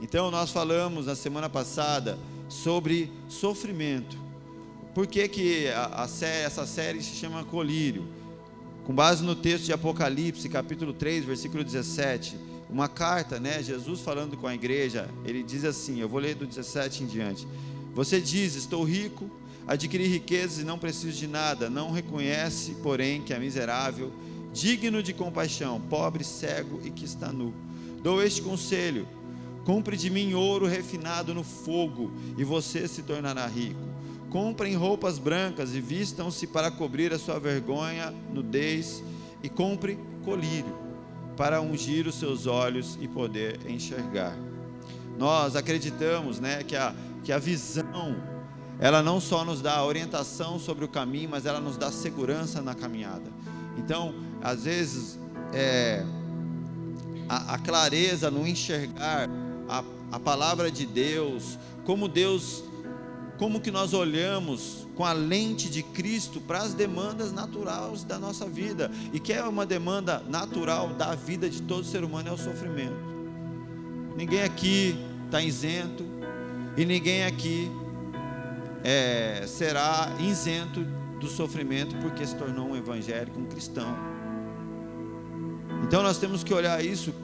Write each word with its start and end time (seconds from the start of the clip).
Então 0.00 0.30
nós 0.30 0.50
falamos 0.50 1.06
na 1.06 1.14
semana 1.14 1.48
passada 1.48 2.18
sobre 2.48 3.12
sofrimento. 3.28 4.16
Por 4.94 5.06
que, 5.06 5.28
que 5.28 5.68
a, 5.68 6.02
a 6.02 6.08
série, 6.08 6.44
essa 6.44 6.66
série 6.66 7.02
se 7.02 7.14
chama 7.14 7.44
Colírio? 7.44 8.08
Com 8.84 8.94
base 8.94 9.22
no 9.22 9.36
texto 9.36 9.66
de 9.66 9.72
Apocalipse, 9.72 10.48
capítulo 10.48 10.92
3, 10.92 11.24
versículo 11.24 11.62
17, 11.62 12.36
uma 12.68 12.88
carta, 12.88 13.38
né? 13.38 13.62
Jesus 13.62 14.00
falando 14.00 14.36
com 14.36 14.46
a 14.46 14.54
igreja, 14.54 15.08
ele 15.24 15.42
diz 15.42 15.64
assim: 15.64 16.00
eu 16.00 16.08
vou 16.08 16.18
ler 16.18 16.34
do 16.34 16.46
17 16.46 17.04
em 17.04 17.06
diante. 17.06 17.46
Você 17.94 18.20
diz: 18.20 18.54
Estou 18.54 18.82
rico, 18.82 19.30
adquiri 19.66 20.06
riquezas 20.06 20.60
e 20.60 20.64
não 20.64 20.78
preciso 20.78 21.16
de 21.16 21.26
nada. 21.26 21.68
Não 21.68 21.92
reconhece, 21.92 22.76
porém, 22.82 23.22
que 23.22 23.34
é 23.34 23.38
miserável, 23.38 24.10
digno 24.52 25.02
de 25.02 25.12
compaixão, 25.12 25.80
pobre, 25.80 26.24
cego 26.24 26.80
e 26.82 26.90
que 26.90 27.04
está 27.04 27.32
nu. 27.32 27.52
Dou 28.02 28.22
este 28.22 28.40
conselho: 28.40 29.06
compre 29.64 29.96
de 29.96 30.10
mim 30.10 30.34
ouro 30.34 30.66
refinado 30.66 31.34
no 31.34 31.44
fogo, 31.44 32.12
e 32.36 32.44
você 32.44 32.86
se 32.88 33.02
tornará 33.02 33.46
rico. 33.46 33.80
Comprem 34.28 34.76
roupas 34.76 35.18
brancas 35.18 35.74
e 35.74 35.80
vistam-se 35.80 36.46
para 36.46 36.70
cobrir 36.70 37.12
a 37.12 37.18
sua 37.18 37.38
vergonha, 37.38 38.14
nudez, 38.32 39.02
e 39.42 39.48
compre 39.48 39.98
colírio 40.24 40.78
para 41.36 41.60
ungir 41.60 42.06
os 42.06 42.16
seus 42.16 42.46
olhos 42.46 42.98
e 43.00 43.08
poder 43.08 43.58
enxergar. 43.68 44.36
Nós 45.18 45.56
acreditamos, 45.56 46.38
né, 46.38 46.62
que 46.62 46.76
a, 46.76 46.94
que 47.24 47.32
a 47.32 47.38
visão 47.38 48.16
ela 48.80 49.02
não 49.02 49.20
só 49.20 49.44
nos 49.44 49.60
dá 49.60 49.84
orientação 49.84 50.58
sobre 50.58 50.86
o 50.86 50.88
caminho, 50.88 51.28
mas 51.30 51.44
ela 51.44 51.60
nos 51.60 51.76
dá 51.76 51.92
segurança 51.92 52.62
na 52.62 52.74
caminhada. 52.74 53.30
Então, 53.76 54.14
às 54.42 54.64
vezes, 54.64 55.18
é, 55.52 56.02
a, 57.28 57.54
a, 57.54 57.58
clareza 57.58 58.30
no 58.30 58.46
enxergar 58.46 59.28
a, 59.70 59.84
a 60.10 60.18
palavra 60.18 60.70
de 60.70 60.84
Deus, 60.84 61.56
como 61.84 62.08
Deus, 62.08 62.64
como 63.38 63.60
que 63.60 63.70
nós 63.70 63.94
olhamos 63.94 64.88
com 64.96 65.04
a 65.04 65.12
lente 65.12 65.70
de 65.70 65.82
Cristo 65.82 66.40
para 66.40 66.58
as 66.58 66.74
demandas 66.74 67.32
naturais 67.32 68.02
da 68.02 68.18
nossa 68.18 68.46
vida, 68.46 68.90
e 69.12 69.20
que 69.20 69.32
é 69.32 69.42
uma 69.44 69.64
demanda 69.64 70.22
natural 70.28 70.88
da 70.88 71.14
vida 71.14 71.48
de 71.48 71.62
todo 71.62 71.84
ser 71.84 72.02
humano 72.02 72.28
é 72.28 72.32
o 72.32 72.36
sofrimento. 72.36 73.10
Ninguém 74.16 74.42
aqui 74.42 74.98
está 75.26 75.40
isento, 75.40 76.04
e 76.76 76.84
ninguém 76.84 77.24
aqui 77.24 77.70
é, 78.82 79.44
será 79.46 80.12
isento 80.18 80.84
do 81.20 81.28
sofrimento 81.28 81.96
porque 81.98 82.26
se 82.26 82.34
tornou 82.34 82.70
um 82.70 82.76
evangélico, 82.76 83.38
um 83.38 83.46
cristão. 83.46 83.96
Então 85.84 86.02
nós 86.02 86.18
temos 86.18 86.42
que 86.42 86.52
olhar 86.52 86.84
isso 86.84 87.14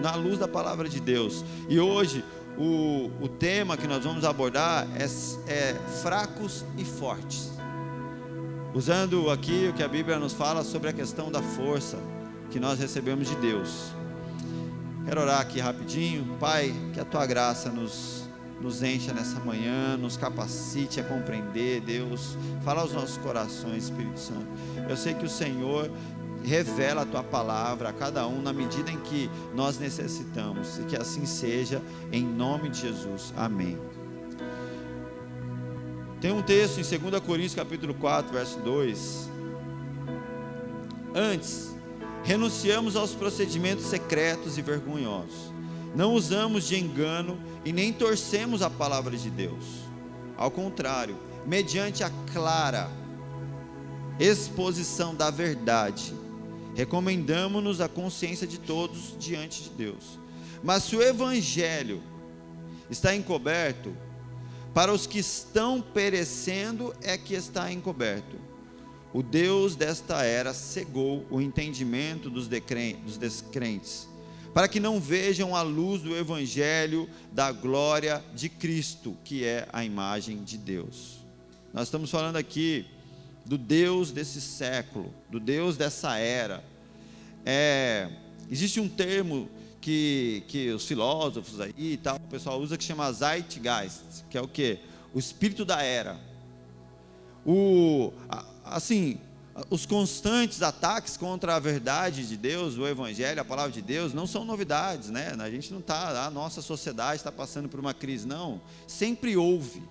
na 0.00 0.14
luz 0.14 0.38
da 0.38 0.48
palavra 0.48 0.88
de 0.88 1.00
Deus. 1.00 1.44
E 1.68 1.78
hoje 1.78 2.24
o, 2.56 3.10
o 3.20 3.28
tema 3.28 3.76
que 3.76 3.86
nós 3.86 4.04
vamos 4.04 4.24
abordar 4.24 4.86
é, 4.96 5.04
é 5.52 5.74
fracos 6.02 6.64
e 6.76 6.84
fortes. 6.84 7.50
Usando 8.74 9.30
aqui 9.30 9.68
o 9.68 9.74
que 9.74 9.82
a 9.82 9.88
Bíblia 9.88 10.18
nos 10.18 10.32
fala 10.32 10.64
sobre 10.64 10.88
a 10.88 10.92
questão 10.92 11.30
da 11.30 11.42
força 11.42 11.98
que 12.50 12.58
nós 12.58 12.78
recebemos 12.78 13.28
de 13.28 13.36
Deus. 13.36 13.92
Quero 15.04 15.20
orar 15.20 15.40
aqui 15.40 15.60
rapidinho. 15.60 16.36
Pai, 16.38 16.74
que 16.92 17.00
a 17.00 17.04
tua 17.04 17.26
graça 17.26 17.70
nos 17.70 18.22
nos 18.62 18.80
encha 18.80 19.12
nessa 19.12 19.40
manhã, 19.40 19.96
nos 19.96 20.16
capacite 20.16 21.00
a 21.00 21.02
compreender, 21.02 21.80
Deus. 21.80 22.38
Fala 22.64 22.82
aos 22.82 22.92
nossos 22.92 23.16
corações, 23.16 23.84
Espírito 23.84 24.20
Santo. 24.20 24.46
Eu 24.88 24.96
sei 24.96 25.14
que 25.14 25.26
o 25.26 25.28
Senhor 25.28 25.90
revela 26.44 27.02
a 27.02 27.06
tua 27.06 27.22
palavra 27.22 27.88
a 27.88 27.92
cada 27.92 28.26
um 28.26 28.42
na 28.42 28.52
medida 28.52 28.90
em 28.90 28.98
que 28.98 29.30
nós 29.54 29.78
necessitamos, 29.78 30.78
e 30.78 30.84
que 30.84 30.96
assim 30.96 31.26
seja, 31.26 31.82
em 32.10 32.24
nome 32.24 32.68
de 32.68 32.80
Jesus. 32.80 33.32
Amém. 33.36 33.78
Tem 36.20 36.32
um 36.32 36.42
texto 36.42 36.78
em 36.78 36.98
2 37.10 37.22
Coríntios 37.22 37.54
capítulo 37.54 37.94
4, 37.94 38.32
verso 38.32 38.58
2. 38.60 39.30
Antes, 41.14 41.74
renunciamos 42.22 42.96
aos 42.96 43.14
procedimentos 43.14 43.86
secretos 43.86 44.56
e 44.56 44.62
vergonhosos 44.62 45.52
não 45.94 46.14
usamos 46.14 46.64
de 46.64 46.78
engano 46.78 47.38
e 47.64 47.72
nem 47.72 47.92
torcemos 47.92 48.62
a 48.62 48.70
palavra 48.70 49.16
de 49.16 49.30
Deus. 49.30 49.64
Ao 50.36 50.50
contrário, 50.50 51.16
mediante 51.46 52.02
a 52.02 52.10
clara 52.32 52.90
exposição 54.18 55.14
da 55.14 55.30
verdade, 55.30 56.14
recomendamos-nos 56.74 57.80
a 57.80 57.88
consciência 57.88 58.46
de 58.46 58.58
todos 58.58 59.16
diante 59.18 59.64
de 59.64 59.70
Deus. 59.70 60.18
Mas 60.62 60.84
se 60.84 60.96
o 60.96 61.02
evangelho 61.02 62.02
está 62.88 63.14
encoberto, 63.14 63.96
para 64.72 64.92
os 64.92 65.06
que 65.06 65.18
estão 65.18 65.80
perecendo 65.82 66.94
é 67.02 67.18
que 67.18 67.34
está 67.34 67.70
encoberto. 67.70 68.36
O 69.12 69.22
Deus 69.22 69.76
desta 69.76 70.22
era 70.22 70.54
cegou 70.54 71.26
o 71.30 71.40
entendimento 71.40 72.30
dos 72.30 72.48
descrentes 72.48 74.08
para 74.52 74.68
que 74.68 74.78
não 74.78 75.00
vejam 75.00 75.56
a 75.56 75.62
luz 75.62 76.02
do 76.02 76.14
Evangelho 76.16 77.08
da 77.32 77.50
glória 77.50 78.22
de 78.34 78.48
Cristo, 78.48 79.16
que 79.24 79.44
é 79.44 79.66
a 79.72 79.84
imagem 79.84 80.42
de 80.44 80.58
Deus. 80.58 81.18
Nós 81.72 81.84
estamos 81.84 82.10
falando 82.10 82.36
aqui 82.36 82.84
do 83.44 83.58
Deus 83.58 84.12
desse 84.12 84.40
século, 84.40 85.12
do 85.30 85.40
Deus 85.40 85.76
dessa 85.76 86.16
era. 86.16 86.64
É, 87.44 88.08
existe 88.50 88.80
um 88.80 88.88
termo 88.88 89.48
que, 89.80 90.44
que 90.46 90.70
os 90.70 90.86
filósofos 90.86 91.60
aí 91.60 91.74
e 91.76 91.96
tal, 91.96 92.16
o 92.16 92.30
pessoal 92.30 92.60
usa 92.60 92.78
que 92.78 92.84
chama 92.84 93.12
Zeitgeist, 93.12 94.24
que 94.30 94.38
é 94.38 94.40
o 94.40 94.48
que? 94.48 94.78
O 95.12 95.18
espírito 95.18 95.64
da 95.64 95.82
era. 95.82 96.18
O, 97.44 98.12
assim, 98.64 99.18
os 99.68 99.84
constantes 99.84 100.62
ataques 100.62 101.16
contra 101.16 101.56
a 101.56 101.58
verdade 101.58 102.26
de 102.26 102.36
Deus, 102.36 102.78
o 102.78 102.86
Evangelho, 102.86 103.40
a 103.40 103.44
palavra 103.44 103.72
de 103.72 103.82
Deus, 103.82 104.14
não 104.14 104.26
são 104.26 104.44
novidades, 104.44 105.10
né? 105.10 105.34
A 105.38 105.50
gente 105.50 105.72
não 105.72 105.80
está, 105.80 106.24
a 106.24 106.30
nossa 106.30 106.62
sociedade 106.62 107.16
está 107.16 107.32
passando 107.32 107.68
por 107.68 107.80
uma 107.80 107.92
crise, 107.92 108.26
não. 108.26 108.60
Sempre 108.86 109.36
houve. 109.36 109.82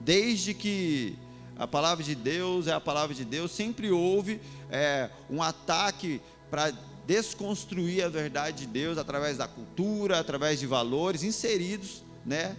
Desde 0.00 0.54
que 0.54 1.18
a 1.58 1.66
palavra 1.66 2.04
de 2.04 2.14
Deus 2.14 2.66
é 2.66 2.72
a 2.72 2.80
palavra 2.80 3.14
de 3.14 3.24
Deus, 3.24 3.50
sempre 3.50 3.90
houve 3.90 4.40
é, 4.70 5.10
um 5.30 5.42
ataque 5.42 6.20
para 6.50 6.72
desconstruir 7.06 8.02
a 8.04 8.08
verdade 8.08 8.58
de 8.58 8.66
Deus 8.66 8.98
através 8.98 9.38
da 9.38 9.46
cultura, 9.46 10.18
através 10.18 10.58
de 10.58 10.66
valores 10.66 11.22
inseridos, 11.22 12.02
né? 12.24 12.56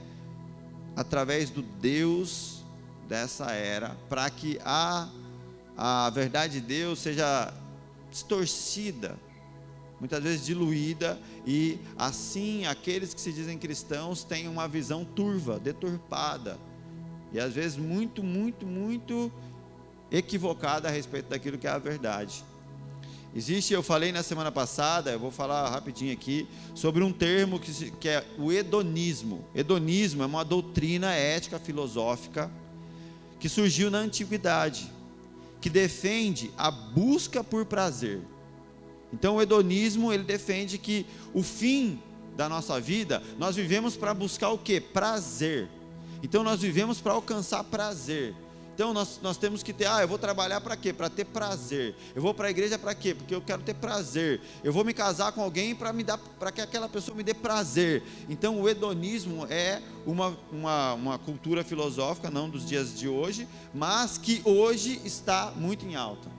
Através 0.95 1.49
do 1.49 1.61
Deus 1.61 2.63
dessa 3.07 3.51
era, 3.51 3.95
para 4.09 4.29
que 4.29 4.59
a 4.63 5.09
a 5.77 6.09
verdade 6.09 6.59
de 6.59 6.61
Deus 6.61 6.97
seja 6.97 7.53
distorcida, 8.09 9.15
muitas 9.99 10.23
vezes 10.23 10.43
diluída, 10.43 11.19
e 11.45 11.79
assim 11.95 12.65
aqueles 12.65 13.13
que 13.13 13.21
se 13.21 13.31
dizem 13.31 13.59
cristãos 13.59 14.23
têm 14.23 14.47
uma 14.47 14.67
visão 14.67 15.05
turva, 15.05 15.59
deturpada, 15.59 16.57
e 17.33 17.39
às 17.39 17.53
vezes 17.53 17.77
muito, 17.77 18.23
muito, 18.23 18.65
muito 18.65 19.31
equivocada 20.11 20.87
a 20.87 20.91
respeito 20.91 21.29
daquilo 21.29 21.57
que 21.57 21.67
é 21.67 21.69
a 21.69 21.77
verdade. 21.77 22.43
Existe, 23.35 23.73
eu 23.73 23.83
falei 23.83 24.11
na 24.11 24.23
semana 24.23 24.51
passada, 24.51 25.11
eu 25.11 25.19
vou 25.19 25.29
falar 25.29 25.69
rapidinho 25.69 26.13
aqui, 26.13 26.47
sobre 26.73 27.03
um 27.03 27.11
termo 27.11 27.59
que, 27.59 27.91
que 27.91 28.09
é 28.09 28.25
o 28.37 28.51
hedonismo. 28.51 29.45
Hedonismo 29.53 30.23
é 30.23 30.25
uma 30.25 30.43
doutrina 30.43 31.13
ética 31.13 31.59
filosófica 31.59 32.49
que 33.39 33.47
surgiu 33.47 33.91
na 33.91 33.99
antiguidade 33.99 34.91
que 35.61 35.69
defende 35.69 36.51
a 36.57 36.71
busca 36.71 37.43
por 37.43 37.65
prazer. 37.65 38.21
Então 39.13 39.35
o 39.35 39.41
hedonismo, 39.41 40.11
ele 40.11 40.23
defende 40.23 40.77
que 40.77 41.05
o 41.33 41.43
fim 41.43 41.99
da 42.35 42.47
nossa 42.47 42.79
vida, 42.79 43.21
nós 43.37 43.55
vivemos 43.55 43.95
para 43.95 44.13
buscar 44.13 44.49
o 44.49 44.57
que? 44.57 44.79
Prazer. 44.79 45.67
Então 46.21 46.43
nós 46.43 46.61
vivemos 46.61 46.99
para 46.99 47.13
alcançar 47.13 47.63
prazer. 47.63 48.35
Então 48.77 48.93
nós, 48.93 49.19
nós 49.23 49.37
temos 49.37 49.63
que 49.63 49.73
ter, 49.73 49.87
ah, 49.87 50.01
eu 50.01 50.07
vou 50.07 50.19
trabalhar 50.19 50.61
para 50.61 50.77
quê? 50.77 50.93
Para 50.93 51.09
ter 51.09 51.25
prazer. 51.25 51.95
Eu 52.15 52.21
vou 52.21 52.31
para 52.31 52.47
a 52.47 52.51
igreja 52.51 52.77
para 52.77 52.93
quê? 52.93 53.15
Porque 53.15 53.33
eu 53.33 53.41
quero 53.41 53.63
ter 53.63 53.73
prazer. 53.73 54.39
Eu 54.63 54.71
vou 54.71 54.85
me 54.85 54.93
casar 54.93 55.31
com 55.31 55.41
alguém 55.41 55.73
para 55.73 55.91
me 55.91 56.03
dar, 56.03 56.19
para 56.19 56.51
que 56.51 56.61
aquela 56.61 56.87
pessoa 56.87 57.17
me 57.17 57.23
dê 57.23 57.33
prazer. 57.33 58.03
Então 58.29 58.61
o 58.61 58.69
hedonismo 58.69 59.47
é 59.49 59.81
uma, 60.05 60.37
uma, 60.51 60.93
uma 60.93 61.17
cultura 61.17 61.63
filosófica, 61.63 62.29
não 62.29 62.47
dos 62.47 62.67
dias 62.67 62.95
de 62.95 63.07
hoje, 63.07 63.47
mas 63.73 64.19
que 64.19 64.43
hoje 64.45 65.01
está 65.03 65.51
muito 65.55 65.83
em 65.83 65.95
alta. 65.95 66.29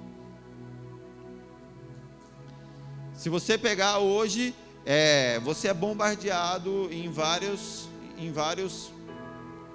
Se 3.14 3.28
você 3.28 3.58
pegar 3.58 3.98
hoje, 3.98 4.54
é, 4.86 5.40
você 5.40 5.66
é 5.66 5.74
bombardeado 5.74 6.88
em 6.92 7.10
vários, 7.10 7.88
em 8.16 8.30
vários, 8.30 8.92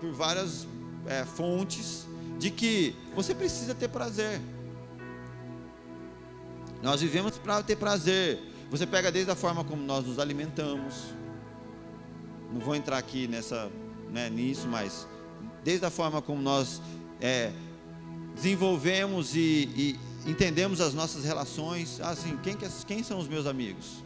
por 0.03 0.11
várias 0.11 0.67
é, 1.05 1.23
fontes 1.23 2.05
de 2.37 2.51
que 2.51 2.93
você 3.15 3.33
precisa 3.33 3.73
ter 3.73 3.87
prazer. 3.87 4.41
Nós 6.81 6.99
vivemos 6.99 7.37
para 7.37 7.63
ter 7.63 7.77
prazer. 7.77 8.37
Você 8.69 8.85
pega 8.85 9.09
desde 9.09 9.31
a 9.31 9.35
forma 9.35 9.63
como 9.63 9.81
nós 9.81 10.05
nos 10.05 10.19
alimentamos, 10.19 10.95
não 12.51 12.59
vou 12.59 12.75
entrar 12.75 12.97
aqui 12.97 13.29
nessa, 13.29 13.71
né, 14.11 14.29
nisso, 14.29 14.67
mas 14.67 15.07
desde 15.63 15.85
a 15.85 15.89
forma 15.89 16.21
como 16.21 16.41
nós 16.41 16.81
é, 17.21 17.53
desenvolvemos 18.35 19.37
e, 19.37 19.69
e, 19.77 20.29
entendemos 20.29 20.81
as 20.81 20.93
nossas 20.93 21.23
relações, 21.23 22.01
assim, 22.01 22.37
quem, 22.43 22.57
quem 22.85 23.03
são 23.03 23.19
os 23.19 23.27
meus 23.29 23.45
amigos? 23.45 24.03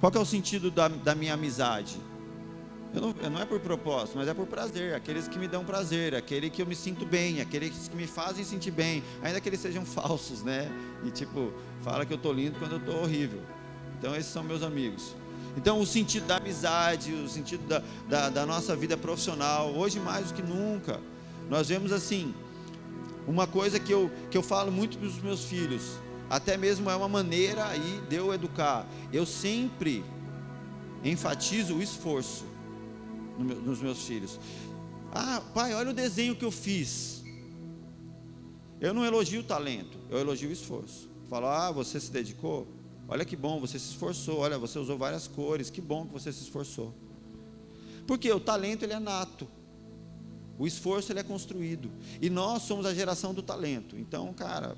Qual 0.00 0.10
é 0.14 0.18
o 0.18 0.24
sentido 0.24 0.70
da, 0.70 0.88
da 0.88 1.14
minha 1.14 1.34
amizade? 1.34 1.98
Eu 2.94 3.00
não, 3.02 3.30
não, 3.30 3.40
é 3.40 3.44
por 3.44 3.60
propósito, 3.60 4.16
mas 4.16 4.28
é 4.28 4.34
por 4.34 4.46
prazer. 4.46 4.94
Aqueles 4.94 5.28
que 5.28 5.38
me 5.38 5.46
dão 5.46 5.64
prazer, 5.64 6.14
aquele 6.14 6.48
que 6.48 6.62
eu 6.62 6.66
me 6.66 6.74
sinto 6.74 7.04
bem, 7.04 7.40
aqueles 7.40 7.88
que 7.88 7.96
me 7.96 8.06
fazem 8.06 8.44
sentir 8.44 8.70
bem, 8.70 9.02
ainda 9.22 9.40
que 9.40 9.48
eles 9.48 9.60
sejam 9.60 9.84
falsos, 9.86 10.42
né? 10.42 10.70
E 11.04 11.10
tipo, 11.10 11.52
fala 11.82 12.06
que 12.06 12.12
eu 12.12 12.18
tô 12.18 12.32
lindo 12.32 12.58
quando 12.58 12.72
eu 12.72 12.80
tô 12.80 12.92
horrível. 13.02 13.42
Então 13.98 14.16
esses 14.16 14.32
são 14.32 14.42
meus 14.42 14.62
amigos. 14.62 15.14
Então 15.56 15.80
o 15.80 15.86
sentido 15.86 16.26
da 16.26 16.36
amizade, 16.36 17.12
o 17.12 17.28
sentido 17.28 17.66
da, 17.66 17.82
da, 18.08 18.30
da 18.30 18.46
nossa 18.46 18.74
vida 18.74 18.96
profissional, 18.96 19.70
hoje 19.74 20.00
mais 20.00 20.28
do 20.28 20.34
que 20.34 20.42
nunca, 20.42 21.00
nós 21.50 21.68
vemos 21.68 21.92
assim, 21.92 22.34
uma 23.26 23.46
coisa 23.46 23.78
que 23.78 23.92
eu, 23.92 24.10
que 24.30 24.38
eu 24.38 24.42
falo 24.42 24.72
muito 24.72 24.96
para 24.96 25.06
os 25.06 25.20
meus 25.20 25.44
filhos, 25.44 25.98
até 26.30 26.56
mesmo 26.56 26.88
é 26.90 26.96
uma 26.96 27.08
maneira 27.08 27.66
aí 27.66 28.00
de 28.08 28.16
eu 28.16 28.32
educar. 28.32 28.86
Eu 29.12 29.26
sempre 29.26 30.04
enfatizo 31.04 31.76
o 31.76 31.82
esforço 31.82 32.47
nos 33.38 33.80
meus 33.80 34.04
filhos. 34.04 34.38
Ah, 35.12 35.42
pai, 35.54 35.74
olha 35.74 35.90
o 35.90 35.94
desenho 35.94 36.36
que 36.36 36.44
eu 36.44 36.50
fiz. 36.50 37.22
Eu 38.80 38.94
não 38.94 39.04
elogio 39.04 39.40
o 39.40 39.44
talento, 39.44 39.98
eu 40.10 40.18
elogio 40.18 40.50
o 40.50 40.52
esforço. 40.52 41.08
Falo, 41.28 41.46
ah, 41.46 41.70
você 41.70 41.98
se 41.98 42.10
dedicou? 42.10 42.66
Olha 43.08 43.24
que 43.24 43.36
bom, 43.36 43.58
você 43.58 43.78
se 43.78 43.86
esforçou. 43.90 44.40
Olha, 44.40 44.58
você 44.58 44.78
usou 44.78 44.98
várias 44.98 45.26
cores. 45.26 45.70
Que 45.70 45.80
bom 45.80 46.06
que 46.06 46.12
você 46.12 46.30
se 46.30 46.42
esforçou. 46.42 46.94
Porque 48.06 48.30
o 48.30 48.38
talento 48.38 48.82
ele 48.82 48.92
é 48.92 48.98
nato. 48.98 49.48
O 50.58 50.66
esforço 50.66 51.10
ele 51.10 51.20
é 51.20 51.22
construído. 51.22 51.90
E 52.20 52.28
nós 52.28 52.62
somos 52.62 52.84
a 52.84 52.92
geração 52.92 53.32
do 53.32 53.42
talento. 53.42 53.96
Então, 53.96 54.32
cara, 54.34 54.76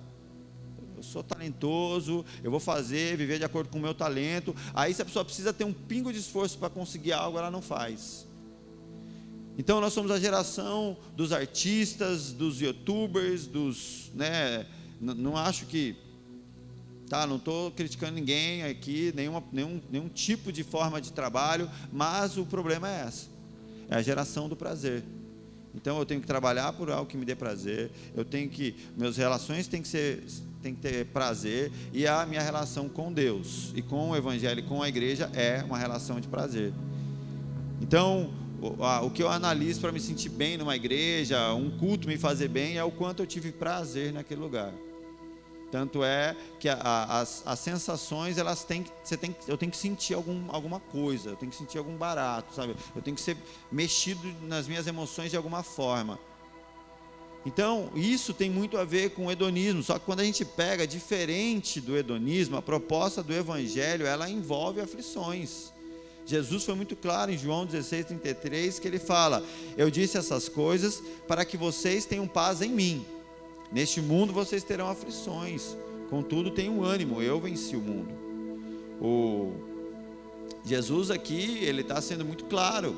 eu 0.97 1.03
sou 1.03 1.25
talentoso, 1.25 2.25
eu 2.43 2.51
vou 2.51 2.61
fazer, 2.61 3.17
viver 3.17 3.39
de 3.39 3.45
acordo 3.45 3.69
com 3.69 3.79
o 3.79 3.83
meu 3.83 3.95
talento. 3.95 4.55
Aí 4.75 4.95
se 4.95 5.03
a 5.03 5.05
pessoa 5.05 5.25
precisa 5.25 5.53
ter 5.53 5.65
um 5.65 5.73
pingo 5.73 6.13
de 6.13 6.19
esforço 6.21 6.57
para 6.59 6.71
conseguir 6.71 7.13
algo, 7.13 7.39
ela 7.39 7.51
não 7.51 7.63
faz. 7.63 8.29
Então 9.61 9.79
nós 9.79 9.93
somos 9.93 10.11
a 10.11 10.19
geração 10.19 10.97
dos 11.15 11.33
artistas, 11.33 12.33
dos 12.33 12.63
youtubers, 12.63 13.47
dos, 13.47 14.11
né, 14.15 14.65
não 14.99 15.37
acho 15.37 15.67
que 15.67 15.95
tá, 17.11 17.27
não 17.27 17.37
estou 17.37 17.71
criticando 17.71 18.15
ninguém 18.15 18.63
aqui, 18.63 19.13
nenhuma, 19.15 19.45
nenhum, 19.53 19.79
nenhum 19.91 20.09
tipo 20.09 20.51
de 20.51 20.65
forma 20.65 20.99
de 20.99 21.13
trabalho, 21.13 21.71
mas 21.93 22.39
o 22.39 22.47
problema 22.47 22.89
é 22.89 23.03
essa, 23.03 23.27
é 23.91 23.97
a 23.97 24.01
geração 24.01 24.49
do 24.49 24.57
prazer. 24.57 25.05
Então 25.75 25.99
eu 25.99 26.07
tenho 26.07 26.23
que 26.23 26.27
trabalhar 26.27 26.73
por 26.73 26.91
algo 26.91 27.05
que 27.05 27.19
me 27.19 27.27
dê 27.27 27.35
prazer, 27.35 27.91
eu 28.17 28.25
tenho 28.25 28.49
que, 28.49 28.75
meus 28.97 29.19
relações 29.19 29.67
têm 29.67 29.83
que 29.83 29.89
ser, 29.89 30.25
tem 30.63 30.75
que 30.75 30.81
ter 30.81 31.05
prazer, 31.09 31.71
e 31.93 32.07
a 32.07 32.25
minha 32.25 32.41
relação 32.41 32.89
com 32.89 33.13
Deus 33.13 33.73
e 33.75 33.83
com 33.83 34.09
o 34.09 34.17
Evangelho 34.17 34.61
e 34.61 34.63
com 34.63 34.83
a 34.83 34.89
igreja 34.89 35.31
é 35.35 35.63
uma 35.63 35.77
relação 35.77 36.19
de 36.19 36.29
prazer. 36.29 36.73
Então, 37.79 38.41
o, 38.61 39.11
que 39.11 39.23
eu 39.23 39.29
analiso 39.29 39.81
para 39.81 39.93
me 39.93 40.01
sentir 40.01 40.29
bem 40.29 40.57
numa 40.57 40.77
igreja, 40.77 41.55
um 41.55 41.71
culto 41.79 42.07
me 42.07 42.19
fazer 42.19 42.49
bem, 42.49 42.77
é 42.77 42.85
o 42.85 42.91
quanto 42.91 43.23
eu 43.23 43.27
tive 43.27 43.53
prazer 43.53 44.13
naquele 44.13 44.41
lugar. 44.41 44.73
Tanto 45.71 46.03
é 46.03 46.37
que 46.59 46.69
a, 46.69 46.75
a, 46.75 47.21
as, 47.21 47.43
as 47.47 47.59
sensações, 47.61 48.39
elas 48.39 48.65
têm 48.65 48.85
você 49.05 49.17
tem, 49.17 49.35
eu 49.47 49.57
tenho 49.57 49.71
que 49.71 49.79
sentir 49.79 50.15
algum, 50.15 50.45
alguma 50.49 50.81
coisa, 50.81 51.31
eu 51.31 51.37
tenho 51.37 51.51
que 51.51 51.57
sentir 51.57 51.79
algum 51.79 51.97
barato, 51.97 52.55
sabe? 52.55 52.75
Eu 52.95 53.01
tenho 53.01 53.15
que 53.15 53.23
ser 53.23 53.37
mexido 53.71 54.35
nas 54.43 54.67
minhas 54.67 54.87
emoções 54.87 55.31
de 55.31 55.37
alguma 55.37 55.63
forma. 55.63 56.19
Então, 57.47 57.91
isso 57.95 58.35
tem 58.35 58.51
muito 58.51 58.77
a 58.77 58.85
ver 58.85 59.11
com 59.11 59.27
o 59.27 59.31
hedonismo, 59.31 59.83
só 59.83 59.99
que 59.99 60.05
quando 60.05 60.21
a 60.21 60.25
gente 60.25 60.45
pega 60.45 60.87
diferente 60.87 61.81
do 61.81 61.97
hedonismo, 61.97 62.57
a 62.57 62.63
proposta 62.63 63.23
do 63.23 63.33
evangelho, 63.33 64.07
ela 64.07 64.29
envolve 64.29 64.81
aflições. 64.81 65.70
Jesus 66.31 66.63
foi 66.63 66.77
muito 66.77 66.95
claro 66.95 67.33
em 67.33 67.37
João 67.37 67.67
16, 67.67 68.07
33, 68.07 68.79
que 68.79 68.87
ele 68.87 69.01
fala: 69.01 69.45
Eu 69.77 69.91
disse 69.91 70.17
essas 70.17 70.49
coisas 70.49 71.03
para 71.27 71.45
que 71.45 71.57
vocês 71.57 72.05
tenham 72.07 72.29
paz 72.29 72.63
em 72.63 72.71
mim. 72.71 73.05
Neste 73.73 74.01
mundo 74.01 74.33
vocês 74.33 74.63
terão 74.63 74.89
aflições, 74.89 75.77
contudo 76.09 76.53
tenham 76.53 76.85
ânimo, 76.85 77.21
eu 77.21 77.41
venci 77.41 77.75
o 77.75 77.81
mundo. 77.81 78.15
O 79.01 79.53
Jesus 80.65 81.11
aqui, 81.11 81.59
ele 81.65 81.81
está 81.81 82.01
sendo 82.01 82.25
muito 82.25 82.45
claro 82.45 82.95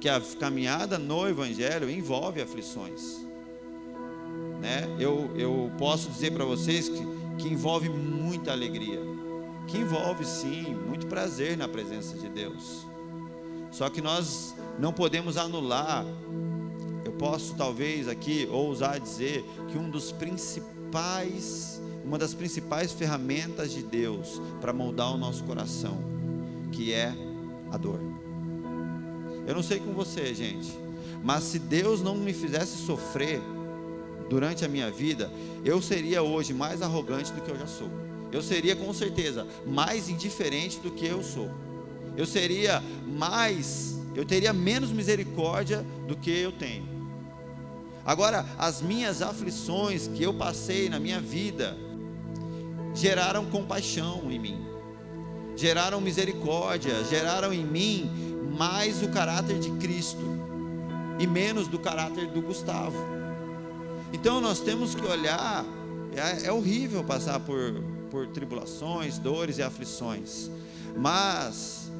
que 0.00 0.08
a 0.08 0.20
caminhada 0.38 0.98
no 0.98 1.28
Evangelho 1.28 1.90
envolve 1.90 2.40
aflições. 2.40 3.26
Né? 4.60 4.84
Eu, 5.00 5.30
eu 5.36 5.72
posso 5.78 6.08
dizer 6.10 6.32
para 6.32 6.44
vocês 6.44 6.88
que, 6.88 7.00
que 7.38 7.48
envolve 7.48 7.88
muita 7.88 8.52
alegria, 8.52 9.00
que 9.70 9.78
envolve 9.78 10.24
sim 10.24 10.74
muito 10.74 11.06
prazer 11.06 11.56
na 11.56 11.68
presença 11.68 12.18
de 12.18 12.28
Deus. 12.28 12.86
Só 13.70 13.88
que 13.88 14.00
nós 14.00 14.54
não 14.78 14.92
podemos 14.92 15.36
anular 15.36 16.04
eu 17.04 17.12
posso 17.12 17.54
talvez 17.54 18.08
aqui 18.08 18.48
ousar 18.50 19.00
dizer 19.00 19.44
que 19.68 19.78
um 19.78 19.90
dos 19.90 20.12
principais, 20.12 21.80
uma 22.04 22.18
das 22.18 22.34
principais 22.34 22.92
ferramentas 22.92 23.72
de 23.72 23.82
Deus 23.82 24.40
para 24.60 24.72
moldar 24.72 25.12
o 25.12 25.18
nosso 25.18 25.42
coração, 25.44 25.98
que 26.70 26.92
é 26.92 27.14
a 27.70 27.76
dor. 27.76 28.00
Eu 29.46 29.54
não 29.54 29.62
sei 29.62 29.80
com 29.80 29.92
você, 29.92 30.34
gente, 30.34 30.70
mas 31.22 31.44
se 31.44 31.58
Deus 31.58 32.02
não 32.02 32.14
me 32.14 32.32
fizesse 32.32 32.76
sofrer 32.78 33.40
durante 34.28 34.64
a 34.64 34.68
minha 34.68 34.90
vida, 34.90 35.30
eu 35.64 35.80
seria 35.80 36.22
hoje 36.22 36.52
mais 36.52 36.82
arrogante 36.82 37.32
do 37.32 37.40
que 37.40 37.50
eu 37.50 37.58
já 37.58 37.66
sou. 37.66 37.90
Eu 38.32 38.42
seria 38.42 38.76
com 38.76 38.92
certeza 38.92 39.46
mais 39.66 40.08
indiferente 40.08 40.78
do 40.80 40.90
que 40.90 41.06
eu 41.06 41.22
sou. 41.22 41.50
Eu 42.16 42.26
seria 42.26 42.82
mais, 43.06 43.98
eu 44.14 44.24
teria 44.24 44.52
menos 44.52 44.90
misericórdia 44.90 45.84
do 46.06 46.16
que 46.16 46.30
eu 46.30 46.52
tenho. 46.52 46.88
Agora, 48.04 48.46
as 48.58 48.80
minhas 48.80 49.22
aflições 49.22 50.08
que 50.08 50.22
eu 50.22 50.34
passei 50.34 50.88
na 50.88 50.98
minha 50.98 51.20
vida 51.20 51.76
geraram 52.94 53.46
compaixão 53.46 54.30
em 54.30 54.38
mim, 54.38 54.66
geraram 55.56 56.00
misericórdia, 56.00 57.04
geraram 57.04 57.52
em 57.52 57.64
mim 57.64 58.10
mais 58.56 59.02
o 59.02 59.08
caráter 59.08 59.58
de 59.58 59.70
Cristo 59.72 60.24
e 61.18 61.26
menos 61.26 61.68
do 61.68 61.78
caráter 61.78 62.26
do 62.28 62.40
Gustavo. 62.40 62.98
Então 64.12 64.40
nós 64.40 64.60
temos 64.60 64.94
que 64.94 65.04
olhar, 65.04 65.64
é, 66.14 66.46
é 66.46 66.52
horrível 66.52 67.04
passar 67.04 67.38
por, 67.40 67.82
por 68.10 68.26
tribulações, 68.28 69.18
dores 69.18 69.58
e 69.58 69.62
aflições, 69.62 70.50
mas, 70.96 71.90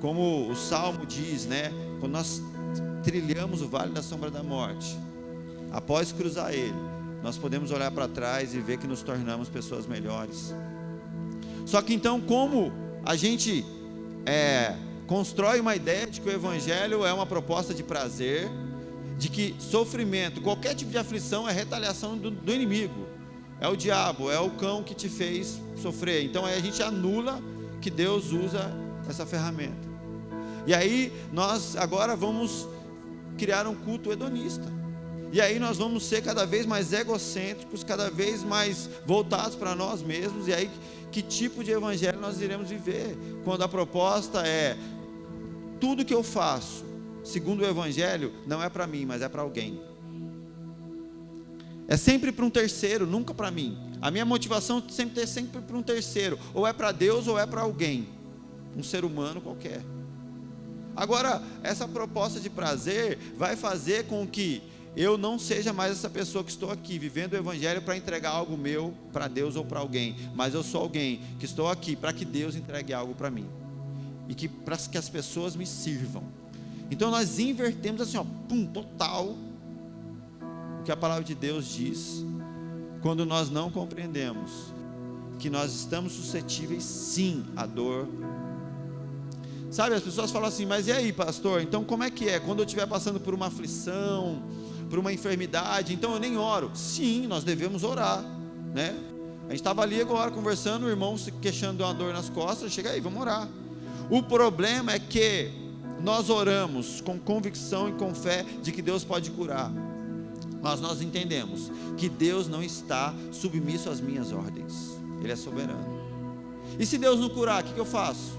como 0.00 0.48
o 0.50 0.54
salmo 0.54 1.06
diz, 1.06 1.46
né, 1.46 1.72
quando 2.00 2.12
nós 2.12 2.42
trilhamos 3.02 3.62
o 3.62 3.68
vale 3.68 3.92
da 3.92 4.02
sombra 4.02 4.30
da 4.30 4.42
morte, 4.42 4.96
após 5.72 6.12
cruzar 6.12 6.52
ele, 6.52 6.74
nós 7.22 7.38
podemos 7.38 7.70
olhar 7.70 7.90
para 7.90 8.06
trás 8.06 8.54
e 8.54 8.60
ver 8.60 8.78
que 8.78 8.86
nos 8.86 9.02
tornamos 9.02 9.48
pessoas 9.48 9.86
melhores. 9.86 10.54
Só 11.64 11.80
que 11.80 11.94
então, 11.94 12.20
como 12.20 12.70
a 13.04 13.16
gente 13.16 13.64
é, 14.26 14.76
constrói 15.06 15.60
uma 15.60 15.74
ideia 15.74 16.06
de 16.06 16.20
que 16.20 16.28
o 16.28 16.32
Evangelho 16.32 17.04
é 17.04 17.12
uma 17.12 17.26
proposta 17.26 17.72
de 17.72 17.82
prazer, 17.82 18.50
de 19.18 19.28
que 19.28 19.54
sofrimento, 19.58 20.40
qualquer 20.40 20.74
tipo 20.74 20.90
de 20.90 20.98
aflição 20.98 21.48
é 21.48 21.52
retaliação 21.52 22.16
do, 22.16 22.30
do 22.30 22.52
inimigo, 22.52 23.06
é 23.64 23.68
o 23.68 23.74
diabo, 23.74 24.30
é 24.30 24.38
o 24.38 24.50
cão 24.50 24.82
que 24.82 24.94
te 24.94 25.08
fez 25.08 25.58
sofrer. 25.80 26.22
Então 26.22 26.44
aí 26.44 26.54
a 26.54 26.60
gente 26.60 26.82
anula 26.82 27.40
que 27.80 27.88
Deus 27.88 28.30
usa 28.30 28.70
essa 29.08 29.24
ferramenta. 29.24 29.88
E 30.66 30.74
aí 30.74 31.10
nós 31.32 31.74
agora 31.74 32.14
vamos 32.14 32.68
criar 33.38 33.66
um 33.66 33.74
culto 33.74 34.12
hedonista. 34.12 34.70
E 35.32 35.40
aí 35.40 35.58
nós 35.58 35.78
vamos 35.78 36.04
ser 36.04 36.22
cada 36.22 36.44
vez 36.44 36.66
mais 36.66 36.92
egocêntricos, 36.92 37.82
cada 37.82 38.10
vez 38.10 38.44
mais 38.44 38.88
voltados 39.06 39.56
para 39.56 39.74
nós 39.74 40.02
mesmos. 40.02 40.46
E 40.46 40.52
aí, 40.52 40.70
que 41.10 41.22
tipo 41.22 41.64
de 41.64 41.72
evangelho 41.72 42.20
nós 42.20 42.42
iremos 42.42 42.68
viver? 42.68 43.16
Quando 43.44 43.64
a 43.64 43.68
proposta 43.68 44.46
é: 44.46 44.76
tudo 45.80 46.04
que 46.04 46.14
eu 46.14 46.22
faço, 46.22 46.84
segundo 47.24 47.62
o 47.62 47.66
evangelho, 47.66 48.30
não 48.46 48.62
é 48.62 48.68
para 48.68 48.86
mim, 48.86 49.06
mas 49.06 49.22
é 49.22 49.28
para 49.28 49.40
alguém. 49.40 49.80
É 51.86 51.96
sempre 51.96 52.32
para 52.32 52.44
um 52.44 52.50
terceiro, 52.50 53.06
nunca 53.06 53.34
para 53.34 53.50
mim. 53.50 53.78
A 54.00 54.10
minha 54.10 54.24
motivação 54.24 54.82
sempre 54.88 55.22
é 55.22 55.26
sempre 55.26 55.60
para 55.60 55.76
um 55.76 55.82
terceiro, 55.82 56.38
ou 56.52 56.66
é 56.66 56.72
para 56.72 56.92
Deus 56.92 57.26
ou 57.26 57.38
é 57.38 57.46
para 57.46 57.62
alguém, 57.62 58.08
um 58.76 58.82
ser 58.82 59.04
humano 59.04 59.40
qualquer. 59.40 59.82
Agora, 60.96 61.42
essa 61.62 61.88
proposta 61.88 62.38
de 62.38 62.48
prazer 62.48 63.18
vai 63.36 63.56
fazer 63.56 64.06
com 64.06 64.26
que 64.26 64.62
eu 64.96 65.18
não 65.18 65.38
seja 65.38 65.72
mais 65.72 65.92
essa 65.92 66.08
pessoa 66.08 66.44
que 66.44 66.50
estou 66.50 66.70
aqui 66.70 66.98
vivendo 66.98 67.32
o 67.32 67.36
Evangelho 67.36 67.82
para 67.82 67.96
entregar 67.96 68.30
algo 68.30 68.56
meu 68.56 68.94
para 69.12 69.26
Deus 69.26 69.56
ou 69.56 69.64
para 69.64 69.80
alguém, 69.80 70.14
mas 70.34 70.54
eu 70.54 70.62
sou 70.62 70.82
alguém 70.82 71.20
que 71.38 71.44
estou 71.44 71.68
aqui 71.68 71.96
para 71.96 72.12
que 72.12 72.24
Deus 72.24 72.54
entregue 72.54 72.92
algo 72.92 73.14
para 73.14 73.30
mim 73.30 73.46
e 74.28 74.34
que 74.34 74.48
para 74.48 74.76
que 74.76 74.96
as 74.96 75.08
pessoas 75.08 75.56
me 75.56 75.66
sirvam. 75.66 76.22
Então 76.90 77.10
nós 77.10 77.38
invertemos 77.38 78.00
assim, 78.00 78.16
ó, 78.16 78.24
pum, 78.48 78.66
total 78.66 79.36
que 80.84 80.92
a 80.92 80.96
palavra 80.96 81.24
de 81.24 81.34
Deus 81.34 81.66
diz 81.66 82.24
quando 83.00 83.24
nós 83.26 83.50
não 83.50 83.70
compreendemos 83.70 84.74
que 85.38 85.50
nós 85.50 85.74
estamos 85.74 86.12
suscetíveis 86.12 86.84
sim 86.84 87.44
à 87.56 87.66
dor. 87.66 88.08
Sabe, 89.70 89.94
as 89.94 90.02
pessoas 90.02 90.30
falam 90.30 90.48
assim, 90.48 90.64
mas 90.64 90.86
e 90.86 90.92
aí, 90.92 91.12
pastor? 91.12 91.60
Então 91.60 91.82
como 91.84 92.04
é 92.04 92.10
que 92.10 92.28
é? 92.28 92.38
Quando 92.38 92.60
eu 92.60 92.64
estiver 92.64 92.86
passando 92.86 93.18
por 93.18 93.34
uma 93.34 93.46
aflição, 93.46 94.42
por 94.88 94.98
uma 94.98 95.12
enfermidade, 95.12 95.92
então 95.92 96.12
eu 96.12 96.20
nem 96.20 96.36
oro. 96.36 96.70
Sim, 96.74 97.26
nós 97.26 97.42
devemos 97.42 97.82
orar, 97.82 98.24
né? 98.72 98.94
A 99.46 99.50
gente 99.50 99.60
estava 99.60 99.82
ali 99.82 100.00
agora 100.00 100.30
conversando, 100.30 100.86
o 100.86 100.88
irmão 100.88 101.18
se 101.18 101.30
queixando 101.32 101.78
de 101.78 101.82
uma 101.82 101.92
dor 101.92 102.12
nas 102.12 102.30
costas, 102.30 102.72
chega 102.72 102.90
aí, 102.90 103.00
vamos 103.00 103.20
orar. 103.20 103.48
O 104.08 104.22
problema 104.22 104.92
é 104.92 104.98
que 104.98 105.50
nós 106.00 106.30
oramos 106.30 107.00
com 107.00 107.18
convicção 107.18 107.88
e 107.88 107.92
com 107.92 108.14
fé 108.14 108.44
de 108.62 108.72
que 108.72 108.80
Deus 108.80 109.04
pode 109.04 109.30
curar. 109.30 109.70
Mas 110.64 110.80
nós 110.80 111.02
entendemos 111.02 111.70
que 111.94 112.08
Deus 112.08 112.48
não 112.48 112.62
está 112.62 113.14
submisso 113.30 113.90
às 113.90 114.00
minhas 114.00 114.32
ordens. 114.32 114.98
Ele 115.20 115.30
é 115.30 115.36
soberano. 115.36 115.84
E 116.78 116.86
se 116.86 116.96
Deus 116.96 117.20
não 117.20 117.28
curar, 117.28 117.62
o 117.62 117.66
que, 117.66 117.78
eu 117.78 117.84
faço? 117.84 118.32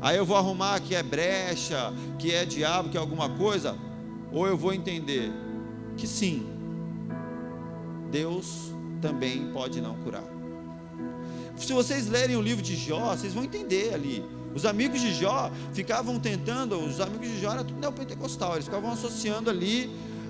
Aí 0.00 0.16
eu 0.16 0.26
vou 0.26 0.36
arrumar 0.36 0.80
que 0.80 0.96
é 0.96 1.02
brecha, 1.02 1.94
que 2.18 2.34
é 2.34 2.44
diabo, 2.44 2.88
que 2.88 2.96
é 2.96 3.00
alguma 3.00 3.28
coisa? 3.28 3.78
Ou 4.32 4.48
eu 4.48 4.56
vou 4.56 4.74
entender 4.74 5.30
que 5.96 6.08
sim, 6.08 6.44
Deus 8.10 8.72
também 9.00 9.52
pode 9.52 9.80
não 9.80 9.94
curar. 9.98 10.24
Se 11.56 11.72
vocês 11.72 12.08
lerem 12.08 12.34
o 12.34 12.42
livro 12.42 12.64
de 12.64 12.74
Jó, 12.74 13.14
vocês 13.14 13.32
vão 13.32 13.44
entender 13.44 13.94
ali. 13.94 14.24
Os 14.56 14.66
amigos 14.66 15.00
de 15.00 15.14
Jó 15.14 15.52
ficavam 15.72 16.18
tentando, 16.18 16.80
os 16.80 17.00
amigos 17.00 17.28
de 17.28 17.40
Jó 17.40 17.52
eram 17.52 17.64
tudo 17.64 17.78
neopentecostal, 17.78 18.54
eles 18.54 18.64
ficavam 18.64 18.90
associando 18.90 19.50
ali 19.50 19.88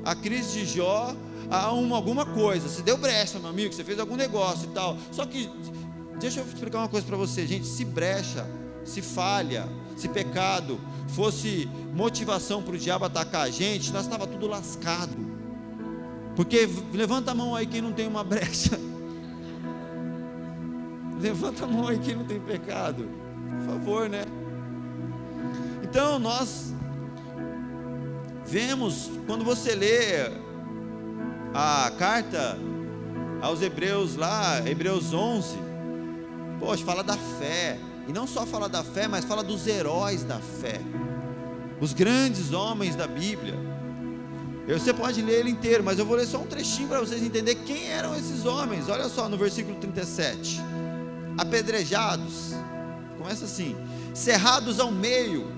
a 0.08 0.14
crise 0.14 0.60
de 0.60 0.64
Jó 0.64 1.14
a 1.50 1.70
uma, 1.72 1.96
alguma 1.96 2.24
coisa. 2.24 2.66
Se 2.68 2.80
deu 2.82 2.96
brecha, 2.96 3.38
meu 3.38 3.50
amigo, 3.50 3.74
você 3.74 3.84
fez 3.84 4.00
algum 4.00 4.16
negócio 4.16 4.64
e 4.70 4.72
tal. 4.72 4.96
Só 5.12 5.26
que, 5.26 5.50
deixa 6.18 6.40
eu 6.40 6.46
explicar 6.46 6.78
uma 6.78 6.88
coisa 6.88 7.06
para 7.06 7.16
você, 7.16 7.46
gente: 7.46 7.66
se 7.66 7.84
brecha, 7.84 8.46
se 8.84 9.02
falha, 9.02 9.68
se 9.96 10.08
pecado 10.08 10.80
fosse 11.08 11.68
motivação 11.94 12.62
para 12.62 12.74
o 12.74 12.78
diabo 12.78 13.04
atacar 13.04 13.42
a 13.42 13.50
gente, 13.50 13.92
nós 13.92 14.04
estava 14.04 14.26
tudo 14.26 14.46
lascado. 14.46 15.14
Porque 16.34 16.68
levanta 16.92 17.32
a 17.32 17.34
mão 17.34 17.54
aí 17.54 17.66
quem 17.66 17.82
não 17.82 17.92
tem 17.92 18.06
uma 18.06 18.24
brecha. 18.24 18.78
Levanta 21.20 21.64
a 21.64 21.66
mão 21.66 21.88
aí 21.88 21.98
quem 21.98 22.14
não 22.14 22.24
tem 22.24 22.38
pecado. 22.38 23.08
Por 23.58 23.66
favor, 23.66 24.08
né? 24.08 24.24
Então 25.82 26.18
nós 26.20 26.72
vemos, 28.48 29.10
quando 29.26 29.44
você 29.44 29.74
lê 29.74 30.30
a 31.52 31.92
carta 31.98 32.58
aos 33.42 33.60
Hebreus 33.60 34.16
lá, 34.16 34.66
Hebreus 34.66 35.12
11, 35.12 35.54
poxa, 36.58 36.82
fala 36.82 37.04
da 37.04 37.16
fé, 37.16 37.78
e 38.08 38.12
não 38.12 38.26
só 38.26 38.46
fala 38.46 38.66
da 38.66 38.82
fé, 38.82 39.06
mas 39.06 39.26
fala 39.26 39.44
dos 39.44 39.66
heróis 39.66 40.24
da 40.24 40.38
fé, 40.38 40.80
os 41.78 41.92
grandes 41.92 42.54
homens 42.54 42.96
da 42.96 43.06
Bíblia. 43.06 43.54
Você 44.66 44.94
pode 44.94 45.20
ler 45.22 45.40
ele 45.40 45.50
inteiro, 45.50 45.84
mas 45.84 45.98
eu 45.98 46.06
vou 46.06 46.16
ler 46.16 46.26
só 46.26 46.38
um 46.38 46.46
trechinho 46.46 46.88
para 46.88 47.00
vocês 47.00 47.22
entenderem 47.22 47.62
quem 47.64 47.88
eram 47.88 48.14
esses 48.14 48.44
homens. 48.44 48.88
Olha 48.88 49.08
só 49.08 49.28
no 49.28 49.36
versículo 49.38 49.78
37. 49.78 50.60
Apedrejados, 51.38 52.52
começa 53.16 53.46
assim: 53.46 53.74
cerrados 54.12 54.78
ao 54.78 54.90
meio, 54.90 55.50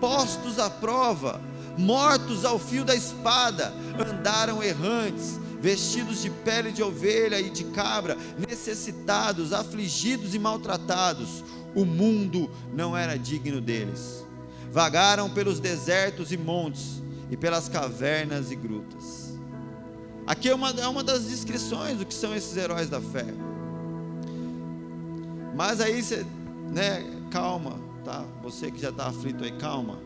postos 0.00 0.60
à 0.60 0.70
prova, 0.70 1.40
mortos 1.76 2.44
ao 2.44 2.58
fio 2.58 2.84
da 2.84 2.94
espada, 2.94 3.72
andaram 3.98 4.62
errantes, 4.62 5.38
vestidos 5.60 6.22
de 6.22 6.30
pele 6.30 6.72
de 6.72 6.82
ovelha 6.82 7.40
e 7.40 7.50
de 7.50 7.64
cabra, 7.64 8.16
necessitados, 8.38 9.52
afligidos 9.52 10.34
e 10.34 10.38
maltratados. 10.38 11.42
O 11.74 11.84
mundo 11.84 12.50
não 12.72 12.96
era 12.96 13.18
digno 13.18 13.60
deles. 13.60 14.24
Vagaram 14.70 15.30
pelos 15.30 15.60
desertos 15.60 16.32
e 16.32 16.36
montes, 16.36 17.02
e 17.30 17.36
pelas 17.36 17.68
cavernas 17.68 18.50
e 18.50 18.56
grutas. 18.56 19.36
Aqui 20.26 20.48
é 20.48 20.54
uma, 20.54 20.70
é 20.70 20.88
uma 20.88 21.02
das 21.02 21.24
descrições 21.24 21.98
do 21.98 22.06
que 22.06 22.14
são 22.14 22.34
esses 22.34 22.56
heróis 22.56 22.88
da 22.88 23.00
fé. 23.00 23.26
Mas 25.54 25.80
aí 25.80 26.02
você, 26.02 26.26
né, 26.72 27.04
calma, 27.30 27.78
tá? 28.04 28.24
Você 28.42 28.70
que 28.70 28.80
já 28.80 28.90
está 28.90 29.06
aflito 29.06 29.44
aí, 29.44 29.52
calma. 29.52 29.98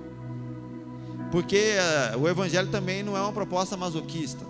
Porque 1.30 1.74
uh, 2.14 2.18
o 2.18 2.28
Evangelho 2.28 2.68
também 2.68 3.02
não 3.02 3.16
é 3.16 3.20
uma 3.20 3.32
proposta 3.32 3.76
masoquista. 3.76 4.44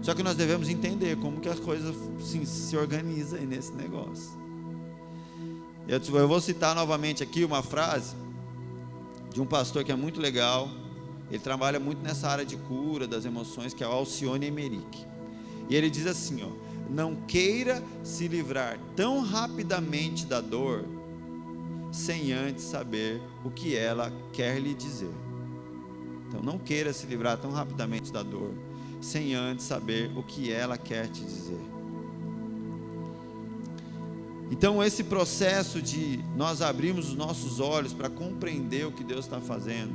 Só 0.00 0.14
que 0.14 0.22
nós 0.22 0.36
devemos 0.36 0.68
entender 0.68 1.16
como 1.16 1.40
que 1.40 1.48
as 1.48 1.60
coisas 1.60 1.94
se, 2.20 2.44
se 2.44 2.76
organizam 2.76 3.40
nesse 3.40 3.72
negócio. 3.72 4.32
Eu, 5.86 6.00
eu 6.18 6.28
vou 6.28 6.40
citar 6.40 6.74
novamente 6.74 7.22
aqui 7.22 7.44
uma 7.44 7.62
frase 7.62 8.16
de 9.32 9.40
um 9.40 9.46
pastor 9.46 9.84
que 9.84 9.92
é 9.92 9.96
muito 9.96 10.20
legal. 10.20 10.68
Ele 11.30 11.38
trabalha 11.38 11.78
muito 11.78 12.02
nessa 12.02 12.28
área 12.28 12.44
de 12.44 12.56
cura 12.56 13.06
das 13.06 13.24
emoções, 13.24 13.72
que 13.72 13.84
é 13.84 13.86
o 13.86 13.90
Alcione 13.90 14.46
Emerick. 14.46 15.06
E 15.68 15.76
ele 15.76 15.88
diz 15.88 16.06
assim: 16.06 16.42
ó, 16.42 16.48
não 16.90 17.14
queira 17.14 17.82
se 18.02 18.28
livrar 18.28 18.78
tão 18.96 19.20
rapidamente 19.22 20.26
da 20.26 20.40
dor 20.40 20.84
sem 21.92 22.32
antes 22.32 22.64
saber 22.64 23.20
o 23.44 23.50
que 23.50 23.76
ela 23.76 24.10
quer 24.32 24.58
lhe 24.58 24.72
dizer. 24.72 25.12
Então 26.26 26.42
não 26.42 26.58
queira 26.58 26.90
se 26.90 27.06
livrar 27.06 27.36
tão 27.36 27.52
rapidamente 27.52 28.10
da 28.10 28.22
dor, 28.22 28.50
sem 29.02 29.34
antes 29.34 29.66
saber 29.66 30.10
o 30.16 30.22
que 30.22 30.50
ela 30.50 30.78
quer 30.78 31.06
te 31.08 31.22
dizer. 31.22 31.60
Então 34.50 34.82
esse 34.82 35.04
processo 35.04 35.82
de 35.82 36.18
nós 36.34 36.62
abrirmos 36.62 37.10
os 37.10 37.14
nossos 37.14 37.60
olhos 37.60 37.92
para 37.92 38.08
compreender 38.08 38.86
o 38.86 38.92
que 38.92 39.04
Deus 39.04 39.26
está 39.26 39.40
fazendo, 39.40 39.94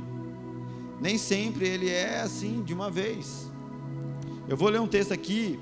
nem 1.00 1.18
sempre 1.18 1.66
ele 1.66 1.90
é 1.90 2.20
assim 2.20 2.62
de 2.62 2.72
uma 2.72 2.90
vez. 2.90 3.50
Eu 4.48 4.56
vou 4.56 4.68
ler 4.68 4.80
um 4.80 4.86
texto 4.88 5.12
aqui 5.12 5.58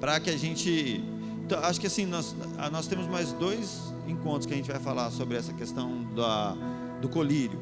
para 0.00 0.18
que 0.18 0.30
a 0.30 0.36
gente, 0.36 1.04
então, 1.44 1.58
acho 1.60 1.78
que 1.78 1.86
assim 1.86 2.06
nós, 2.06 2.34
nós 2.72 2.86
temos 2.86 3.06
mais 3.06 3.32
dois 3.34 3.89
encontros 4.10 4.46
que 4.46 4.52
a 4.52 4.56
gente 4.56 4.70
vai 4.70 4.80
falar 4.80 5.10
sobre 5.10 5.36
essa 5.36 5.52
questão 5.52 6.04
da, 6.14 6.56
do 7.00 7.08
colírio. 7.08 7.58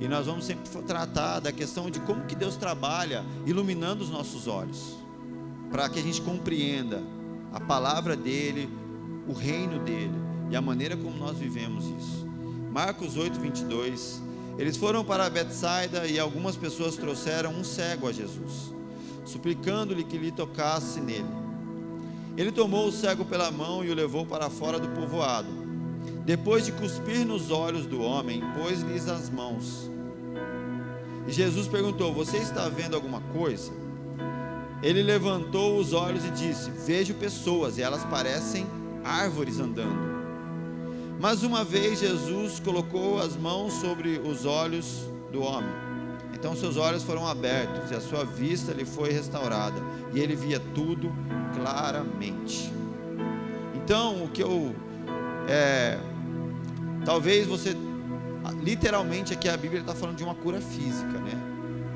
E 0.00 0.08
nós 0.08 0.26
vamos 0.26 0.44
sempre 0.46 0.68
tratar 0.82 1.40
da 1.40 1.52
questão 1.52 1.90
de 1.90 2.00
como 2.00 2.24
que 2.24 2.34
Deus 2.34 2.56
trabalha 2.56 3.24
iluminando 3.46 4.02
os 4.02 4.10
nossos 4.10 4.48
olhos, 4.48 4.96
para 5.70 5.88
que 5.88 5.98
a 5.98 6.02
gente 6.02 6.22
compreenda 6.22 7.02
a 7.52 7.60
palavra 7.60 8.16
dele, 8.16 8.68
o 9.28 9.32
reino 9.32 9.78
dele 9.78 10.14
e 10.50 10.56
a 10.56 10.60
maneira 10.60 10.96
como 10.96 11.16
nós 11.16 11.36
vivemos 11.38 11.84
isso. 11.84 12.26
Marcos 12.72 13.16
8, 13.16 13.38
22. 13.38 14.22
Eles 14.58 14.76
foram 14.76 15.04
para 15.04 15.28
Betsaida 15.28 16.06
e 16.06 16.18
algumas 16.18 16.56
pessoas 16.56 16.96
trouxeram 16.96 17.52
um 17.52 17.64
cego 17.64 18.08
a 18.08 18.12
Jesus, 18.12 18.74
suplicando-lhe 19.24 20.04
que 20.04 20.18
lhe 20.18 20.30
tocasse 20.30 21.00
nele. 21.00 21.39
Ele 22.36 22.52
tomou 22.52 22.88
o 22.88 22.92
cego 22.92 23.24
pela 23.24 23.50
mão 23.50 23.84
e 23.84 23.90
o 23.90 23.94
levou 23.94 24.24
para 24.24 24.48
fora 24.48 24.78
do 24.78 24.88
povoado. 24.88 25.48
Depois 26.24 26.64
de 26.64 26.72
cuspir 26.72 27.26
nos 27.26 27.50
olhos 27.50 27.86
do 27.86 28.00
homem, 28.00 28.42
pôs-lhes 28.56 29.08
as 29.08 29.28
mãos. 29.28 29.90
E 31.26 31.32
Jesus 31.32 31.66
perguntou: 31.66 32.12
Você 32.12 32.38
está 32.38 32.68
vendo 32.68 32.94
alguma 32.94 33.20
coisa? 33.32 33.72
Ele 34.82 35.02
levantou 35.02 35.78
os 35.78 35.92
olhos 35.92 36.24
e 36.24 36.30
disse: 36.30 36.70
Vejo 36.70 37.14
pessoas, 37.14 37.78
e 37.78 37.82
elas 37.82 38.04
parecem 38.04 38.66
árvores 39.04 39.58
andando. 39.58 40.10
Mas 41.20 41.42
uma 41.42 41.64
vez 41.64 42.00
Jesus 42.00 42.60
colocou 42.60 43.18
as 43.18 43.36
mãos 43.36 43.74
sobre 43.74 44.18
os 44.18 44.46
olhos 44.46 45.00
do 45.30 45.42
homem. 45.42 45.89
Então 46.34 46.56
seus 46.56 46.76
olhos 46.76 47.02
foram 47.02 47.26
abertos 47.26 47.90
e 47.90 47.94
a 47.94 48.00
sua 48.00 48.24
vista 48.24 48.72
lhe 48.72 48.84
foi 48.84 49.12
restaurada, 49.12 49.80
e 50.12 50.20
ele 50.20 50.34
via 50.34 50.60
tudo 50.74 51.12
claramente. 51.54 52.72
Então, 53.74 54.24
o 54.24 54.28
que 54.28 54.42
eu. 54.42 54.74
É, 55.48 55.98
talvez 57.04 57.46
você. 57.46 57.76
Literalmente 58.62 59.32
aqui 59.32 59.48
a 59.48 59.56
Bíblia 59.56 59.80
está 59.80 59.94
falando 59.94 60.16
de 60.16 60.24
uma 60.24 60.34
cura 60.34 60.60
física, 60.60 61.18
né? 61.18 61.32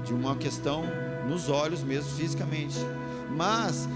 De 0.04 0.12
uma 0.12 0.34
questão 0.36 0.84
nos 1.28 1.48
olhos 1.48 1.82
mesmo, 1.82 2.10
fisicamente. 2.10 2.78
Mas 3.30 3.88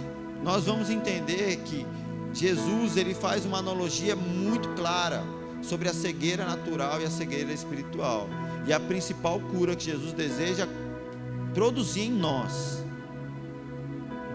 nós 0.42 0.64
vamos 0.64 0.90
entender 0.90 1.56
que 1.64 1.84
Jesus 2.32 2.96
ele 2.96 3.14
faz 3.14 3.44
uma 3.44 3.58
analogia 3.58 4.14
muito 4.14 4.68
clara 4.70 5.24
sobre 5.60 5.88
a 5.88 5.92
cegueira 5.92 6.44
natural 6.44 7.00
e 7.00 7.04
a 7.04 7.10
cegueira 7.10 7.52
espiritual. 7.52 8.28
E 8.68 8.72
a 8.72 8.78
principal 8.78 9.40
cura 9.40 9.74
que 9.74 9.84
Jesus 9.86 10.12
deseja 10.12 10.68
produzir 11.54 12.02
em 12.02 12.12
nós 12.12 12.84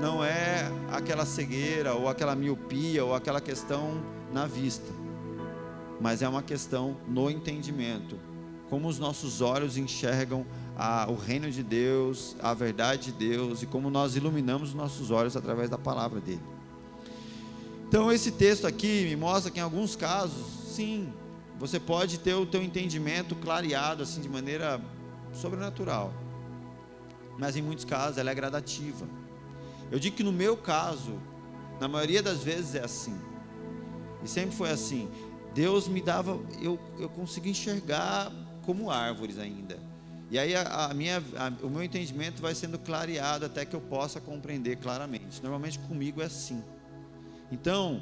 não 0.01 0.23
é 0.25 0.71
aquela 0.91 1.23
cegueira 1.23 1.93
ou 1.93 2.09
aquela 2.09 2.35
miopia 2.35 3.05
ou 3.05 3.13
aquela 3.13 3.39
questão 3.39 4.01
na 4.33 4.47
vista. 4.47 4.91
mas 6.01 6.21
é 6.21 6.27
uma 6.27 6.41
questão 6.41 6.97
no 7.07 7.29
entendimento. 7.29 8.17
Como 8.69 8.87
os 8.87 8.97
nossos 8.97 9.39
olhos 9.39 9.77
enxergam 9.77 10.45
a, 10.75 11.05
o 11.09 11.15
reino 11.15 11.49
de 11.51 11.61
Deus, 11.61 12.35
a 12.41 12.53
verdade 12.53 13.11
de 13.11 13.11
Deus 13.11 13.61
e 13.61 13.67
como 13.67 13.89
nós 13.89 14.15
iluminamos 14.15 14.69
os 14.69 14.75
nossos 14.75 15.11
olhos 15.11 15.37
através 15.37 15.69
da 15.69 15.77
palavra 15.77 16.19
dele. 16.19 16.41
Então 17.87 18.11
esse 18.11 18.31
texto 18.31 18.65
aqui 18.65 19.05
me 19.07 19.15
mostra 19.15 19.51
que 19.51 19.59
em 19.59 19.63
alguns 19.63 19.95
casos, 19.95 20.43
sim, 20.75 21.13
você 21.59 21.79
pode 21.79 22.19
ter 22.19 22.33
o 22.33 22.45
teu 22.45 22.61
entendimento 22.61 23.35
clareado 23.35 24.03
assim 24.03 24.21
de 24.21 24.29
maneira 24.29 24.81
sobrenatural. 25.33 26.13
Mas 27.37 27.55
em 27.55 27.61
muitos 27.61 27.85
casos 27.85 28.17
ela 28.17 28.31
é 28.31 28.35
gradativa. 28.35 29.07
Eu 29.91 29.99
digo 29.99 30.15
que 30.15 30.23
no 30.23 30.31
meu 30.31 30.57
caso, 30.57 31.19
na 31.79 31.87
maioria 31.87 32.21
das 32.21 32.43
vezes 32.43 32.75
é 32.75 32.83
assim. 32.83 33.15
E 34.23 34.27
sempre 34.27 34.55
foi 34.55 34.71
assim. 34.71 35.09
Deus 35.53 35.87
me 35.87 36.01
dava, 36.01 36.39
eu, 36.61 36.79
eu 36.97 37.09
consegui 37.09 37.51
enxergar 37.51 38.31
como 38.63 38.89
árvores 38.89 39.37
ainda. 39.37 39.77
E 40.31 40.39
aí 40.39 40.55
a, 40.55 40.85
a 40.85 40.93
minha, 40.93 41.23
a, 41.37 41.65
o 41.65 41.69
meu 41.69 41.83
entendimento 41.83 42.41
vai 42.41 42.55
sendo 42.55 42.79
clareado 42.79 43.45
até 43.45 43.65
que 43.65 43.75
eu 43.75 43.81
possa 43.81 44.19
compreender 44.19 44.77
claramente. 44.77 45.41
Normalmente 45.43 45.77
comigo 45.79 46.21
é 46.21 46.25
assim. 46.25 46.63
Então, 47.51 48.01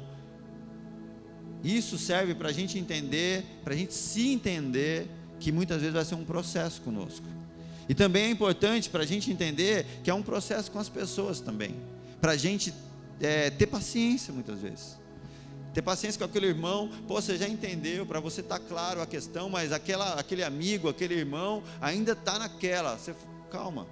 isso 1.62 1.96
serve 1.96 2.34
para 2.34 2.48
a 2.48 2.52
gente 2.52 2.78
entender, 2.78 3.44
para 3.62 3.74
a 3.74 3.76
gente 3.76 3.94
se 3.94 4.32
entender 4.32 5.08
que 5.38 5.52
muitas 5.52 5.80
vezes 5.80 5.94
vai 5.94 6.04
ser 6.04 6.14
um 6.14 6.24
processo 6.24 6.80
conosco. 6.82 7.26
E 7.88 7.94
também 7.94 8.24
é 8.24 8.30
importante 8.30 8.88
para 8.88 9.02
a 9.02 9.06
gente 9.06 9.30
entender 9.30 9.86
que 10.02 10.10
é 10.10 10.14
um 10.14 10.22
processo 10.22 10.70
com 10.70 10.78
as 10.78 10.88
pessoas 10.88 11.40
também. 11.40 11.74
Para 12.20 12.32
a 12.32 12.36
gente 12.36 12.72
é, 13.20 13.50
ter 13.50 13.66
paciência 13.66 14.32
muitas 14.32 14.60
vezes. 14.60 14.98
Ter 15.74 15.82
paciência 15.82 16.18
com 16.18 16.24
aquele 16.24 16.46
irmão, 16.46 16.90
pô, 17.08 17.20
você 17.20 17.36
já 17.36 17.48
entendeu, 17.48 18.04
para 18.04 18.20
você 18.20 18.40
estar 18.40 18.58
tá 18.58 18.64
claro 18.68 19.00
a 19.00 19.06
questão, 19.06 19.48
mas 19.48 19.72
aquela, 19.72 20.14
aquele 20.14 20.44
amigo, 20.44 20.88
aquele 20.88 21.14
irmão, 21.14 21.62
ainda 21.80 22.12
está 22.12 22.38
naquela. 22.38 22.96
Você, 22.96 23.14
calma. 23.50 23.86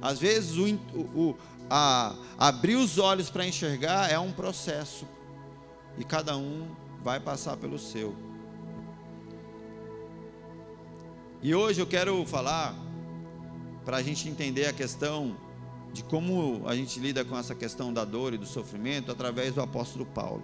Às 0.00 0.18
vezes 0.18 0.56
o, 0.56 0.66
o, 0.94 1.36
a, 1.70 2.14
abrir 2.38 2.76
os 2.76 2.98
olhos 2.98 3.30
para 3.30 3.46
enxergar 3.46 4.10
é 4.10 4.18
um 4.18 4.30
processo. 4.30 5.06
E 5.98 6.04
cada 6.04 6.36
um 6.36 6.68
vai 7.02 7.18
passar 7.18 7.56
pelo 7.56 7.78
seu. 7.78 8.14
E 11.42 11.54
hoje 11.54 11.80
eu 11.80 11.86
quero 11.86 12.24
falar, 12.26 12.74
para 13.84 13.98
a 13.98 14.02
gente 14.02 14.28
entender 14.28 14.66
a 14.66 14.72
questão 14.72 15.36
de 15.92 16.02
como 16.02 16.62
a 16.66 16.74
gente 16.74 16.98
lida 17.00 17.24
com 17.24 17.36
essa 17.36 17.54
questão 17.54 17.92
da 17.92 18.04
dor 18.04 18.34
e 18.34 18.38
do 18.38 18.46
sofrimento 18.46 19.10
através 19.10 19.54
do 19.54 19.60
apóstolo 19.60 20.04
Paulo. 20.04 20.42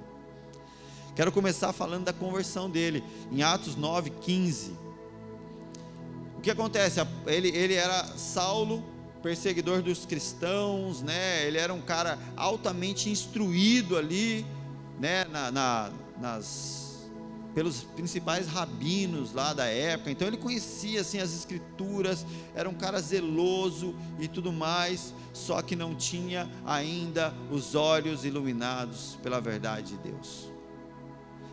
Quero 1.14 1.30
começar 1.30 1.73
falando 1.73 2.04
da 2.04 2.12
conversão 2.12 2.68
dele, 2.68 3.04
em 3.30 3.42
Atos 3.42 3.76
9, 3.76 4.11
15. 4.11 4.73
O 6.37 6.40
que 6.40 6.50
acontece? 6.50 7.00
Ele, 7.26 7.49
ele 7.49 7.75
era 7.75 8.04
Saulo, 8.16 8.82
perseguidor 9.23 9.80
dos 9.80 10.04
cristãos, 10.04 11.02
né? 11.02 11.46
ele 11.46 11.56
era 11.56 11.73
um 11.73 11.80
cara 11.80 12.18
altamente 12.37 13.08
instruído 13.08 13.96
ali, 13.96 14.44
né? 14.98 15.24
Na, 15.24 15.50
na, 15.50 15.90
nas 16.20 16.84
pelos 17.54 17.84
principais 17.84 18.48
rabinos 18.48 19.32
lá 19.32 19.54
da 19.54 19.66
época. 19.66 20.10
Então 20.10 20.26
ele 20.26 20.36
conhecia 20.36 21.00
assim 21.00 21.20
as 21.20 21.32
escrituras, 21.32 22.26
era 22.54 22.68
um 22.68 22.74
cara 22.74 23.00
zeloso 23.00 23.94
e 24.18 24.26
tudo 24.26 24.52
mais, 24.52 25.14
só 25.32 25.62
que 25.62 25.76
não 25.76 25.94
tinha 25.94 26.50
ainda 26.66 27.32
os 27.50 27.74
olhos 27.74 28.24
iluminados 28.24 29.16
pela 29.22 29.40
verdade 29.40 29.96
de 29.96 30.10
Deus. 30.10 30.52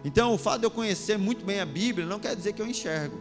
Então, 0.04 0.34
o 0.34 0.38
fato 0.38 0.62
de 0.62 0.66
eu 0.66 0.72
conhecer 0.72 1.18
muito 1.18 1.46
bem 1.46 1.60
a 1.60 1.66
Bíblia 1.66 2.08
não 2.08 2.20
quer 2.20 2.36
dizer 2.36 2.54
que 2.54 2.62
eu 2.62 2.68
enxergo. 2.68 3.16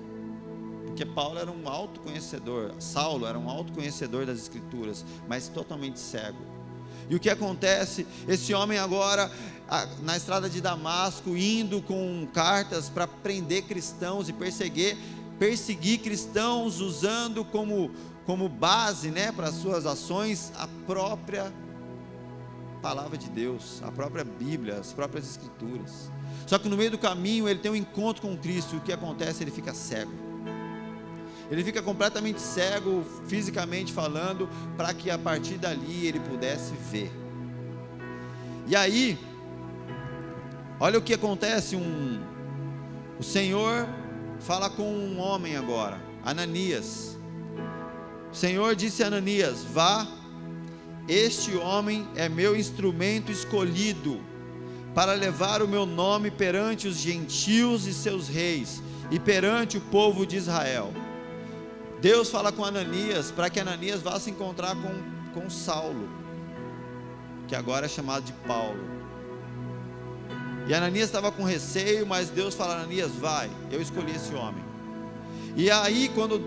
Porque 0.86 1.04
Paulo 1.04 1.38
era 1.38 1.50
um 1.50 1.68
alto 1.68 2.00
conhecedor, 2.00 2.74
Saulo 2.78 3.26
era 3.26 3.38
um 3.38 3.48
alto 3.50 3.72
conhecedor 3.72 4.24
das 4.24 4.38
escrituras, 4.38 5.04
mas 5.28 5.48
totalmente 5.48 6.00
cego. 6.00 6.38
E 7.10 7.16
o 7.16 7.18
que 7.18 7.28
acontece? 7.28 8.06
Esse 8.28 8.54
homem 8.54 8.78
agora 8.78 9.28
na 10.02 10.16
estrada 10.16 10.48
de 10.48 10.60
Damasco, 10.60 11.36
indo 11.36 11.82
com 11.82 12.26
cartas 12.32 12.88
para 12.88 13.06
prender 13.06 13.64
cristãos 13.64 14.28
e 14.28 14.32
perseguir, 14.32 14.96
perseguir 15.36 15.98
cristãos, 15.98 16.80
usando 16.80 17.44
como, 17.44 17.90
como 18.24 18.48
base 18.48 19.10
né, 19.10 19.32
para 19.32 19.48
as 19.48 19.56
suas 19.56 19.86
ações 19.86 20.52
a 20.56 20.68
própria 20.86 21.52
palavra 22.80 23.18
de 23.18 23.28
Deus, 23.28 23.82
a 23.82 23.90
própria 23.90 24.24
Bíblia, 24.24 24.76
as 24.76 24.92
próprias 24.92 25.28
Escrituras. 25.28 26.10
Só 26.46 26.58
que 26.58 26.68
no 26.68 26.76
meio 26.76 26.92
do 26.92 26.98
caminho 26.98 27.48
ele 27.48 27.58
tem 27.58 27.72
um 27.72 27.76
encontro 27.76 28.22
com 28.22 28.36
Cristo, 28.36 28.76
e 28.76 28.78
o 28.78 28.80
que 28.80 28.92
acontece? 28.92 29.42
Ele 29.42 29.50
fica 29.50 29.74
cego. 29.74 30.29
Ele 31.50 31.64
fica 31.64 31.82
completamente 31.82 32.40
cego, 32.40 33.04
fisicamente 33.26 33.92
falando, 33.92 34.48
para 34.76 34.94
que 34.94 35.10
a 35.10 35.18
partir 35.18 35.58
dali 35.58 36.06
ele 36.06 36.20
pudesse 36.20 36.72
ver. 36.90 37.12
E 38.66 38.76
aí, 38.76 39.18
Olha 40.82 40.98
o 40.98 41.02
que 41.02 41.12
acontece, 41.12 41.76
um 41.76 42.18
o 43.18 43.22
Senhor 43.22 43.86
fala 44.38 44.70
com 44.70 44.82
um 44.82 45.20
homem 45.20 45.54
agora, 45.54 46.02
Ananias. 46.24 47.18
O 48.32 48.34
Senhor 48.34 48.74
disse 48.74 49.04
a 49.04 49.08
Ananias: 49.08 49.62
Vá, 49.62 50.08
este 51.06 51.54
homem 51.54 52.08
é 52.16 52.30
meu 52.30 52.56
instrumento 52.56 53.30
escolhido 53.30 54.22
para 54.94 55.12
levar 55.12 55.60
o 55.60 55.68
meu 55.68 55.84
nome 55.84 56.30
perante 56.30 56.88
os 56.88 56.96
gentios 56.96 57.86
e 57.86 57.92
seus 57.92 58.26
reis 58.26 58.82
e 59.10 59.20
perante 59.20 59.76
o 59.76 59.82
povo 59.82 60.24
de 60.24 60.38
Israel. 60.38 60.94
Deus 62.00 62.30
fala 62.30 62.50
com 62.50 62.64
Ananias 62.64 63.30
para 63.30 63.50
que 63.50 63.60
Ananias 63.60 64.00
vá 64.00 64.18
se 64.18 64.30
encontrar 64.30 64.74
com, 64.74 65.40
com 65.40 65.50
Saulo, 65.50 66.08
que 67.46 67.54
agora 67.54 67.86
é 67.86 67.88
chamado 67.88 68.24
de 68.24 68.32
Paulo. 68.46 68.80
E 70.66 70.74
Ananias 70.74 71.06
estava 71.06 71.30
com 71.30 71.42
receio, 71.42 72.06
mas 72.06 72.30
Deus 72.30 72.54
fala: 72.54 72.74
Ananias, 72.74 73.10
vai, 73.12 73.50
eu 73.70 73.82
escolhi 73.82 74.14
esse 74.14 74.34
homem. 74.34 74.64
E 75.56 75.70
aí, 75.70 76.10
quando 76.14 76.40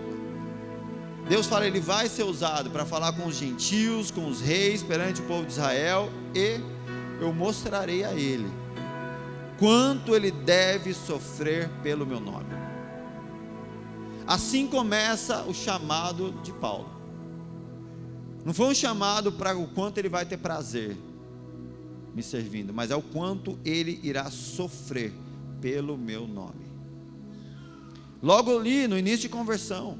Deus 1.28 1.46
fala, 1.46 1.66
ele 1.66 1.80
vai 1.80 2.08
ser 2.08 2.24
usado 2.24 2.70
para 2.70 2.84
falar 2.84 3.12
com 3.12 3.26
os 3.26 3.36
gentios, 3.36 4.10
com 4.10 4.26
os 4.26 4.40
reis, 4.40 4.82
perante 4.82 5.20
o 5.20 5.24
povo 5.24 5.44
de 5.44 5.52
Israel, 5.52 6.10
e 6.34 6.60
eu 7.20 7.32
mostrarei 7.32 8.02
a 8.04 8.12
ele 8.12 8.50
quanto 9.58 10.16
ele 10.16 10.30
deve 10.30 10.92
sofrer 10.92 11.68
pelo 11.82 12.04
meu 12.04 12.18
nome. 12.18 12.63
Assim 14.26 14.66
começa 14.66 15.42
o 15.42 15.52
chamado 15.52 16.32
de 16.42 16.52
Paulo. 16.52 16.88
Não 18.44 18.54
foi 18.54 18.66
um 18.66 18.74
chamado 18.74 19.32
para 19.32 19.56
o 19.56 19.66
quanto 19.68 19.98
ele 19.98 20.08
vai 20.08 20.24
ter 20.24 20.38
prazer, 20.38 20.96
me 22.14 22.22
servindo, 22.22 22.72
mas 22.72 22.90
é 22.90 22.96
o 22.96 23.02
quanto 23.02 23.58
ele 23.64 24.00
irá 24.02 24.30
sofrer 24.30 25.12
pelo 25.60 25.96
meu 25.96 26.26
nome. 26.26 26.64
Logo 28.22 28.58
ali, 28.58 28.86
no 28.86 28.98
início 28.98 29.20
de 29.20 29.28
conversão, 29.28 29.98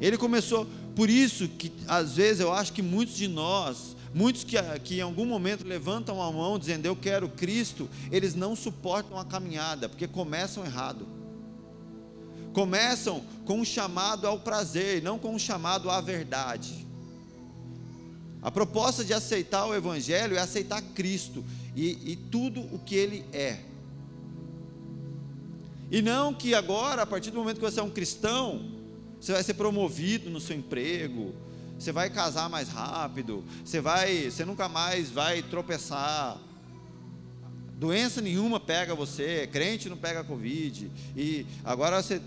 ele 0.00 0.16
começou, 0.16 0.66
por 0.94 1.10
isso 1.10 1.48
que 1.48 1.72
às 1.88 2.16
vezes 2.16 2.40
eu 2.40 2.52
acho 2.52 2.72
que 2.72 2.82
muitos 2.82 3.16
de 3.16 3.26
nós, 3.26 3.96
muitos 4.14 4.44
que, 4.44 4.56
que 4.80 4.98
em 4.98 5.00
algum 5.00 5.24
momento 5.24 5.66
levantam 5.66 6.22
a 6.22 6.30
mão 6.30 6.58
dizendo 6.58 6.86
eu 6.86 6.94
quero 6.94 7.28
Cristo, 7.28 7.88
eles 8.10 8.34
não 8.34 8.54
suportam 8.54 9.18
a 9.18 9.24
caminhada, 9.24 9.88
porque 9.88 10.06
começam 10.06 10.64
errado. 10.64 11.15
Começam 12.56 13.22
com 13.44 13.60
um 13.60 13.64
chamado 13.66 14.26
ao 14.26 14.40
prazer, 14.40 15.02
não 15.02 15.18
com 15.18 15.34
um 15.34 15.38
chamado 15.38 15.90
à 15.90 16.00
verdade. 16.00 16.86
A 18.40 18.50
proposta 18.50 19.04
de 19.04 19.12
aceitar 19.12 19.66
o 19.66 19.74
Evangelho 19.74 20.34
é 20.34 20.38
aceitar 20.38 20.80
Cristo 20.80 21.44
e, 21.74 22.12
e 22.12 22.16
tudo 22.16 22.62
o 22.74 22.78
que 22.78 22.94
Ele 22.94 23.26
é. 23.30 23.60
E 25.90 26.00
não 26.00 26.32
que 26.32 26.54
agora, 26.54 27.02
a 27.02 27.06
partir 27.06 27.30
do 27.30 27.36
momento 27.36 27.56
que 27.56 27.70
você 27.70 27.78
é 27.78 27.82
um 27.82 27.90
cristão, 27.90 28.70
você 29.20 29.34
vai 29.34 29.42
ser 29.42 29.52
promovido 29.52 30.30
no 30.30 30.40
seu 30.40 30.56
emprego, 30.56 31.34
você 31.78 31.92
vai 31.92 32.08
casar 32.08 32.48
mais 32.48 32.70
rápido, 32.70 33.44
você 33.62 33.82
vai, 33.82 34.30
você 34.30 34.46
nunca 34.46 34.66
mais 34.66 35.10
vai 35.10 35.42
tropeçar. 35.42 36.38
Doença 37.76 38.22
nenhuma 38.22 38.58
pega 38.58 38.94
você, 38.94 39.46
crente 39.52 39.90
não 39.90 39.98
pega 39.98 40.24
Covid. 40.24 40.90
E 41.14 41.46
agora 41.62 42.02
você, 42.02 42.22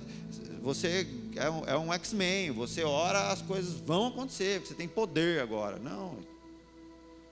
você 0.61 1.07
é 1.35 1.49
um, 1.49 1.65
é 1.65 1.75
um 1.75 1.91
X-Men, 1.91 2.51
você 2.51 2.83
ora, 2.83 3.31
as 3.31 3.41
coisas 3.41 3.73
vão 3.73 4.09
acontecer, 4.09 4.59
você 4.59 4.75
tem 4.75 4.87
poder 4.87 5.41
agora. 5.41 5.79
Não, 5.79 6.19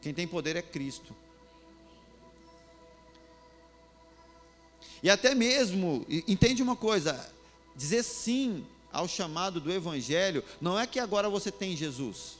quem 0.01 0.15
tem 0.15 0.27
poder 0.27 0.55
é 0.55 0.63
Cristo. 0.63 1.15
E 5.03 5.11
até 5.11 5.35
mesmo, 5.35 6.03
entende 6.27 6.63
uma 6.63 6.75
coisa, 6.75 7.31
dizer 7.75 8.01
sim 8.01 8.65
ao 8.91 9.07
chamado 9.07 9.61
do 9.61 9.71
Evangelho, 9.71 10.43
não 10.59 10.79
é 10.79 10.87
que 10.87 10.99
agora 10.99 11.29
você 11.29 11.51
tem 11.51 11.77
Jesus. 11.77 12.37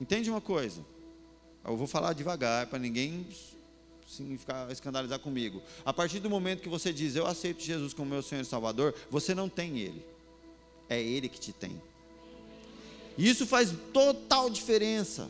Entende 0.00 0.30
uma 0.30 0.40
coisa? 0.40 0.80
Eu 1.64 1.76
vou 1.76 1.86
falar 1.86 2.12
devagar 2.12 2.66
para 2.66 2.78
ninguém 2.78 3.26
assim, 4.08 4.36
ficar 4.38 4.70
escandalizar 4.72 5.18
comigo. 5.18 5.62
A 5.84 5.92
partir 5.92 6.18
do 6.18 6.30
momento 6.30 6.62
que 6.62 6.68
você 6.68 6.92
diz, 6.92 7.14
eu 7.14 7.26
aceito 7.26 7.62
Jesus 7.62 7.92
como 7.92 8.10
meu 8.10 8.22
Senhor 8.22 8.40
e 8.40 8.44
Salvador, 8.44 8.94
você 9.10 9.34
não 9.34 9.48
tem 9.48 9.78
Ele. 9.78 10.04
É 10.88 11.00
Ele 11.00 11.28
que 11.28 11.38
te 11.38 11.52
tem. 11.52 11.80
E 13.16 13.28
isso 13.28 13.46
faz 13.46 13.74
total 13.92 14.48
diferença. 14.48 15.28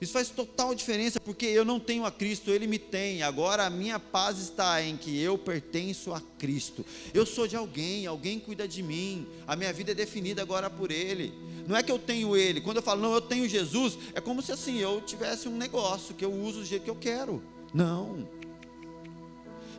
Isso 0.00 0.12
faz 0.12 0.30
total 0.30 0.74
diferença 0.74 1.20
porque 1.20 1.46
eu 1.46 1.64
não 1.64 1.78
tenho 1.78 2.04
a 2.04 2.10
Cristo, 2.10 2.50
Ele 2.50 2.66
me 2.66 2.78
tem. 2.78 3.22
Agora 3.22 3.66
a 3.66 3.70
minha 3.70 4.00
paz 4.00 4.38
está 4.38 4.82
em 4.82 4.96
que 4.96 5.16
eu 5.20 5.38
pertenço 5.38 6.12
a 6.12 6.20
Cristo. 6.38 6.84
Eu 7.14 7.24
sou 7.24 7.46
de 7.46 7.54
alguém, 7.54 8.04
alguém 8.04 8.40
cuida 8.40 8.66
de 8.66 8.82
mim. 8.82 9.28
A 9.46 9.54
minha 9.54 9.72
vida 9.72 9.92
é 9.92 9.94
definida 9.94 10.42
agora 10.42 10.68
por 10.68 10.90
Ele. 10.90 11.32
Não 11.66 11.76
é 11.76 11.82
que 11.82 11.92
eu 11.92 11.98
tenho 11.98 12.36
Ele. 12.36 12.60
Quando 12.60 12.78
eu 12.78 12.82
falo, 12.82 13.00
não, 13.00 13.14
eu 13.14 13.20
tenho 13.20 13.48
Jesus, 13.48 13.98
é 14.14 14.20
como 14.20 14.42
se 14.42 14.52
assim 14.52 14.78
eu 14.78 15.00
tivesse 15.00 15.48
um 15.48 15.56
negócio 15.56 16.14
que 16.14 16.24
eu 16.24 16.32
uso 16.32 16.60
do 16.60 16.64
jeito 16.64 16.82
que 16.82 16.90
eu 16.90 16.96
quero. 16.96 17.42
Não. 17.72 18.28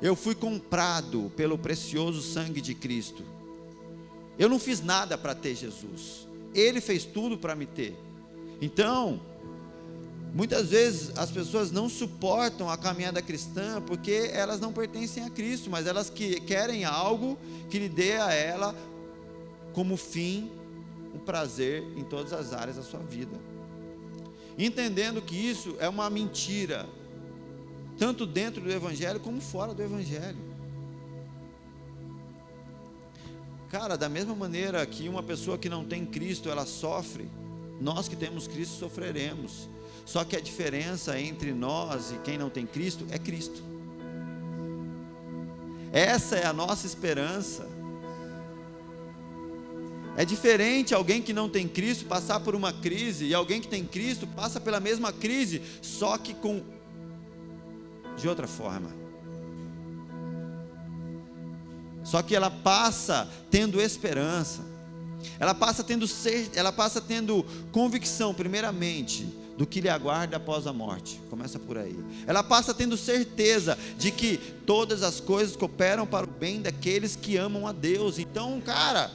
Eu 0.01 0.15
fui 0.15 0.35
comprado 0.35 1.31
pelo 1.35 1.57
precioso 1.57 2.21
sangue 2.21 2.61
de 2.61 2.73
Cristo. 2.73 3.23
Eu 4.37 4.49
não 4.49 4.59
fiz 4.59 4.81
nada 4.81 5.17
para 5.17 5.35
ter 5.35 5.55
Jesus. 5.55 6.27
Ele 6.53 6.81
fez 6.81 7.05
tudo 7.05 7.37
para 7.37 7.55
me 7.55 7.65
ter. 7.65 7.95
Então, 8.61 9.21
Muitas 10.33 10.69
vezes 10.69 11.15
as 11.15 11.29
pessoas 11.29 11.69
não 11.69 11.87
suportam 11.87 12.67
a 12.67 12.75
caminhada 12.75 13.21
cristã 13.21 13.79
porque 13.79 14.31
elas 14.33 14.59
não 14.59 14.73
pertencem 14.73 15.23
a 15.23 15.29
Cristo, 15.29 15.69
mas 15.69 15.85
elas 15.85 16.09
que 16.09 16.41
querem 16.41 16.83
algo 16.83 17.37
que 17.69 17.77
lhe 17.77 17.87
dê 17.87 18.13
a 18.13 18.33
ela 18.33 18.75
como 19.73 19.95
fim 19.95 20.49
um 21.13 21.19
prazer 21.19 21.83
em 21.95 22.03
todas 22.03 22.33
as 22.33 22.53
áreas 22.53 22.77
da 22.77 22.83
sua 22.83 22.99
vida. 22.99 23.37
Entendendo 24.57 25.21
que 25.21 25.35
isso 25.35 25.75
é 25.79 25.87
uma 25.87 26.09
mentira, 26.09 26.87
tanto 27.97 28.25
dentro 28.25 28.61
do 28.61 28.71
evangelho 28.71 29.19
como 29.19 29.41
fora 29.41 29.73
do 29.73 29.81
evangelho. 29.81 30.53
Cara, 33.69 33.97
da 33.97 34.07
mesma 34.07 34.35
maneira 34.35 34.85
que 34.85 35.09
uma 35.09 35.23
pessoa 35.23 35.57
que 35.57 35.67
não 35.67 35.83
tem 35.83 36.05
Cristo, 36.05 36.49
ela 36.49 36.65
sofre, 36.65 37.27
nós 37.81 38.07
que 38.07 38.15
temos 38.15 38.47
Cristo 38.47 38.77
sofreremos. 38.77 39.67
Só 40.05 40.23
que 40.23 40.35
a 40.35 40.39
diferença 40.39 41.19
entre 41.19 41.53
nós 41.53 42.11
e 42.11 42.17
quem 42.19 42.37
não 42.37 42.49
tem 42.49 42.67
Cristo 42.67 43.05
é 43.09 43.17
Cristo. 43.17 43.63
Essa 45.91 46.35
é 46.35 46.45
a 46.45 46.53
nossa 46.53 46.85
esperança. 46.85 47.67
É 50.15 50.23
diferente 50.23 50.93
alguém 50.93 51.21
que 51.21 51.33
não 51.33 51.49
tem 51.49 51.67
Cristo 51.67 52.05
passar 52.05 52.39
por 52.39 52.55
uma 52.55 52.71
crise 52.71 53.25
e 53.25 53.33
alguém 53.33 53.59
que 53.59 53.67
tem 53.67 53.83
Cristo 53.83 54.27
passa 54.27 54.59
pela 54.59 54.79
mesma 54.79 55.11
crise, 55.11 55.61
só 55.81 56.17
que 56.17 56.33
com 56.33 56.61
de 58.15 58.29
outra 58.29 58.47
forma. 58.47 58.91
Só 62.03 62.21
que 62.21 62.35
ela 62.35 62.51
passa 62.51 63.27
tendo 63.49 63.81
esperança. 63.81 64.61
Ela 65.39 65.55
passa 65.55 65.83
tendo 65.83 66.05
ela 66.53 66.71
passa 66.71 67.01
tendo 67.01 67.45
convicção 67.71 68.33
primeiramente 68.33 69.25
do 69.57 69.65
que 69.65 69.79
lhe 69.79 69.89
aguarda 69.89 70.37
após 70.37 70.67
a 70.67 70.73
morte. 70.73 71.19
Começa 71.29 71.57
por 71.57 71.77
aí. 71.77 71.97
Ela 72.27 72.43
passa 72.43 72.73
tendo 72.73 72.97
certeza 72.97 73.77
de 73.97 74.11
que 74.11 74.37
todas 74.65 75.01
as 75.01 75.19
coisas 75.19 75.55
cooperam 75.55 76.05
para 76.05 76.25
o 76.25 76.29
bem 76.29 76.61
daqueles 76.61 77.15
que 77.15 77.37
amam 77.37 77.65
a 77.65 77.71
Deus. 77.71 78.19
Então, 78.19 78.59
cara, 78.61 79.09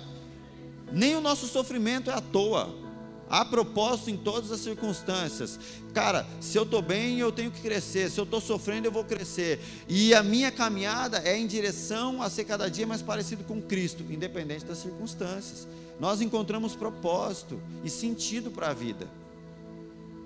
nem 0.92 1.14
o 1.16 1.20
nosso 1.20 1.46
sofrimento 1.46 2.10
é 2.10 2.14
à 2.14 2.20
toa. 2.20 2.74
Há 3.30 3.44
propósito 3.44 4.10
em 4.10 4.16
todas 4.16 4.50
as 4.50 4.60
circunstâncias. 4.60 5.60
Cara, 5.92 6.26
se 6.40 6.56
eu 6.56 6.62
estou 6.62 6.80
bem, 6.80 7.18
eu 7.18 7.30
tenho 7.30 7.50
que 7.50 7.60
crescer. 7.60 8.10
Se 8.10 8.18
eu 8.18 8.24
estou 8.24 8.40
sofrendo, 8.40 8.86
eu 8.86 8.92
vou 8.92 9.04
crescer. 9.04 9.60
E 9.86 10.14
a 10.14 10.22
minha 10.22 10.50
caminhada 10.50 11.18
é 11.18 11.36
em 11.36 11.46
direção 11.46 12.22
a 12.22 12.30
ser 12.30 12.44
cada 12.44 12.70
dia 12.70 12.86
mais 12.86 13.02
parecido 13.02 13.44
com 13.44 13.60
Cristo, 13.60 14.02
independente 14.08 14.64
das 14.64 14.78
circunstâncias. 14.78 15.68
Nós 16.00 16.22
encontramos 16.22 16.74
propósito 16.74 17.60
e 17.84 17.90
sentido 17.90 18.50
para 18.50 18.70
a 18.70 18.74
vida. 18.74 19.06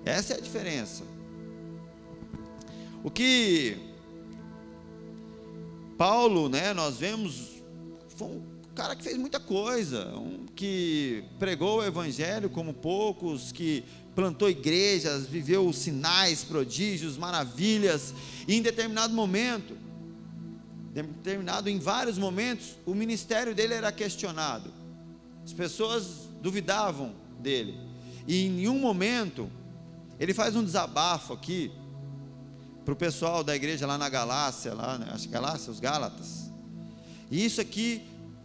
Essa 0.05 0.35
é 0.35 0.37
a 0.37 0.41
diferença. 0.41 1.03
O 3.03 3.11
que 3.11 3.77
Paulo, 5.97 6.47
né, 6.47 6.73
nós 6.73 6.97
vemos, 6.97 7.61
foi 8.15 8.27
um 8.27 8.52
cara 8.73 8.95
que 8.95 9.03
fez 9.03 9.17
muita 9.17 9.39
coisa, 9.39 10.07
um 10.15 10.45
que 10.55 11.23
pregou 11.37 11.79
o 11.79 11.83
evangelho 11.83 12.49
como 12.49 12.73
poucos, 12.73 13.51
que 13.51 13.83
plantou 14.15 14.49
igrejas, 14.49 15.25
viveu 15.25 15.71
sinais, 15.73 16.43
prodígios, 16.43 17.17
maravilhas, 17.17 18.13
e 18.47 18.55
em 18.55 18.61
determinado 18.61 19.13
momento, 19.13 19.75
determinado 20.93 21.69
em 21.69 21.79
vários 21.79 22.17
momentos, 22.17 22.75
o 22.85 22.93
ministério 22.93 23.55
dele 23.55 23.73
era 23.73 23.91
questionado. 23.91 24.71
As 25.43 25.53
pessoas 25.53 26.29
duvidavam 26.41 27.13
dele. 27.39 27.77
E 28.27 28.45
em 28.45 28.67
um 28.67 28.79
momento, 28.79 29.49
ele 30.19 30.33
faz 30.33 30.55
um 30.55 30.63
desabafo 30.63 31.33
aqui 31.33 31.71
para 32.85 32.93
o 32.93 32.97
pessoal 32.97 33.43
da 33.43 33.55
igreja 33.55 33.87
lá 33.87 33.97
na 33.97 34.09
Galácia, 34.09 34.73
lá, 34.73 34.97
né? 34.97 35.07
acho 35.11 35.27
que 35.27 35.33
Galácia, 35.33 35.71
os 35.71 35.79
Gálatas. 35.79 36.51
E 37.31 37.43
isso 37.43 37.59
aqui, 37.59 38.03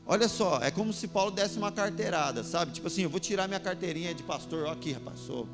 olha 0.08 0.28
só, 0.28 0.58
é 0.60 0.70
como 0.70 0.92
se 0.92 1.06
Paulo 1.06 1.30
desse 1.30 1.56
uma 1.56 1.70
carteirada, 1.70 2.42
sabe? 2.42 2.72
Tipo 2.72 2.88
assim, 2.88 3.02
eu 3.02 3.10
vou 3.10 3.20
tirar 3.20 3.46
minha 3.46 3.60
carteirinha 3.60 4.12
de 4.12 4.24
pastor, 4.24 4.64
ó 4.64 4.72
aqui, 4.72 4.92
rapaz, 4.92 5.20
sou, 5.20 5.46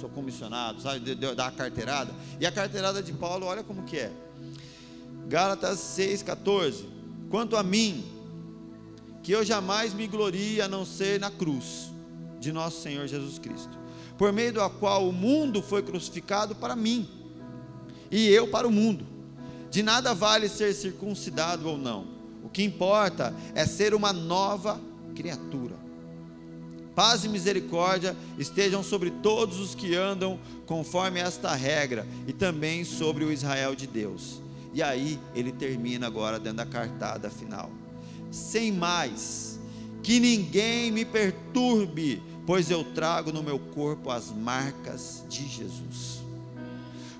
sou 0.00 0.08
comissionado, 0.08 0.80
sabe? 0.80 0.98
De, 1.00 1.14
de, 1.14 1.34
dar 1.34 1.48
a 1.48 1.52
carteirada. 1.52 2.12
E 2.40 2.46
a 2.46 2.50
carteirada 2.50 3.00
de 3.02 3.12
Paulo, 3.12 3.46
olha 3.46 3.62
como 3.62 3.82
que 3.84 3.98
é. 3.98 4.10
Gálatas 5.28 5.78
6,14. 5.78 6.86
Quanto 7.30 7.56
a 7.56 7.62
mim, 7.62 8.04
que 9.22 9.30
eu 9.30 9.44
jamais 9.44 9.94
me 9.94 10.08
glorie 10.08 10.60
a 10.60 10.66
não 10.66 10.84
ser 10.84 11.20
na 11.20 11.30
cruz 11.30 11.92
de 12.40 12.50
nosso 12.50 12.80
Senhor 12.80 13.06
Jesus 13.06 13.38
Cristo 13.38 13.82
por 14.22 14.32
meio 14.32 14.52
da 14.52 14.70
qual 14.70 15.08
o 15.08 15.12
mundo 15.12 15.60
foi 15.60 15.82
crucificado 15.82 16.54
para 16.54 16.76
mim, 16.76 17.08
e 18.08 18.28
eu 18.28 18.46
para 18.46 18.68
o 18.68 18.70
mundo. 18.70 19.04
De 19.68 19.82
nada 19.82 20.14
vale 20.14 20.48
ser 20.48 20.72
circuncidado 20.74 21.68
ou 21.68 21.76
não, 21.76 22.06
o 22.44 22.48
que 22.48 22.62
importa 22.62 23.34
é 23.54 23.66
ser 23.66 23.94
uma 23.94 24.12
nova 24.12 24.80
criatura. 25.14 25.76
Paz 26.94 27.24
e 27.24 27.28
misericórdia 27.28 28.16
estejam 28.38 28.82
sobre 28.82 29.10
todos 29.10 29.58
os 29.58 29.74
que 29.74 29.94
andam 29.94 30.38
conforme 30.66 31.20
esta 31.20 31.54
regra, 31.54 32.06
e 32.26 32.32
também 32.32 32.84
sobre 32.84 33.24
o 33.24 33.32
Israel 33.32 33.74
de 33.74 33.86
Deus. 33.86 34.42
E 34.74 34.82
aí 34.82 35.18
ele 35.34 35.52
termina 35.52 36.06
agora 36.06 36.38
dando 36.38 36.60
a 36.60 36.66
cartada 36.66 37.30
final. 37.30 37.70
Sem 38.30 38.72
mais, 38.72 39.58
que 40.02 40.20
ninguém 40.20 40.90
me 40.90 41.04
perturbe 41.04 42.22
pois 42.46 42.70
eu 42.70 42.84
trago 42.84 43.32
no 43.32 43.42
meu 43.42 43.58
corpo 43.58 44.10
as 44.10 44.30
marcas 44.30 45.24
de 45.28 45.46
Jesus. 45.46 46.22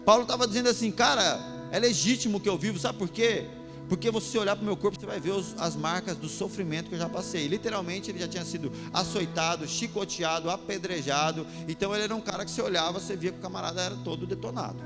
Paulo 0.05 0.23
estava 0.23 0.47
dizendo 0.47 0.69
assim, 0.69 0.91
cara, 0.91 1.41
é 1.71 1.79
legítimo 1.79 2.41
que 2.41 2.49
eu 2.49 2.59
vivo, 2.59 2.79
sabe 2.79 2.99
por 2.99 3.09
quê? 3.09 3.47
Porque 3.93 4.11
você 4.11 4.39
olhar 4.39 4.57
para 4.57 4.63
o 4.63 4.65
meu 4.65 4.75
corpo, 4.75 4.99
você 4.99 5.05
vai 5.05 5.21
ver 5.21 5.33
os, 5.33 5.55
as 5.61 5.77
marcas 5.77 6.17
do 6.17 6.27
sofrimento 6.27 6.89
que 6.89 6.95
eu 6.95 6.99
já 6.99 7.11
passei. 7.11 7.47
Literalmente, 7.47 8.11
ele 8.11 8.21
já 8.21 8.27
tinha 8.27 8.43
sido 8.43 8.73
açoitado, 8.91 9.69
chicoteado, 9.69 10.49
apedrejado. 10.49 11.47
Então, 11.69 11.93
ele 11.93 12.05
era 12.05 12.17
um 12.17 12.21
cara 12.23 12.43
que 12.47 12.51
você 12.51 12.63
olhava, 12.63 12.99
você 12.99 13.15
via 13.15 13.31
que 13.31 13.39
o 13.39 13.43
camarada 13.43 13.83
era 13.83 13.95
todo 13.97 14.27
detonado. 14.27 14.83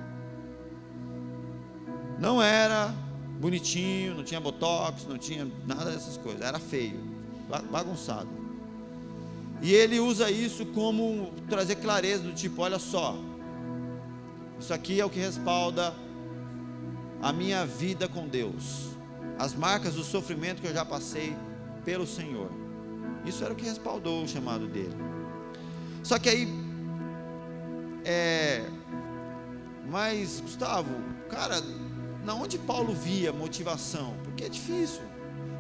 Não 2.19 2.43
era 2.43 2.93
bonitinho, 3.39 4.13
não 4.17 4.25
tinha 4.25 4.41
botox, 4.41 5.07
não 5.07 5.17
tinha 5.17 5.47
nada 5.65 5.93
dessas 5.93 6.17
coisas. 6.17 6.43
Era 6.43 6.59
feio, 6.59 6.99
bagunçado. 7.71 8.29
E 9.63 9.73
ele 9.73 10.01
usa 10.01 10.29
isso 10.33 10.67
como 10.67 11.33
trazer 11.49 11.77
clareza 11.77 12.25
do 12.25 12.33
tipo, 12.33 12.61
olha 12.61 12.81
só, 12.81 13.17
isso 14.59 14.75
aqui 14.75 15.01
é 15.01 15.05
o 15.05 15.09
que 15.09 15.21
respalda 15.21 15.95
a 17.23 17.33
minha 17.33 17.65
vida 17.65 18.09
com 18.09 18.27
Deus. 18.27 18.86
As 19.39 19.55
marcas 19.55 19.95
do 19.95 20.05
sofrimento 20.05 20.61
que 20.61 20.69
eu 20.69 20.75
já 20.75 20.85
passei 20.85 21.37
pelo 21.85 22.07
Senhor. 22.07 22.51
Isso 23.25 23.45
era 23.45 23.53
o 23.53 23.57
que 23.57 23.65
respaldou 23.65 24.25
o 24.25 24.29
chamado 24.29 24.67
dele. 24.67 24.97
Só 26.03 26.19
que 26.19 26.29
aí 26.29 26.49
é 28.05 28.65
mas 29.89 30.41
Gustavo, 30.41 30.91
cara, 31.29 31.63
na 32.25 32.35
onde 32.35 32.59
Paulo 32.59 32.93
via 32.93 33.33
motivação? 33.33 34.17
Porque 34.25 34.45
é 34.45 34.49
difícil. 34.49 35.03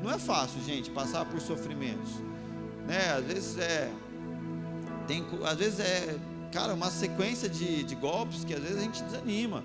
Não 0.03 0.11
é 0.11 0.19
fácil, 0.19 0.61
gente, 0.63 0.91
passar 0.91 1.25
por 1.25 1.41
sofrimentos 1.41 2.27
né? 2.87 3.13
Às 3.13 3.25
vezes 3.25 3.59
é 3.59 3.91
tem, 5.07 5.25
às 5.45 5.57
vezes 5.57 5.81
é, 5.81 6.17
cara, 6.53 6.75
uma 6.75 6.91
sequência 6.91 7.49
de, 7.49 7.85
de 7.85 7.95
golpes 7.95 8.45
que 8.45 8.55
às 8.55 8.61
vezes 8.61 8.79
a 8.79 8.83
gente 8.83 9.03
desanima. 9.05 9.63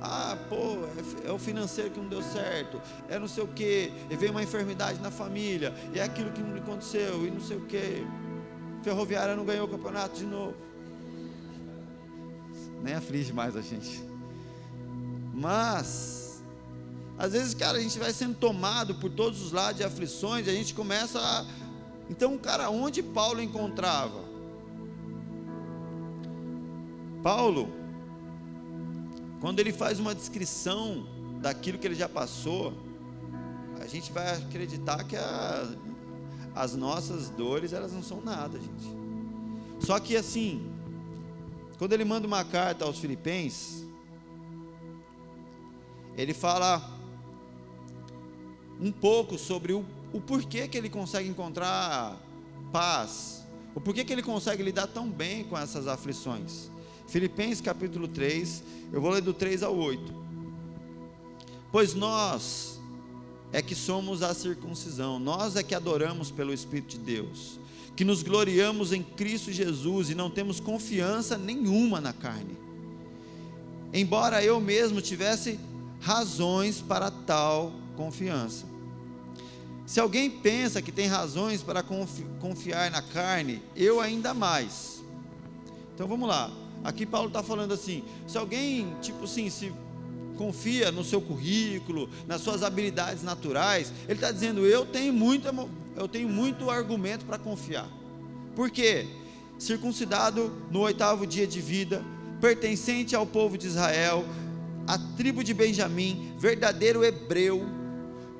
Ah, 0.00 0.36
pô, 0.48 0.84
é, 1.24 1.28
é 1.28 1.32
o 1.32 1.38
financeiro 1.38 1.90
que 1.90 1.98
não 1.98 2.08
deu 2.08 2.22
certo, 2.22 2.80
é 3.08 3.18
não 3.18 3.26
sei 3.26 3.42
o 3.42 3.48
que, 3.48 3.92
e 4.08 4.16
veio 4.16 4.30
uma 4.30 4.42
enfermidade 4.42 5.00
na 5.00 5.10
família, 5.10 5.74
e 5.92 5.98
é 5.98 6.02
aquilo 6.02 6.30
que 6.30 6.40
não 6.40 6.56
aconteceu, 6.56 7.26
e 7.26 7.30
não 7.30 7.40
sei 7.40 7.56
o 7.56 7.62
que. 7.62 8.06
Ferroviária 8.82 9.34
não 9.34 9.44
ganhou 9.44 9.66
o 9.66 9.70
campeonato 9.70 10.16
de 10.16 10.24
novo. 10.24 10.54
Nem 12.80 12.94
aflige 12.94 13.32
mais 13.32 13.56
a 13.56 13.60
gente. 13.60 14.02
Mas, 15.34 16.42
às 17.18 17.32
vezes, 17.32 17.54
cara, 17.54 17.78
a 17.78 17.80
gente 17.80 17.98
vai 17.98 18.12
sendo 18.12 18.36
tomado 18.36 18.94
por 18.94 19.10
todos 19.10 19.42
os 19.42 19.50
lados 19.50 19.78
de 19.78 19.84
aflições, 19.84 20.46
e 20.46 20.50
a 20.50 20.54
gente 20.54 20.74
começa 20.74 21.18
a. 21.18 21.44
Então, 22.08 22.38
cara, 22.38 22.70
onde 22.70 23.02
Paulo 23.02 23.42
encontrava? 23.42 24.28
Paulo, 27.22 27.68
quando 29.40 29.60
ele 29.60 29.72
faz 29.72 30.00
uma 30.00 30.14
descrição 30.14 31.06
daquilo 31.40 31.78
que 31.78 31.86
ele 31.86 31.94
já 31.94 32.08
passou, 32.08 32.72
a 33.80 33.86
gente 33.86 34.10
vai 34.10 34.36
acreditar 34.36 35.04
que 35.04 35.16
a, 35.16 35.68
as 36.54 36.74
nossas 36.74 37.30
dores 37.30 37.72
elas 37.72 37.92
não 37.92 38.02
são 38.02 38.20
nada, 38.20 38.58
gente. 38.58 38.98
Só 39.80 40.00
que 40.00 40.16
assim, 40.16 40.70
quando 41.78 41.92
ele 41.92 42.04
manda 42.04 42.26
uma 42.26 42.44
carta 42.44 42.84
aos 42.84 42.98
Filipenses, 42.98 43.86
ele 46.16 46.34
fala 46.34 46.98
um 48.80 48.90
pouco 48.90 49.38
sobre 49.38 49.72
o, 49.72 49.84
o 50.12 50.20
porquê 50.20 50.66
que 50.66 50.76
ele 50.76 50.90
consegue 50.90 51.28
encontrar 51.28 52.16
paz, 52.72 53.46
o 53.74 53.80
porquê 53.80 54.04
que 54.04 54.12
ele 54.12 54.22
consegue 54.22 54.62
lidar 54.62 54.88
tão 54.88 55.08
bem 55.08 55.44
com 55.44 55.56
essas 55.56 55.86
aflições. 55.86 56.70
Filipenses 57.08 57.62
capítulo 57.62 58.06
3, 58.06 58.62
eu 58.92 59.00
vou 59.00 59.10
ler 59.10 59.22
do 59.22 59.32
3 59.32 59.62
ao 59.62 59.74
8. 59.74 60.14
Pois 61.72 61.94
nós 61.94 62.78
é 63.50 63.62
que 63.62 63.74
somos 63.74 64.22
a 64.22 64.34
circuncisão, 64.34 65.18
nós 65.18 65.56
é 65.56 65.62
que 65.62 65.74
adoramos 65.74 66.30
pelo 66.30 66.52
Espírito 66.52 66.90
de 66.90 66.98
Deus, 66.98 67.58
que 67.96 68.04
nos 68.04 68.22
gloriamos 68.22 68.92
em 68.92 69.02
Cristo 69.02 69.50
Jesus 69.50 70.10
e 70.10 70.14
não 70.14 70.30
temos 70.30 70.60
confiança 70.60 71.38
nenhuma 71.38 71.98
na 71.98 72.12
carne. 72.12 72.56
Embora 73.92 74.44
eu 74.44 74.60
mesmo 74.60 75.00
tivesse 75.00 75.58
razões 76.00 76.82
para 76.82 77.10
tal 77.10 77.72
confiança. 77.96 78.66
Se 79.86 79.98
alguém 79.98 80.30
pensa 80.30 80.82
que 80.82 80.92
tem 80.92 81.06
razões 81.06 81.62
para 81.62 81.82
confiar 82.38 82.90
na 82.90 83.00
carne, 83.00 83.62
eu 83.74 83.98
ainda 83.98 84.34
mais. 84.34 85.02
Então 85.94 86.06
vamos 86.06 86.28
lá. 86.28 86.67
Aqui 86.84 87.04
Paulo 87.04 87.28
está 87.28 87.42
falando 87.42 87.72
assim: 87.72 88.02
se 88.26 88.38
alguém, 88.38 88.94
tipo 89.00 89.24
assim, 89.24 89.50
se 89.50 89.72
confia 90.36 90.92
no 90.92 91.02
seu 91.02 91.20
currículo, 91.20 92.08
nas 92.26 92.40
suas 92.40 92.62
habilidades 92.62 93.22
naturais, 93.22 93.92
ele 94.04 94.14
está 94.14 94.30
dizendo: 94.30 94.64
eu 94.64 94.86
tenho 94.86 95.12
muito, 95.12 95.48
eu 95.96 96.08
tenho 96.08 96.28
muito 96.28 96.70
argumento 96.70 97.24
para 97.24 97.38
confiar. 97.38 97.88
Por 98.54 98.70
quê? 98.70 99.06
Circuncidado 99.58 100.52
no 100.70 100.80
oitavo 100.80 101.26
dia 101.26 101.46
de 101.46 101.60
vida, 101.60 102.04
pertencente 102.40 103.14
ao 103.16 103.26
povo 103.26 103.58
de 103.58 103.66
Israel, 103.66 104.24
a 104.86 104.96
tribo 105.16 105.42
de 105.42 105.52
Benjamim, 105.52 106.32
verdadeiro 106.38 107.04
hebreu, 107.04 107.66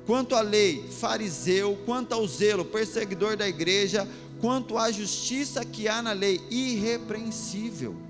quanto 0.05 0.33
à 0.33 0.41
lei, 0.41 0.87
fariseu, 0.89 1.77
quanto 1.85 2.13
ao 2.13 2.25
zelo, 2.25 2.65
perseguidor 2.65 3.37
da 3.37 3.47
igreja, 3.47 4.07
quanto 4.39 4.77
à 4.77 4.91
justiça 4.91 5.63
que 5.63 5.87
há 5.87 6.01
na 6.01 6.13
lei, 6.13 6.41
irrepreensível. 6.49 8.08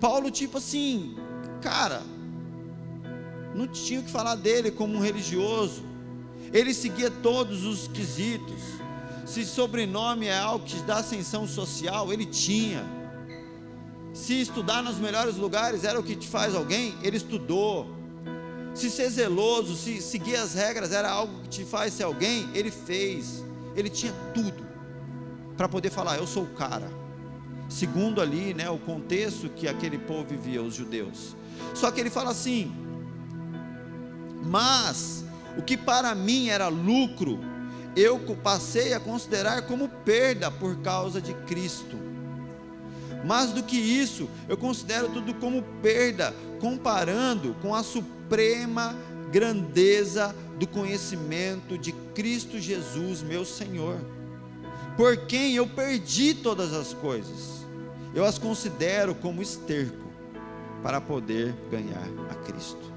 Paulo, 0.00 0.30
tipo 0.30 0.58
assim, 0.58 1.16
cara, 1.60 2.02
não 3.54 3.66
tinha 3.66 4.02
que 4.02 4.10
falar 4.10 4.34
dele 4.34 4.70
como 4.70 4.94
um 4.94 5.00
religioso, 5.00 5.82
ele 6.52 6.72
seguia 6.74 7.10
todos 7.10 7.64
os 7.64 7.88
quesitos. 7.88 8.62
Se 9.24 9.44
sobrenome 9.44 10.26
é 10.26 10.38
algo 10.38 10.64
que 10.64 10.76
dá 10.82 10.98
ascensão 10.98 11.48
social, 11.48 12.12
ele 12.12 12.26
tinha 12.26 12.96
se 14.16 14.40
estudar 14.40 14.82
nos 14.82 14.96
melhores 14.96 15.36
lugares 15.36 15.84
era 15.84 16.00
o 16.00 16.02
que 16.02 16.16
te 16.16 16.26
faz 16.26 16.54
alguém, 16.54 16.94
ele 17.02 17.18
estudou. 17.18 17.86
Se 18.74 18.90
ser 18.90 19.10
zeloso, 19.10 19.76
se 19.76 20.00
seguir 20.00 20.36
as 20.36 20.54
regras 20.54 20.90
era 20.90 21.10
algo 21.10 21.42
que 21.42 21.48
te 21.50 21.64
faz 21.66 21.92
ser 21.92 22.04
alguém, 22.04 22.48
ele 22.54 22.70
fez. 22.70 23.44
Ele 23.76 23.90
tinha 23.90 24.14
tudo 24.32 24.66
para 25.54 25.68
poder 25.68 25.90
falar, 25.90 26.16
eu 26.16 26.26
sou 26.26 26.44
o 26.44 26.54
cara. 26.54 26.90
Segundo 27.68 28.20
ali, 28.20 28.54
né, 28.54 28.70
o 28.70 28.78
contexto 28.78 29.48
que 29.48 29.66
aquele 29.68 29.98
povo 29.98 30.24
vivia, 30.24 30.62
os 30.62 30.74
judeus. 30.74 31.36
Só 31.74 31.90
que 31.90 32.00
ele 32.00 32.10
fala 32.10 32.30
assim: 32.30 32.72
"Mas 34.44 35.24
o 35.58 35.62
que 35.62 35.76
para 35.76 36.14
mim 36.14 36.48
era 36.48 36.68
lucro, 36.68 37.40
eu 37.96 38.18
passei 38.42 38.92
a 38.92 39.00
considerar 39.00 39.62
como 39.62 39.88
perda 39.88 40.50
por 40.50 40.76
causa 40.78 41.20
de 41.20 41.34
Cristo." 41.46 41.96
Mais 43.24 43.50
do 43.50 43.62
que 43.62 43.76
isso, 43.76 44.28
eu 44.48 44.56
considero 44.56 45.08
tudo 45.08 45.34
como 45.34 45.62
perda, 45.82 46.32
comparando 46.60 47.56
com 47.60 47.74
a 47.74 47.82
suprema 47.82 48.94
grandeza 49.32 50.34
do 50.58 50.66
conhecimento 50.66 51.76
de 51.76 51.92
Cristo 52.14 52.58
Jesus, 52.60 53.22
meu 53.22 53.44
Senhor, 53.44 53.98
por 54.96 55.16
quem 55.26 55.54
eu 55.54 55.66
perdi 55.66 56.34
todas 56.34 56.72
as 56.72 56.94
coisas. 56.94 57.66
Eu 58.14 58.24
as 58.24 58.38
considero 58.38 59.14
como 59.14 59.42
esterco 59.42 60.06
para 60.82 61.00
poder 61.00 61.54
ganhar 61.70 62.06
a 62.30 62.34
Cristo. 62.34 62.92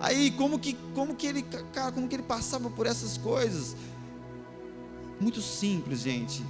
Aí, 0.00 0.30
como 0.32 0.58
que, 0.58 0.74
como 0.94 1.14
que 1.14 1.26
ele, 1.26 1.42
cara, 1.72 1.92
como 1.92 2.08
que 2.08 2.16
ele 2.16 2.22
passava 2.22 2.70
por 2.70 2.86
essas 2.86 3.16
coisas? 3.18 3.76
Muito 5.20 5.40
simples, 5.40 6.00
gente 6.00 6.42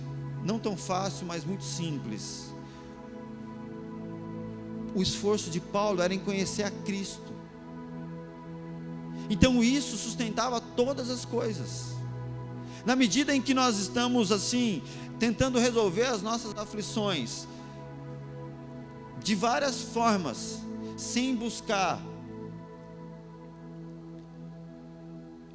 não 0.45 0.59
tão 0.59 0.77
fácil, 0.77 1.27
mas 1.27 1.45
muito 1.45 1.65
simples. 1.65 2.53
O 4.95 5.03
esforço 5.03 5.51
de 5.51 5.61
Paulo 5.61 6.03
era 6.03 6.13
em 6.13 6.19
conhecer 6.19 6.65
a 6.65 6.71
Cristo. 6.71 7.33
Então 9.31 9.63
isso 9.63 9.97
sustentava 9.97 10.61
todas 10.61 11.09
as 11.09 11.25
coisas. 11.25 11.92
Na 12.85 12.97
medida 12.97 13.35
em 13.35 13.41
que 13.41 13.55
nós 13.55 13.79
estamos 13.79 14.33
assim, 14.33 14.83
tentando 15.19 15.59
resolver 15.59 16.07
as 16.07 16.23
nossas 16.23 16.57
aflições, 16.57 17.47
de 19.23 19.35
várias 19.35 19.81
formas, 19.83 20.61
sem 20.97 21.35
buscar 21.35 22.01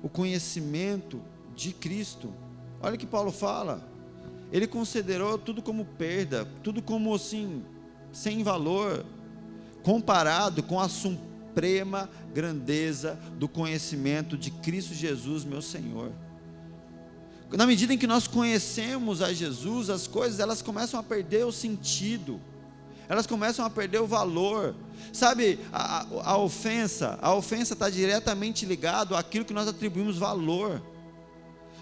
o 0.01 0.09
conhecimento 0.09 1.21
de 1.55 1.73
Cristo. 1.73 2.33
Olha 2.81 2.95
o 2.95 2.97
que 2.97 3.05
Paulo 3.05 3.31
fala: 3.31 3.85
ele 4.51 4.67
considerou 4.67 5.37
tudo 5.37 5.61
como 5.61 5.83
perda, 5.83 6.45
tudo 6.63 6.81
como 6.81 7.13
assim, 7.13 7.63
sem 8.11 8.43
valor, 8.43 9.05
comparado 9.83 10.63
com 10.63 10.79
a 10.79 10.87
suprema 10.87 12.09
grandeza 12.33 13.19
do 13.37 13.49
conhecimento 13.49 14.37
de 14.37 14.51
Cristo 14.51 14.93
Jesus, 14.93 15.43
meu 15.43 15.61
Senhor. 15.61 16.11
Na 17.51 17.65
medida 17.65 17.93
em 17.93 17.97
que 17.97 18.07
nós 18.07 18.27
conhecemos 18.27 19.21
a 19.21 19.31
Jesus, 19.31 19.89
as 19.89 20.05
coisas 20.05 20.39
elas 20.39 20.61
começam 20.61 20.99
a 20.99 21.03
perder 21.03 21.45
o 21.45 21.51
sentido, 21.51 22.41
elas 23.07 23.25
começam 23.25 23.65
a 23.65 23.69
perder 23.69 24.01
o 24.01 24.07
valor. 24.07 24.75
Sabe, 25.13 25.59
a, 25.71 26.05
a, 26.23 26.37
ofensa, 26.37 27.17
a 27.21 27.33
ofensa 27.33 27.73
está 27.73 27.89
diretamente 27.89 28.65
ligado 28.65 29.15
àquilo 29.15 29.45
que 29.45 29.53
nós 29.53 29.67
atribuímos 29.67 30.17
valor. 30.17 30.81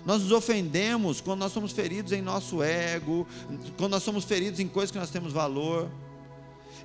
Nós 0.06 0.22
nos 0.22 0.32
ofendemos 0.32 1.20
quando 1.20 1.40
nós 1.40 1.52
somos 1.52 1.72
feridos 1.72 2.12
em 2.12 2.22
nosso 2.22 2.62
ego, 2.62 3.28
quando 3.76 3.94
nós 3.94 4.04
somos 4.04 4.24
feridos 4.24 4.60
em 4.60 4.68
coisas 4.68 4.92
que 4.92 5.00
nós 5.00 5.10
temos 5.10 5.34
valor. 5.34 5.90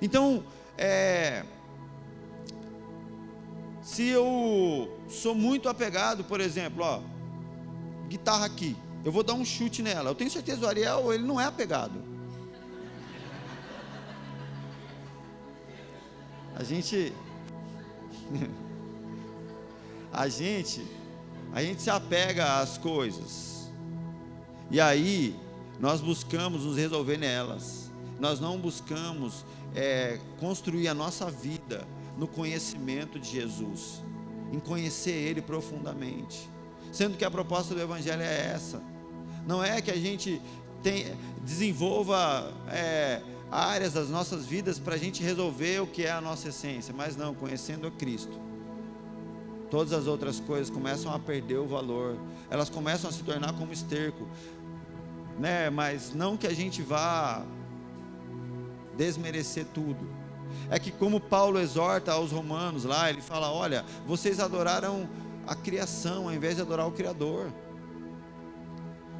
Então, 0.01 0.43
é, 0.75 1.45
se 3.83 4.07
eu 4.07 4.89
sou 5.07 5.35
muito 5.35 5.69
apegado, 5.69 6.23
por 6.23 6.41
exemplo, 6.41 6.83
ó, 6.83 7.01
guitarra 8.11 8.45
aqui, 8.45 8.75
eu 9.03 9.11
vou 9.11 9.23
dar 9.23 9.33
um 9.33 9.45
chute 9.45 9.81
nela. 9.81 10.09
Eu 10.09 10.15
tenho 10.15 10.29
certeza 10.29 10.65
o 10.65 10.67
Ariel, 10.67 11.13
ele 11.13 11.23
não 11.23 11.39
é 11.39 11.45
apegado. 11.45 11.99
A 16.55 16.63
gente 16.63 17.13
a 20.11 20.27
gente 20.27 20.85
a 21.53 21.63
gente 21.63 21.81
se 21.81 21.89
apega 21.89 22.59
às 22.59 22.77
coisas. 22.77 23.71
E 24.69 24.79
aí, 24.79 25.35
nós 25.79 25.99
buscamos 25.99 26.63
nos 26.63 26.77
resolver 26.77 27.17
nelas. 27.17 27.91
Nós 28.19 28.39
não 28.39 28.57
buscamos 28.57 29.43
é, 29.75 30.19
construir 30.39 30.87
a 30.87 30.93
nossa 30.93 31.29
vida 31.29 31.85
no 32.17 32.27
conhecimento 32.27 33.19
de 33.19 33.29
Jesus, 33.29 34.01
em 34.51 34.59
conhecer 34.59 35.11
Ele 35.11 35.41
profundamente. 35.41 36.49
Sendo 36.91 37.17
que 37.17 37.25
a 37.25 37.31
proposta 37.31 37.73
do 37.73 37.81
Evangelho 37.81 38.21
é 38.21 38.51
essa. 38.53 38.81
Não 39.45 39.63
é 39.63 39.81
que 39.81 39.91
a 39.91 39.97
gente 39.97 40.41
tem, 40.83 41.15
desenvolva 41.43 42.51
é, 42.69 43.21
áreas 43.49 43.93
das 43.93 44.09
nossas 44.09 44.45
vidas 44.45 44.77
para 44.77 44.95
a 44.95 44.97
gente 44.97 45.23
resolver 45.23 45.81
o 45.81 45.87
que 45.87 46.03
é 46.03 46.11
a 46.11 46.21
nossa 46.21 46.49
essência, 46.49 46.93
mas 46.95 47.15
não, 47.15 47.33
conhecendo 47.33 47.87
a 47.87 47.91
Cristo 47.91 48.51
todas 49.71 49.93
as 49.93 50.05
outras 50.05 50.39
coisas 50.41 50.69
começam 50.69 51.11
a 51.13 51.17
perder 51.17 51.57
o 51.57 51.65
valor, 51.65 52.17
elas 52.49 52.69
começam 52.69 53.09
a 53.09 53.13
se 53.13 53.23
tornar 53.23 53.53
como 53.53 53.71
esterco, 53.71 54.27
né? 55.39 55.69
Mas 55.69 56.13
não 56.13 56.35
que 56.35 56.45
a 56.45 56.53
gente 56.53 56.81
vá 56.81 57.41
desmerecer 58.97 59.65
tudo, 59.73 60.05
é 60.69 60.77
que, 60.77 60.91
como 60.91 61.21
Paulo 61.21 61.57
exorta 61.57 62.11
aos 62.11 62.31
romanos 62.31 62.83
lá, 62.83 63.09
ele 63.09 63.21
fala: 63.21 63.49
olha, 63.49 63.85
vocês 64.05 64.41
adoraram 64.41 65.09
a 65.51 65.55
criação 65.55 66.29
ao 66.29 66.33
invés 66.33 66.55
de 66.55 66.61
adorar 66.61 66.87
o 66.87 66.91
Criador. 66.93 67.51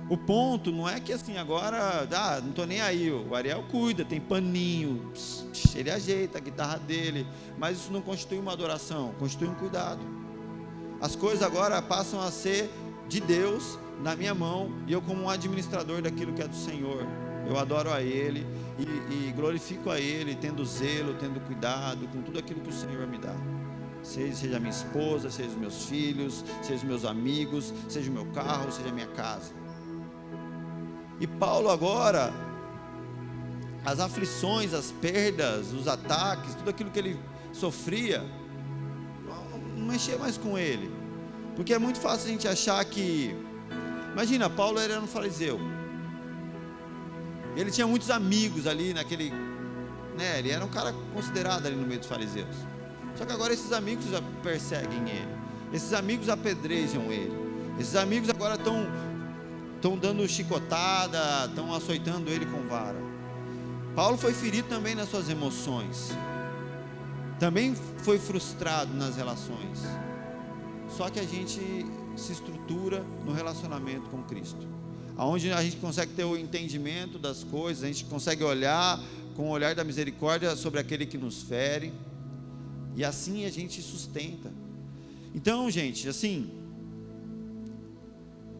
O 0.10 0.15
ponto 0.17 0.72
não 0.72 0.88
é 0.88 0.98
que 0.98 1.12
assim, 1.12 1.38
agora, 1.38 2.08
ah, 2.10 2.39
não 2.41 2.52
estou 2.52 2.65
nem 2.65 2.80
aí, 2.80 3.12
o 3.12 3.36
Ariel 3.36 3.63
cuida, 3.70 4.06
tem 4.06 4.20
paninho, 4.20 5.12
ele 5.76 5.91
ajeita 5.91 6.38
a 6.38 6.41
guitarra 6.41 6.78
dele, 6.78 7.28
mas 7.58 7.80
isso 7.80 7.91
não 7.91 8.02
constitui 8.02 8.39
uma 8.39 8.54
adoração, 8.54 9.13
constitui 9.20 9.50
um 9.50 9.56
cuidado. 9.56 10.00
As 11.02 11.17
coisas 11.17 11.44
agora 11.44 11.82
passam 11.82 12.22
a 12.22 12.32
ser 12.32 12.70
de 13.10 13.20
Deus 13.20 13.78
na 14.02 14.15
minha 14.15 14.34
mão 14.34 14.72
e 14.88 14.94
eu, 14.94 15.02
como 15.02 15.24
um 15.24 15.30
administrador 15.30 16.02
daquilo 16.02 16.32
que 16.32 16.41
é 16.41 16.48
do 16.48 16.56
Senhor, 16.56 17.06
eu 17.46 17.58
adoro 17.58 17.91
a 17.91 18.02
Ele 18.02 18.48
e, 18.80 19.28
e 19.28 19.32
glorifico 19.34 19.89
a 19.89 20.00
Ele, 20.00 20.34
tendo 20.36 20.63
zelo, 20.63 21.13
tendo 21.15 21.41
cuidado 21.41 22.08
com 22.08 22.22
tudo 22.22 22.39
aquilo 22.39 22.62
que 22.62 22.70
o 22.70 22.74
Senhor 22.74 23.06
me 23.06 23.17
dá 23.17 23.36
seja, 24.12 24.60
minha 24.60 24.71
esposa, 24.71 25.30
seja 25.30 25.50
os 25.50 25.56
meus 25.56 25.86
filhos, 25.86 26.43
seja 26.62 26.76
os 26.76 26.84
meus 26.84 27.06
amigos, 27.06 27.74
seja 27.88 28.10
o 28.10 28.13
meu 28.13 28.26
carro, 28.28 28.71
seja 28.71 28.89
a 28.89 28.91
minha 28.91 29.08
casa. 29.08 29.54
E 31.19 31.28
Paulo 31.28 31.69
agora, 31.69 32.34
as 33.86 34.00
aflições, 34.00 34.74
as 34.74 34.91
perdas, 34.91 35.71
os 35.71 35.88
ataques, 35.88 36.56
tudo 36.56 36.69
aquilo 36.69 36.89
que 36.89 37.00
ele 37.00 37.19
sofria, 37.54 38.24
não 39.78 39.86
mexia 39.86 40.17
mais 40.17 40.38
com 40.38 40.58
ele. 40.58 40.91
Porque 41.56 41.74
é 41.74 41.80
muito 41.80 42.00
fácil 42.00 42.28
a 42.28 42.32
gente 42.32 42.47
achar 42.47 42.84
que. 42.86 43.36
Imagina, 44.12 44.50
Paulo 44.50 44.80
era 44.80 45.00
um 45.00 45.08
fariseu. 45.08 45.60
Ele 47.56 47.71
tinha 47.71 47.88
muitos 47.88 48.10
amigos 48.10 48.67
ali 48.67 48.93
naquele. 48.93 49.32
Né, 50.17 50.39
ele 50.39 50.52
era 50.52 50.63
um 50.63 50.69
cara 50.69 50.93
considerado 51.13 51.65
ali 51.65 51.76
no 51.76 51.88
meio 51.88 52.00
dos 52.00 52.10
fariseus. 52.10 52.71
Só 53.15 53.26
que 53.26 53.32
agora 53.32 53.54
esses 53.54 53.71
amigos 53.71 54.06
perseguem 54.43 55.10
ele. 55.10 55.28
Esses 55.74 55.93
amigos 55.93 56.30
apedrejam 56.30 57.12
ele. 57.12 57.32
Esses 57.80 57.95
amigos 57.95 58.30
agora 58.30 58.56
estão 58.56 58.88
estão 59.76 59.97
dando 59.97 60.28
chicotada, 60.28 61.47
estão 61.47 61.74
açoitando 61.74 62.30
ele 62.30 62.45
com 62.45 62.67
vara. 62.67 63.02
Paulo 63.95 64.15
foi 64.15 64.32
ferido 64.32 64.67
também 64.67 64.93
nas 64.93 65.10
suas 65.10 65.28
emoções. 65.28 66.12
Também 67.39 67.76
foi 68.04 68.19
frustrado 68.19 68.93
nas 68.93 69.15
relações. 69.15 69.82
Só 70.95 71.10
que 71.10 71.19
a 71.19 71.24
gente 71.24 71.60
se 72.15 72.32
estrutura 72.32 73.04
no 73.26 73.34
relacionamento 73.34 74.08
com 74.12 74.21
Cristo. 74.21 74.67
Aonde 75.17 75.52
a 75.52 75.63
gente 75.63 75.78
consegue 75.78 76.13
ter 76.13 76.24
o 76.24 76.38
entendimento 76.38 77.17
das 77.17 77.43
coisas, 77.43 77.84
a 77.84 77.88
gente 77.88 78.06
consegue 78.06 78.43
olhar 78.43 79.00
com 79.36 79.43
o 79.43 79.50
olhar 79.50 79.74
da 79.74 79.84
misericórdia 79.84 80.56
sobre 80.56 80.80
aquele 80.80 81.08
que 81.08 81.17
nos 81.17 81.41
fere. 81.41 81.91
E 83.02 83.04
assim 83.04 83.46
a 83.46 83.50
gente 83.50 83.82
sustenta. 83.82 84.52
Então, 85.34 85.72
gente, 85.72 86.08
assim, 86.08 86.52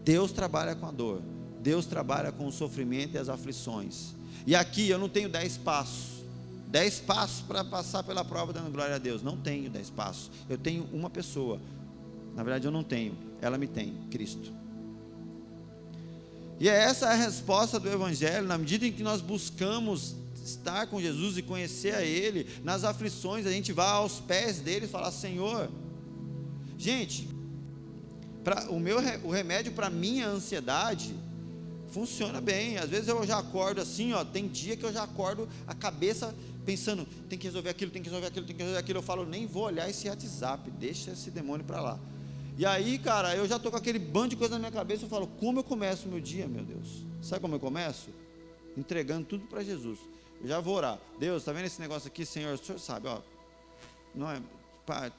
Deus 0.04 0.32
trabalha 0.32 0.75
com 0.75 0.88
a 0.88 0.91
dor. 0.91 1.21
Deus 1.62 1.86
trabalha 1.86 2.32
com 2.32 2.47
o 2.47 2.51
sofrimento 2.51 3.13
e 3.13 3.19
as 3.19 3.30
aflições. 3.30 4.15
E 4.47 4.56
aqui 4.56 4.89
eu 4.89 4.97
não 4.97 5.08
tenho 5.08 5.30
dez 5.30 5.58
passos. 5.58 6.23
Dez 6.69 6.99
passos 6.99 7.41
para 7.41 7.63
passar 7.63 8.01
pela 8.01 8.25
prova 8.25 8.51
dando 8.51 8.71
glória 8.71 8.95
a 8.95 8.97
Deus. 8.97 9.21
Não 9.21 9.38
tenho 9.38 9.69
dez 9.69 9.91
passos. 9.91 10.32
Eu 10.49 10.58
tenho 10.58 10.89
uma 10.91 11.12
pessoa. 11.12 11.62
Na 12.36 12.41
verdade 12.41 12.65
eu 12.65 12.71
não 12.71 12.84
tenho. 12.84 13.15
Ela 13.43 13.60
me 13.60 13.67
tem, 13.67 13.93
Cristo. 14.10 14.51
E 16.60 16.67
é 16.67 16.75
essa 16.75 17.10
a 17.10 17.13
resposta 17.13 17.80
do 17.80 17.88
Evangelho, 17.88 18.47
na 18.47 18.58
medida 18.58 18.88
em 18.88 18.91
que 18.91 19.04
nós 19.04 19.21
buscamos 19.21 20.15
estar 20.43 20.88
com 20.88 21.01
Jesus 21.01 21.38
e 21.38 21.41
conhecer 21.41 21.95
a 21.95 22.04
Ele, 22.04 22.47
nas 22.63 22.84
aflições, 22.84 23.45
a 23.45 23.51
gente 23.51 23.71
vai 23.71 23.88
aos 23.88 24.19
pés 24.19 24.60
dele 24.60 24.86
e 24.86 24.89
fala: 24.89 25.12
Senhor, 25.12 25.69
gente, 26.77 27.27
Pra, 28.43 28.69
o 28.69 28.80
meu 28.80 28.97
o 29.23 29.30
remédio 29.30 29.71
para 29.71 29.89
minha 29.89 30.27
ansiedade 30.27 31.15
funciona 31.89 32.41
bem. 32.41 32.77
Às 32.77 32.89
vezes 32.89 33.08
eu 33.08 33.25
já 33.25 33.38
acordo 33.38 33.82
assim, 33.82 34.13
ó, 34.13 34.23
tem 34.25 34.47
dia 34.47 34.75
que 34.75 34.84
eu 34.84 34.91
já 34.91 35.04
acordo 35.04 35.47
a 35.67 35.75
cabeça 35.75 36.34
pensando, 36.65 37.06
tem 37.30 37.38
que 37.38 37.45
resolver 37.45 37.69
aquilo, 37.69 37.91
tem 37.91 38.01
que 38.01 38.10
resolver 38.10 38.27
aquilo, 38.27 38.45
tem 38.45 38.56
que 38.56 38.62
resolver 38.62 38.80
aquilo. 38.80 38.99
Eu 38.99 39.04
falo, 39.04 39.25
nem 39.25 39.45
vou 39.45 39.63
olhar 39.63 39.89
esse 39.89 40.08
WhatsApp, 40.08 40.69
deixa 40.71 41.12
esse 41.12 41.30
demônio 41.30 41.65
para 41.65 41.82
lá. 41.82 41.99
E 42.58 42.65
aí, 42.65 42.97
cara, 42.97 43.36
eu 43.36 43.47
já 43.47 43.58
tô 43.60 43.69
com 43.71 43.77
aquele 43.77 43.99
bando 43.99 44.30
de 44.30 44.36
coisa 44.36 44.56
na 44.56 44.60
minha 44.60 44.71
cabeça, 44.71 45.06
eu 45.06 45.10
falo, 45.10 45.27
como 45.27 45.60
eu 45.60 45.63
começo 45.63 46.08
o 46.08 46.12
meu 46.12 46.19
dia, 46.19 46.47
meu 46.47 46.63
Deus? 46.63 47.06
Sabe 47.21 47.41
como 47.41 47.56
eu 47.56 47.60
começo? 47.60 48.10
Entregando 48.75 49.25
tudo 49.25 49.45
para 49.47 49.63
Jesus. 49.63 49.99
Já 50.43 50.60
vou 50.60 50.75
orar. 50.75 50.99
Deus, 51.19 51.41
está 51.41 51.51
vendo 51.51 51.65
esse 51.65 51.80
negócio 51.80 52.08
aqui, 52.08 52.25
Senhor? 52.25 52.56
O 52.56 52.58
Senhor 52.58 52.80
sabe, 52.80 53.08
ó. 53.08 53.19
Não 54.13 54.30
é, 54.30 54.41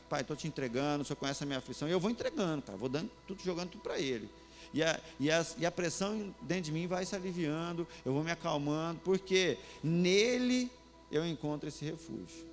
pai, 0.08 0.20
estou 0.20 0.36
te 0.36 0.46
entregando, 0.46 1.02
o 1.02 1.04
senhor 1.04 1.16
conhece 1.16 1.42
a 1.42 1.46
minha 1.46 1.58
aflição. 1.58 1.88
E 1.88 1.92
eu 1.92 2.00
vou 2.00 2.10
entregando, 2.10 2.62
cara, 2.62 2.76
vou 2.76 2.88
dando 2.88 3.10
tudo, 3.26 3.42
jogando 3.42 3.70
tudo 3.70 3.82
para 3.82 3.98
ele. 3.98 4.28
E 4.74 4.82
a, 4.82 5.00
e, 5.20 5.30
a, 5.30 5.46
e 5.58 5.66
a 5.66 5.70
pressão 5.70 6.34
dentro 6.42 6.64
de 6.64 6.72
mim 6.72 6.86
vai 6.86 7.04
se 7.04 7.14
aliviando, 7.14 7.86
eu 8.04 8.12
vou 8.12 8.24
me 8.24 8.30
acalmando, 8.30 9.00
porque 9.04 9.58
nele 9.82 10.70
eu 11.10 11.26
encontro 11.26 11.68
esse 11.68 11.84
refúgio. 11.84 12.46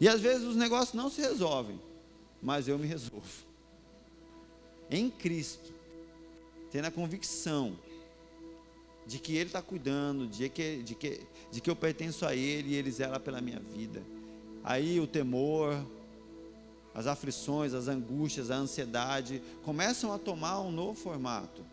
E 0.00 0.08
às 0.08 0.20
vezes 0.20 0.46
os 0.46 0.56
negócios 0.56 0.94
não 0.94 1.10
se 1.10 1.20
resolvem, 1.20 1.80
mas 2.42 2.68
eu 2.68 2.78
me 2.78 2.86
resolvo. 2.86 3.50
Em 4.90 5.10
Cristo, 5.10 5.72
tendo 6.70 6.86
a 6.86 6.90
convicção 6.90 7.76
de 9.10 9.18
que 9.18 9.34
Ele 9.34 9.46
está 9.46 9.60
cuidando, 9.60 10.28
de 10.28 10.48
que, 10.48 10.84
de, 10.84 10.94
que, 10.94 11.20
de 11.50 11.60
que 11.60 11.68
eu 11.68 11.74
pertenço 11.74 12.24
a 12.24 12.32
Ele 12.32 12.70
e 12.70 12.74
Ele 12.76 12.92
zela 12.92 13.18
pela 13.18 13.40
minha 13.40 13.58
vida. 13.58 14.04
Aí 14.62 15.00
o 15.00 15.06
temor, 15.06 15.84
as 16.94 17.08
aflições, 17.08 17.74
as 17.74 17.88
angústias, 17.88 18.52
a 18.52 18.54
ansiedade 18.54 19.42
começam 19.64 20.12
a 20.12 20.18
tomar 20.18 20.60
um 20.60 20.70
novo 20.70 20.94
formato. 20.94 21.64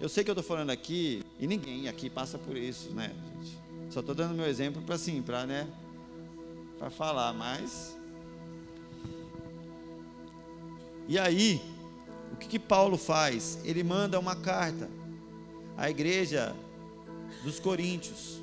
Eu 0.00 0.08
sei 0.08 0.24
que 0.24 0.30
eu 0.30 0.32
estou 0.32 0.42
falando 0.42 0.70
aqui, 0.70 1.22
e 1.38 1.46
ninguém 1.46 1.86
aqui 1.86 2.08
passa 2.08 2.38
por 2.38 2.56
isso, 2.56 2.94
né, 2.94 3.14
gente? 3.34 3.58
Só 3.92 4.00
estou 4.00 4.14
dando 4.14 4.34
meu 4.34 4.46
exemplo 4.46 4.80
para 4.80 4.94
assim, 4.94 5.20
para 5.20 5.44
né, 5.44 5.68
para 6.78 6.88
falar, 6.88 7.34
mas. 7.34 7.94
E 11.06 11.18
aí, 11.18 11.60
o 12.32 12.36
que, 12.36 12.48
que 12.48 12.58
Paulo 12.58 12.96
faz? 12.96 13.58
Ele 13.64 13.84
manda 13.84 14.18
uma 14.18 14.34
carta 14.34 14.88
à 15.80 15.88
igreja 15.88 16.54
dos 17.42 17.58
Coríntios. 17.58 18.38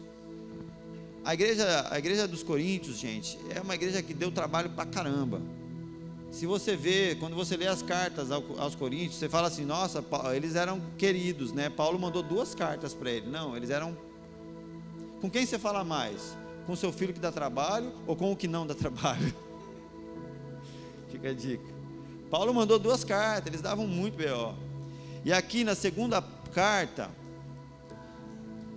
A 1.23 1.35
igreja, 1.35 1.87
a 1.91 1.99
igreja 1.99 2.27
dos 2.27 2.41
Coríntios, 2.41 2.97
gente, 2.97 3.37
é 3.55 3.61
uma 3.61 3.75
igreja 3.75 4.01
que 4.01 4.13
deu 4.13 4.31
trabalho 4.31 4.71
pra 4.71 4.87
caramba. 4.87 5.39
Se 6.31 6.47
você 6.47 6.75
vê, 6.75 7.15
quando 7.15 7.35
você 7.35 7.55
lê 7.55 7.67
as 7.67 7.83
cartas 7.83 8.31
aos 8.31 8.73
Coríntios, 8.73 9.15
você 9.15 9.29
fala 9.29 9.49
assim: 9.49 9.63
nossa, 9.63 10.03
eles 10.35 10.55
eram 10.55 10.81
queridos, 10.97 11.53
né? 11.53 11.69
Paulo 11.69 11.99
mandou 11.99 12.23
duas 12.23 12.55
cartas 12.55 12.93
para 12.93 13.11
ele. 13.11 13.27
Não, 13.27 13.55
eles 13.55 13.69
eram. 13.69 13.95
Com 15.21 15.29
quem 15.29 15.45
você 15.45 15.59
fala 15.59 15.83
mais? 15.83 16.35
Com 16.65 16.75
seu 16.75 16.91
filho 16.91 17.13
que 17.13 17.19
dá 17.19 17.31
trabalho 17.31 17.93
ou 18.07 18.15
com 18.15 18.31
o 18.31 18.35
que 18.35 18.47
não 18.47 18.65
dá 18.65 18.73
trabalho? 18.73 19.33
Fica 21.11 21.29
a 21.29 21.33
dica. 21.33 21.77
Paulo 22.31 22.51
mandou 22.53 22.79
duas 22.79 23.03
cartas, 23.03 23.47
eles 23.47 23.61
davam 23.61 23.85
muito 23.87 24.15
B.O. 24.15 24.53
E 25.23 25.31
aqui 25.31 25.63
na 25.63 25.75
segunda 25.75 26.21
carta, 26.53 27.09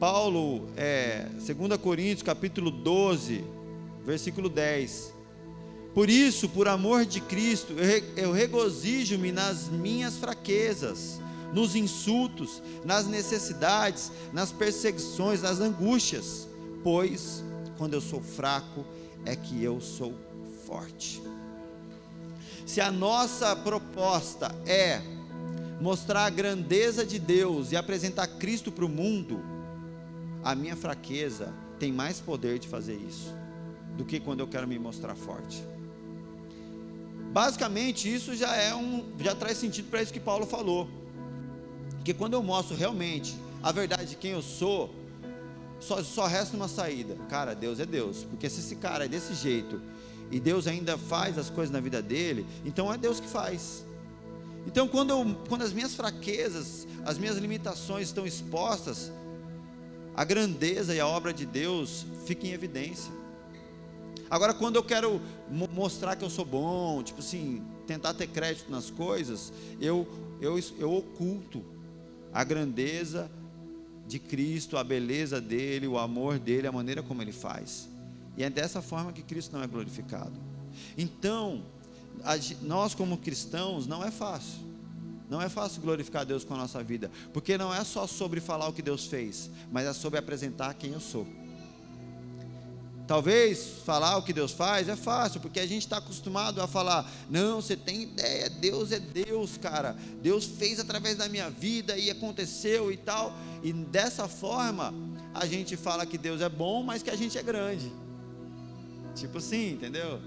Paulo, 0.00 0.66
é, 0.78 1.26
2 1.34 1.78
Coríntios 1.78 2.22
capítulo 2.22 2.70
12, 2.70 3.44
versículo 4.02 4.48
10. 4.48 5.12
Por 5.92 6.08
isso, 6.08 6.48
por 6.48 6.66
amor 6.68 7.04
de 7.04 7.20
Cristo, 7.20 7.74
eu 8.16 8.32
regozijo-me 8.32 9.30
nas 9.30 9.68
minhas 9.68 10.16
fraquezas, 10.16 11.20
nos 11.52 11.76
insultos, 11.76 12.62
nas 12.82 13.06
necessidades, 13.06 14.10
nas 14.32 14.50
perseguições, 14.50 15.42
nas 15.42 15.60
angústias, 15.60 16.48
pois 16.82 17.44
quando 17.76 17.92
eu 17.92 18.00
sou 18.00 18.22
fraco 18.22 18.86
é 19.26 19.36
que 19.36 19.62
eu 19.62 19.82
sou 19.82 20.14
forte. 20.66 21.20
Se 22.64 22.80
a 22.80 22.90
nossa 22.90 23.54
proposta 23.54 24.54
é 24.64 25.02
mostrar 25.78 26.24
a 26.24 26.30
grandeza 26.30 27.04
de 27.04 27.18
Deus 27.18 27.70
e 27.70 27.76
apresentar 27.76 28.26
Cristo 28.38 28.72
para 28.72 28.86
o 28.86 28.88
mundo, 28.88 29.49
a 30.42 30.54
minha 30.54 30.76
fraqueza 30.76 31.54
tem 31.78 31.92
mais 31.92 32.20
poder 32.20 32.58
de 32.58 32.68
fazer 32.68 32.96
isso 32.96 33.34
do 33.96 34.04
que 34.04 34.20
quando 34.20 34.40
eu 34.40 34.46
quero 34.46 34.66
me 34.66 34.78
mostrar 34.78 35.14
forte. 35.14 35.62
Basicamente, 37.32 38.12
isso 38.12 38.34
já 38.34 38.56
é 38.56 38.74
um, 38.74 39.04
já 39.18 39.34
traz 39.34 39.58
sentido 39.58 39.88
para 39.88 40.02
isso 40.02 40.12
que 40.12 40.20
Paulo 40.20 40.46
falou. 40.46 40.88
Que 42.04 42.12
quando 42.12 42.34
eu 42.34 42.42
mostro 42.42 42.76
realmente 42.76 43.36
a 43.62 43.70
verdade 43.70 44.10
de 44.10 44.16
quem 44.16 44.32
eu 44.32 44.42
sou, 44.42 44.92
só, 45.78 46.02
só 46.02 46.26
resta 46.26 46.56
uma 46.56 46.68
saída. 46.68 47.16
Cara, 47.28 47.54
Deus 47.54 47.78
é 47.78 47.86
Deus. 47.86 48.24
Porque 48.24 48.48
se 48.48 48.60
esse 48.60 48.76
cara 48.76 49.04
é 49.04 49.08
desse 49.08 49.34
jeito 49.34 49.80
e 50.30 50.40
Deus 50.40 50.66
ainda 50.66 50.98
faz 50.98 51.38
as 51.38 51.50
coisas 51.50 51.72
na 51.72 51.80
vida 51.80 52.02
dele, 52.02 52.46
então 52.64 52.92
é 52.92 52.96
Deus 52.96 53.20
que 53.20 53.28
faz. 53.28 53.84
Então, 54.66 54.86
quando, 54.88 55.10
eu, 55.10 55.36
quando 55.48 55.62
as 55.62 55.72
minhas 55.72 55.94
fraquezas, 55.94 56.86
as 57.04 57.16
minhas 57.16 57.36
limitações 57.36 58.08
estão 58.08 58.26
expostas, 58.26 59.10
a 60.14 60.24
grandeza 60.24 60.94
e 60.94 61.00
a 61.00 61.06
obra 61.06 61.32
de 61.32 61.46
Deus 61.46 62.06
fica 62.26 62.46
em 62.46 62.52
evidência. 62.52 63.12
Agora, 64.30 64.54
quando 64.54 64.76
eu 64.76 64.82
quero 64.84 65.20
mostrar 65.72 66.14
que 66.14 66.24
eu 66.24 66.30
sou 66.30 66.44
bom, 66.44 67.02
tipo 67.02 67.20
assim, 67.20 67.62
tentar 67.86 68.14
ter 68.14 68.28
crédito 68.28 68.70
nas 68.70 68.88
coisas, 68.88 69.52
eu, 69.80 70.06
eu, 70.40 70.58
eu 70.78 70.92
oculto 70.94 71.64
a 72.32 72.44
grandeza 72.44 73.28
de 74.06 74.20
Cristo, 74.20 74.76
a 74.76 74.84
beleza 74.84 75.40
dele, 75.40 75.86
o 75.88 75.98
amor 75.98 76.38
dele, 76.38 76.66
a 76.66 76.72
maneira 76.72 77.02
como 77.02 77.20
ele 77.22 77.32
faz. 77.32 77.88
E 78.36 78.44
é 78.44 78.50
dessa 78.50 78.80
forma 78.80 79.12
que 79.12 79.22
Cristo 79.22 79.56
não 79.56 79.62
é 79.62 79.66
glorificado. 79.66 80.32
Então, 80.96 81.62
nós 82.62 82.94
como 82.94 83.18
cristãos, 83.18 83.86
não 83.86 84.04
é 84.04 84.10
fácil. 84.10 84.69
Não 85.30 85.40
é 85.40 85.48
fácil 85.48 85.80
glorificar 85.80 86.26
Deus 86.26 86.42
com 86.42 86.54
a 86.54 86.56
nossa 86.56 86.82
vida, 86.82 87.08
porque 87.32 87.56
não 87.56 87.72
é 87.72 87.84
só 87.84 88.04
sobre 88.04 88.40
falar 88.40 88.66
o 88.66 88.72
que 88.72 88.82
Deus 88.82 89.06
fez, 89.06 89.48
mas 89.70 89.86
é 89.86 89.92
sobre 89.92 90.18
apresentar 90.18 90.74
quem 90.74 90.92
eu 90.92 91.00
sou. 91.00 91.24
Talvez 93.06 93.80
falar 93.84 94.16
o 94.16 94.22
que 94.22 94.32
Deus 94.32 94.50
faz 94.50 94.88
é 94.88 94.96
fácil, 94.96 95.40
porque 95.40 95.60
a 95.60 95.66
gente 95.66 95.82
está 95.82 95.98
acostumado 95.98 96.60
a 96.60 96.66
falar: 96.66 97.08
não, 97.28 97.60
você 97.60 97.76
tem 97.76 98.02
ideia, 98.02 98.50
Deus 98.50 98.90
é 98.90 98.98
Deus, 98.98 99.56
cara. 99.56 99.96
Deus 100.20 100.44
fez 100.44 100.80
através 100.80 101.16
da 101.16 101.28
minha 101.28 101.48
vida 101.48 101.96
e 101.96 102.10
aconteceu 102.10 102.90
e 102.90 102.96
tal. 102.96 103.32
E 103.62 103.72
dessa 103.72 104.26
forma, 104.26 104.92
a 105.32 105.46
gente 105.46 105.76
fala 105.76 106.04
que 106.06 106.18
Deus 106.18 106.40
é 106.40 106.48
bom, 106.48 106.82
mas 106.82 107.02
que 107.04 107.10
a 107.10 107.16
gente 107.16 107.38
é 107.38 107.42
grande. 107.42 107.92
Tipo 109.14 109.38
assim, 109.38 109.72
entendeu? 109.72 110.20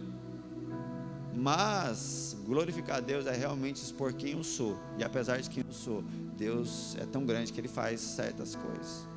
Mas 1.36 2.38
glorificar 2.46 2.98
a 2.98 3.00
Deus 3.00 3.26
é 3.26 3.36
realmente 3.36 3.78
expor 3.82 4.14
quem 4.14 4.32
eu 4.32 4.44
sou. 4.44 4.78
E 4.98 5.04
apesar 5.04 5.42
de 5.42 5.50
quem 5.50 5.64
eu 5.68 5.74
sou, 5.74 6.04
Deus 6.38 6.96
é 7.00 7.06
tão 7.06 7.26
grande 7.26 7.52
que 7.52 7.60
Ele 7.60 7.68
faz 7.68 8.00
certas 8.02 8.56
coisas. 8.56 9.14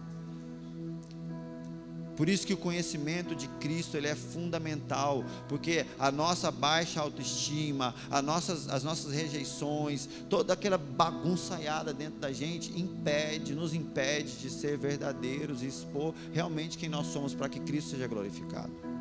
Por 2.17 2.31
isso 2.31 2.47
que 2.47 2.55
o 2.55 2.57
conhecimento 2.57 3.35
de 3.35 3.47
Cristo 3.61 3.97
ele 3.97 4.07
é 4.07 4.15
fundamental, 4.15 5.23
porque 5.49 5.85
a 5.99 6.11
nossa 6.11 6.51
baixa 6.51 6.99
autoestima, 6.99 7.95
as 8.11 8.25
nossas, 8.25 8.69
as 8.71 8.83
nossas 8.83 9.13
rejeições, 9.13 10.09
toda 10.31 10.55
aquela 10.55 10.79
bagunçaiada 10.79 11.93
dentro 11.93 12.19
da 12.19 12.33
gente 12.33 12.73
impede, 12.81 13.55
nos 13.55 13.75
impede 13.75 14.39
de 14.39 14.49
ser 14.49 14.79
verdadeiros 14.79 15.63
e 15.63 15.67
expor 15.67 16.15
realmente 16.33 16.79
quem 16.79 16.89
nós 16.89 17.09
somos 17.09 17.35
para 17.35 17.51
que 17.51 17.61
Cristo 17.61 17.91
seja 17.91 18.07
glorificado. 18.07 18.96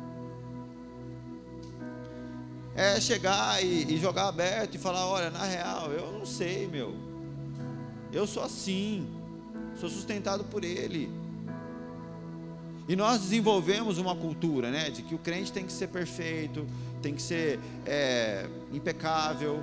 É 2.76 3.00
chegar 3.00 3.64
e, 3.64 3.94
e 3.94 3.96
jogar 3.96 4.28
aberto 4.28 4.74
e 4.74 4.78
falar, 4.78 5.06
olha, 5.06 5.30
na 5.30 5.44
real, 5.44 5.90
eu 5.92 6.12
não 6.12 6.26
sei, 6.26 6.66
meu. 6.66 6.94
Eu 8.12 8.26
sou 8.26 8.42
assim, 8.42 9.08
sou 9.80 9.88
sustentado 9.88 10.44
por 10.44 10.62
Ele. 10.62 11.10
E 12.88 12.94
nós 12.94 13.22
desenvolvemos 13.22 13.98
uma 13.98 14.14
cultura, 14.14 14.70
né, 14.70 14.90
de 14.90 15.02
que 15.02 15.14
o 15.14 15.18
crente 15.18 15.52
tem 15.52 15.64
que 15.64 15.72
ser 15.72 15.88
perfeito, 15.88 16.66
tem 17.02 17.14
que 17.14 17.22
ser 17.22 17.58
é, 17.84 18.46
impecável, 18.72 19.60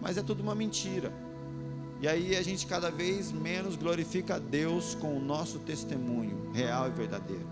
mas 0.00 0.16
é 0.16 0.22
tudo 0.22 0.42
uma 0.42 0.54
mentira. 0.54 1.10
E 2.00 2.06
aí 2.06 2.36
a 2.36 2.42
gente 2.42 2.66
cada 2.66 2.90
vez 2.90 3.32
menos 3.32 3.74
glorifica 3.74 4.34
a 4.34 4.38
Deus 4.38 4.94
com 4.94 5.16
o 5.16 5.20
nosso 5.20 5.58
testemunho 5.60 6.50
real 6.52 6.88
e 6.88 6.90
verdadeiro. 6.90 7.48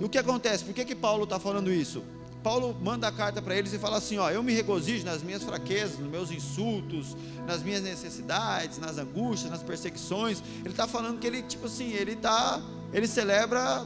E 0.00 0.04
o 0.04 0.08
que 0.08 0.18
acontece? 0.18 0.64
Por 0.64 0.74
que, 0.74 0.84
que 0.84 0.94
Paulo 0.94 1.24
está 1.24 1.38
falando 1.38 1.72
isso? 1.72 2.02
Paulo 2.46 2.76
manda 2.80 3.08
a 3.08 3.10
carta 3.10 3.42
para 3.42 3.56
eles 3.56 3.72
e 3.72 3.78
fala 3.78 3.96
assim: 3.96 4.18
ó, 4.18 4.30
eu 4.30 4.40
me 4.40 4.52
regozijo 4.52 5.04
nas 5.04 5.20
minhas 5.20 5.42
fraquezas, 5.42 5.98
nos 5.98 6.08
meus 6.08 6.30
insultos, 6.30 7.16
nas 7.44 7.60
minhas 7.60 7.82
necessidades, 7.82 8.78
nas 8.78 8.98
angústias, 8.98 9.50
nas 9.50 9.64
perseguições. 9.64 10.40
Ele 10.60 10.68
está 10.68 10.86
falando 10.86 11.18
que 11.18 11.26
ele, 11.26 11.42
tipo 11.42 11.66
assim, 11.66 11.92
ele 11.92 12.12
está 12.12 12.62
ele 12.92 13.08
celebra 13.08 13.84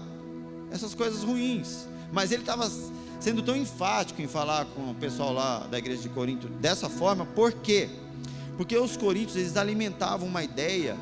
essas 0.71 0.95
coisas 0.95 1.23
ruins. 1.23 1.89
Mas 2.13 2.33
ele 2.33 2.43
estava 2.43 2.71
sendo 3.19 3.41
tão 3.41 3.57
enfático 3.57 4.21
em 4.21 4.29
falar 4.29 4.67
com 4.67 4.91
o 4.91 4.95
pessoal 4.95 5.33
lá 5.33 5.61
da 5.61 5.79
igreja 5.79 6.03
de 6.03 6.11
Corinto 6.11 6.47
dessa 6.47 6.91
forma, 6.91 7.25
por 7.25 7.55
quê? 7.55 7.89
Porque 8.59 8.77
os 8.77 8.95
coríntios 8.95 9.37
eles 9.37 9.57
alimentavam 9.57 10.29
uma 10.29 10.45
ideia 10.45 10.99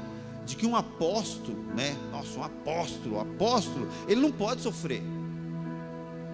de 0.46 0.54
que 0.54 0.64
um 0.64 0.76
apóstolo, 0.76 1.58
né? 1.74 1.96
Nossa, 2.12 2.38
um 2.38 2.44
apóstolo, 2.44 3.18
apóstolo, 3.18 3.88
ele 4.06 4.20
não 4.20 4.30
pode 4.30 4.62
sofrer. 4.62 5.02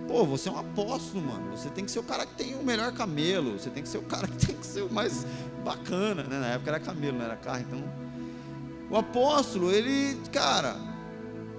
Pô, 0.07 0.25
você 0.25 0.49
é 0.49 0.53
um 0.53 0.59
apóstolo, 0.59 1.25
mano. 1.25 1.57
Você 1.57 1.71
tem 1.71 1.85
que 1.85 1.91
ser 1.91 1.99
o 1.99 2.03
cara 2.03 2.27
que 2.27 2.35
tem 2.35 2.55
o 2.55 2.63
melhor 2.63 2.93
camelo. 2.93 3.59
Você 3.59 3.71
tem 3.71 3.83
que 3.83 3.89
ser 3.89 3.99
o 3.99 4.03
cara 4.09 4.27
que 4.27 4.47
tem 4.47 4.57
que 4.57 4.67
ser 4.67 4.83
o 4.83 4.93
mais 4.93 5.27
bacana, 5.65 6.23
né? 6.25 6.39
Na 6.39 6.47
época 6.49 6.71
era 6.71 6.81
camelo, 6.81 7.19
não 7.19 7.25
era 7.25 7.37
carro, 7.37 7.61
então. 7.61 7.83
O 8.91 8.97
apóstolo, 8.97 9.71
ele, 9.71 10.21
cara, 10.31 10.77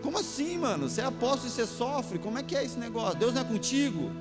como 0.01 0.19
assim, 0.19 0.57
mano? 0.57 0.87
Você 0.87 1.01
é 1.01 1.05
apóstolo 1.05 1.47
e 1.47 1.51
você 1.51 1.65
sofre? 1.65 2.19
Como 2.19 2.37
é 2.37 2.43
que 2.43 2.55
é 2.55 2.63
esse 2.63 2.77
negócio? 2.77 3.17
Deus 3.17 3.33
não 3.33 3.41
é 3.41 3.43
contigo? 3.43 4.11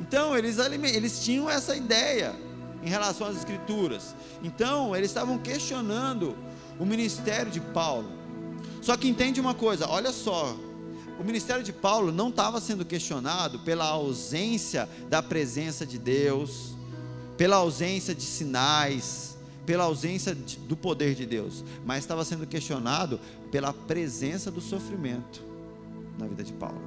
Então, 0.00 0.36
eles, 0.36 0.58
eles 0.58 1.24
tinham 1.24 1.48
essa 1.48 1.76
ideia 1.76 2.34
em 2.82 2.88
relação 2.88 3.28
às 3.28 3.36
Escrituras. 3.36 4.16
Então, 4.42 4.96
eles 4.96 5.10
estavam 5.10 5.38
questionando 5.38 6.36
o 6.78 6.84
ministério 6.84 7.52
de 7.52 7.60
Paulo. 7.60 8.10
Só 8.82 8.96
que 8.96 9.08
entende 9.08 9.40
uma 9.40 9.54
coisa, 9.54 9.88
olha 9.88 10.10
só. 10.10 10.56
O 11.20 11.22
ministério 11.22 11.62
de 11.62 11.70
Paulo 11.70 12.10
não 12.10 12.30
estava 12.30 12.62
sendo 12.62 12.82
questionado 12.82 13.58
pela 13.58 13.84
ausência 13.84 14.88
da 15.10 15.22
presença 15.22 15.84
de 15.84 15.98
Deus, 15.98 16.74
pela 17.36 17.56
ausência 17.56 18.14
de 18.14 18.22
sinais, 18.22 19.36
pela 19.66 19.84
ausência 19.84 20.34
de, 20.34 20.56
do 20.60 20.74
poder 20.74 21.14
de 21.14 21.26
Deus, 21.26 21.62
mas 21.84 21.98
estava 21.98 22.24
sendo 22.24 22.46
questionado 22.46 23.20
pela 23.50 23.70
presença 23.70 24.50
do 24.50 24.62
sofrimento 24.62 25.42
na 26.18 26.26
vida 26.26 26.42
de 26.42 26.54
Paulo. 26.54 26.80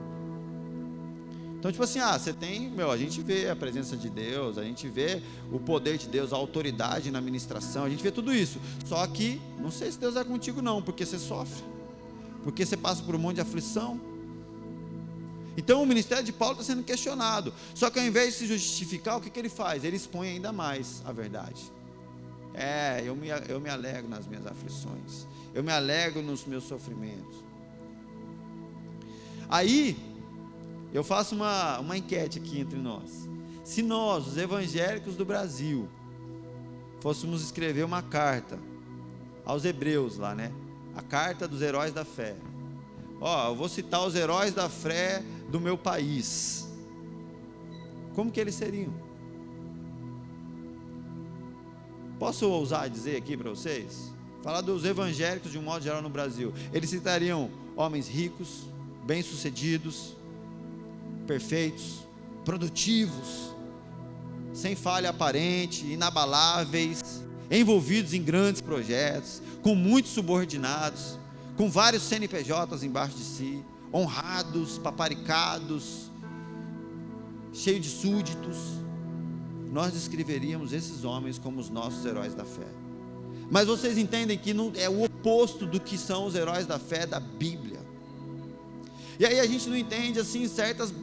Então, 1.60 1.72
tipo 1.72 1.84
assim, 1.84 2.00
ah, 2.00 2.18
você 2.18 2.34
tem, 2.34 2.72
meu, 2.72 2.90
a 2.90 2.98
gente 2.98 3.22
vê 3.22 3.48
a 3.48 3.56
presença 3.56 3.96
de 3.96 4.10
Deus, 4.10 4.58
a 4.58 4.64
gente 4.64 4.90
vê 4.90 5.22
o 5.52 5.60
poder 5.60 6.00
de 6.00 6.08
Deus, 6.08 6.34
a 6.34 6.38
autoridade 6.38 7.12
na 7.12 7.22
ministração, 7.22 7.84
a 7.84 7.90
gente 7.90 8.02
vê 8.02 8.10
tudo 8.10 8.34
isso. 8.34 8.60
Só 8.84 9.06
que, 9.06 9.40
não 9.60 9.70
sei 9.70 9.92
se 9.92 10.00
Deus 10.00 10.16
é 10.16 10.24
contigo, 10.24 10.60
não, 10.60 10.82
porque 10.82 11.06
você 11.06 11.20
sofre, 11.20 11.64
porque 12.44 12.66
você 12.66 12.76
passa 12.76 13.04
por 13.04 13.14
um 13.14 13.20
monte 13.20 13.36
de 13.36 13.42
aflição. 13.42 14.12
Então, 15.56 15.82
o 15.84 15.86
ministério 15.86 16.24
de 16.24 16.34
Paulo 16.34 16.60
está 16.60 16.74
sendo 16.74 16.84
questionado. 16.84 17.54
Só 17.76 17.90
que 17.90 18.00
ao 18.00 18.06
invés 18.06 18.34
de 18.34 18.40
se 18.40 18.48
justificar, 18.48 19.18
o 19.18 19.22
que, 19.22 19.30
que 19.30 19.40
ele 19.40 19.50
faz? 19.50 19.84
Ele 19.84 19.96
expõe 19.96 20.30
ainda 20.30 20.52
mais 20.52 21.02
a 21.06 21.12
verdade. 21.12 21.72
É, 22.54 23.02
eu 23.06 23.16
me, 23.16 23.28
eu 23.48 23.60
me 23.60 23.70
alegro 23.70 24.10
nas 24.10 24.28
minhas 24.28 24.46
aflições. 24.46 25.28
Eu 25.54 25.64
me 25.64 25.72
alegro 25.72 26.22
nos 26.22 26.46
meus 26.46 26.64
sofrimentos. 26.64 27.44
Aí, 29.50 29.98
eu 30.92 31.04
faço 31.04 31.36
uma, 31.36 31.80
uma 31.80 31.98
enquete 31.98 32.40
aqui 32.40 32.60
entre 32.60 32.80
nós. 32.80 33.30
Se 33.64 33.82
nós, 33.82 34.28
os 34.28 34.38
evangélicos 34.38 35.16
do 35.16 35.24
Brasil, 35.24 35.88
fôssemos 37.00 37.44
escrever 37.44 37.84
uma 37.84 38.02
carta 38.02 38.60
aos 39.46 39.66
hebreus 39.66 40.18
lá, 40.18 40.34
né? 40.34 40.52
A 40.96 41.02
carta 41.02 41.48
dos 41.48 41.62
heróis 41.62 41.94
da 41.94 42.06
fé. 42.06 42.36
Ó, 43.20 43.50
eu 43.50 43.56
vou 43.56 43.70
citar 43.70 44.06
os 44.06 44.16
heróis 44.16 44.54
da 44.54 44.70
fé 44.70 45.24
do 45.54 45.62
meu 45.62 45.78
país. 45.78 46.68
Como 48.16 48.32
que 48.32 48.40
eles 48.40 48.56
seriam? 48.56 48.92
Posso 52.18 52.50
ousar 52.50 52.90
dizer 52.90 53.18
aqui 53.18 53.38
para 53.38 53.52
vocês? 53.52 54.12
Falar 54.42 54.62
dos 54.62 54.84
evangélicos 54.84 55.52
de 55.52 55.60
um 55.60 55.62
modo 55.62 55.84
geral 55.84 56.02
no 56.02 56.10
Brasil. 56.10 56.52
Eles 56.74 56.90
citariam 56.90 57.52
homens 57.76 58.08
ricos, 58.08 58.64
bem-sucedidos, 59.06 60.18
perfeitos, 61.28 62.00
produtivos, 62.44 63.56
sem 64.54 64.76
falha 64.76 65.12
aparente, 65.12 65.86
inabaláveis, 65.86 67.24
envolvidos 67.52 68.12
em 68.16 68.24
grandes 68.24 68.60
projetos, 68.60 69.40
com 69.62 69.76
muitos 69.76 70.14
subordinados, 70.14 71.20
com 71.56 71.70
vários 71.70 72.02
CNPJs 72.02 72.82
embaixo 72.82 73.16
de 73.16 73.24
si, 73.24 73.64
honrados, 73.94 74.78
paparicados, 74.78 76.12
cheio 77.54 77.80
de 77.80 77.90
súditos 77.90 78.84
nós 79.74 79.92
descreveríamos 79.92 80.72
esses 80.72 81.04
homens 81.04 81.40
como 81.40 81.60
os 81.60 81.72
nossos 81.72 82.06
heróis 82.06 82.36
da 82.36 82.46
fé. 82.46 82.68
Mas 83.50 83.66
vocês 83.66 83.98
entendem 83.98 84.38
que 84.38 84.54
não, 84.54 84.72
é 84.76 84.88
o 84.88 85.04
oposto 85.04 85.66
do 85.66 85.80
que 85.80 85.98
são 85.98 86.28
os 86.28 86.36
heróis 86.36 86.68
da 86.68 86.78
fé 86.78 87.08
da 87.08 87.20
Bíblia. 87.20 87.80
E 89.20 89.26
aí 89.26 89.40
a 89.40 89.48
gente 89.48 89.68
não 89.68 89.76
entende 89.76 90.20
assim 90.20 90.48
certas 90.48 90.94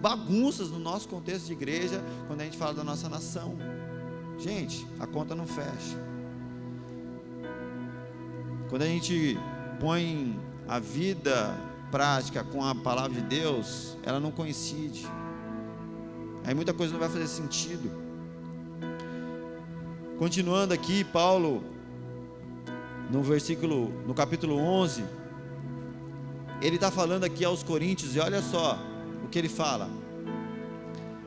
bagunças 0.00 0.68
no 0.68 0.80
nosso 0.80 1.08
contexto 1.08 1.46
de 1.46 1.52
igreja 1.52 2.02
quando 2.26 2.40
a 2.40 2.44
gente 2.44 2.56
fala 2.56 2.74
da 2.74 2.82
nossa 2.82 3.08
nação. 3.08 3.56
Gente, 4.36 4.84
a 4.98 5.06
conta 5.06 5.36
não 5.36 5.46
fecha. 5.46 5.96
Quando 8.68 8.82
a 8.82 8.86
gente 8.86 9.38
põe 9.78 10.38
a 10.66 10.80
vida 10.80 11.56
prática 11.90 12.44
com 12.44 12.64
a 12.64 12.74
palavra 12.74 13.20
de 13.20 13.22
Deus, 13.22 13.96
ela 14.02 14.20
não 14.20 14.30
coincide. 14.30 15.06
Aí 16.44 16.54
muita 16.54 16.72
coisa 16.72 16.92
não 16.92 17.00
vai 17.00 17.08
fazer 17.08 17.26
sentido. 17.26 17.90
Continuando 20.18 20.74
aqui, 20.74 21.04
Paulo, 21.04 21.62
no 23.10 23.22
versículo, 23.22 23.90
no 24.06 24.14
capítulo 24.14 24.56
11, 24.56 25.04
ele 26.60 26.76
está 26.76 26.90
falando 26.90 27.24
aqui 27.24 27.44
aos 27.44 27.62
Coríntios, 27.62 28.16
e 28.16 28.20
olha 28.20 28.42
só 28.42 28.78
o 29.24 29.28
que 29.28 29.38
ele 29.38 29.48
fala. 29.48 29.88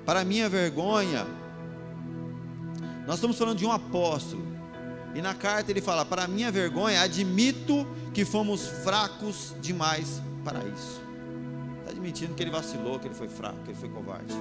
Para 0.05 0.25
minha 0.25 0.49
vergonha, 0.49 1.25
nós 3.05 3.15
estamos 3.15 3.37
falando 3.37 3.57
de 3.57 3.65
um 3.65 3.71
apóstolo. 3.71 4.43
E 5.13 5.21
na 5.21 5.33
carta 5.33 5.71
ele 5.71 5.81
fala: 5.81 6.03
Para 6.03 6.27
minha 6.27 6.51
vergonha, 6.51 7.01
admito 7.01 7.85
que 8.13 8.25
fomos 8.25 8.65
fracos 8.65 9.53
demais 9.61 10.21
para 10.43 10.59
isso. 10.65 11.01
Está 11.79 11.91
admitindo 11.91 12.33
que 12.33 12.43
ele 12.43 12.51
vacilou, 12.51 12.99
que 12.99 13.07
ele 13.07 13.15
foi 13.15 13.27
fraco, 13.27 13.57
que 13.63 13.71
ele 13.71 13.77
foi 13.77 13.89
covarde. 13.89 14.33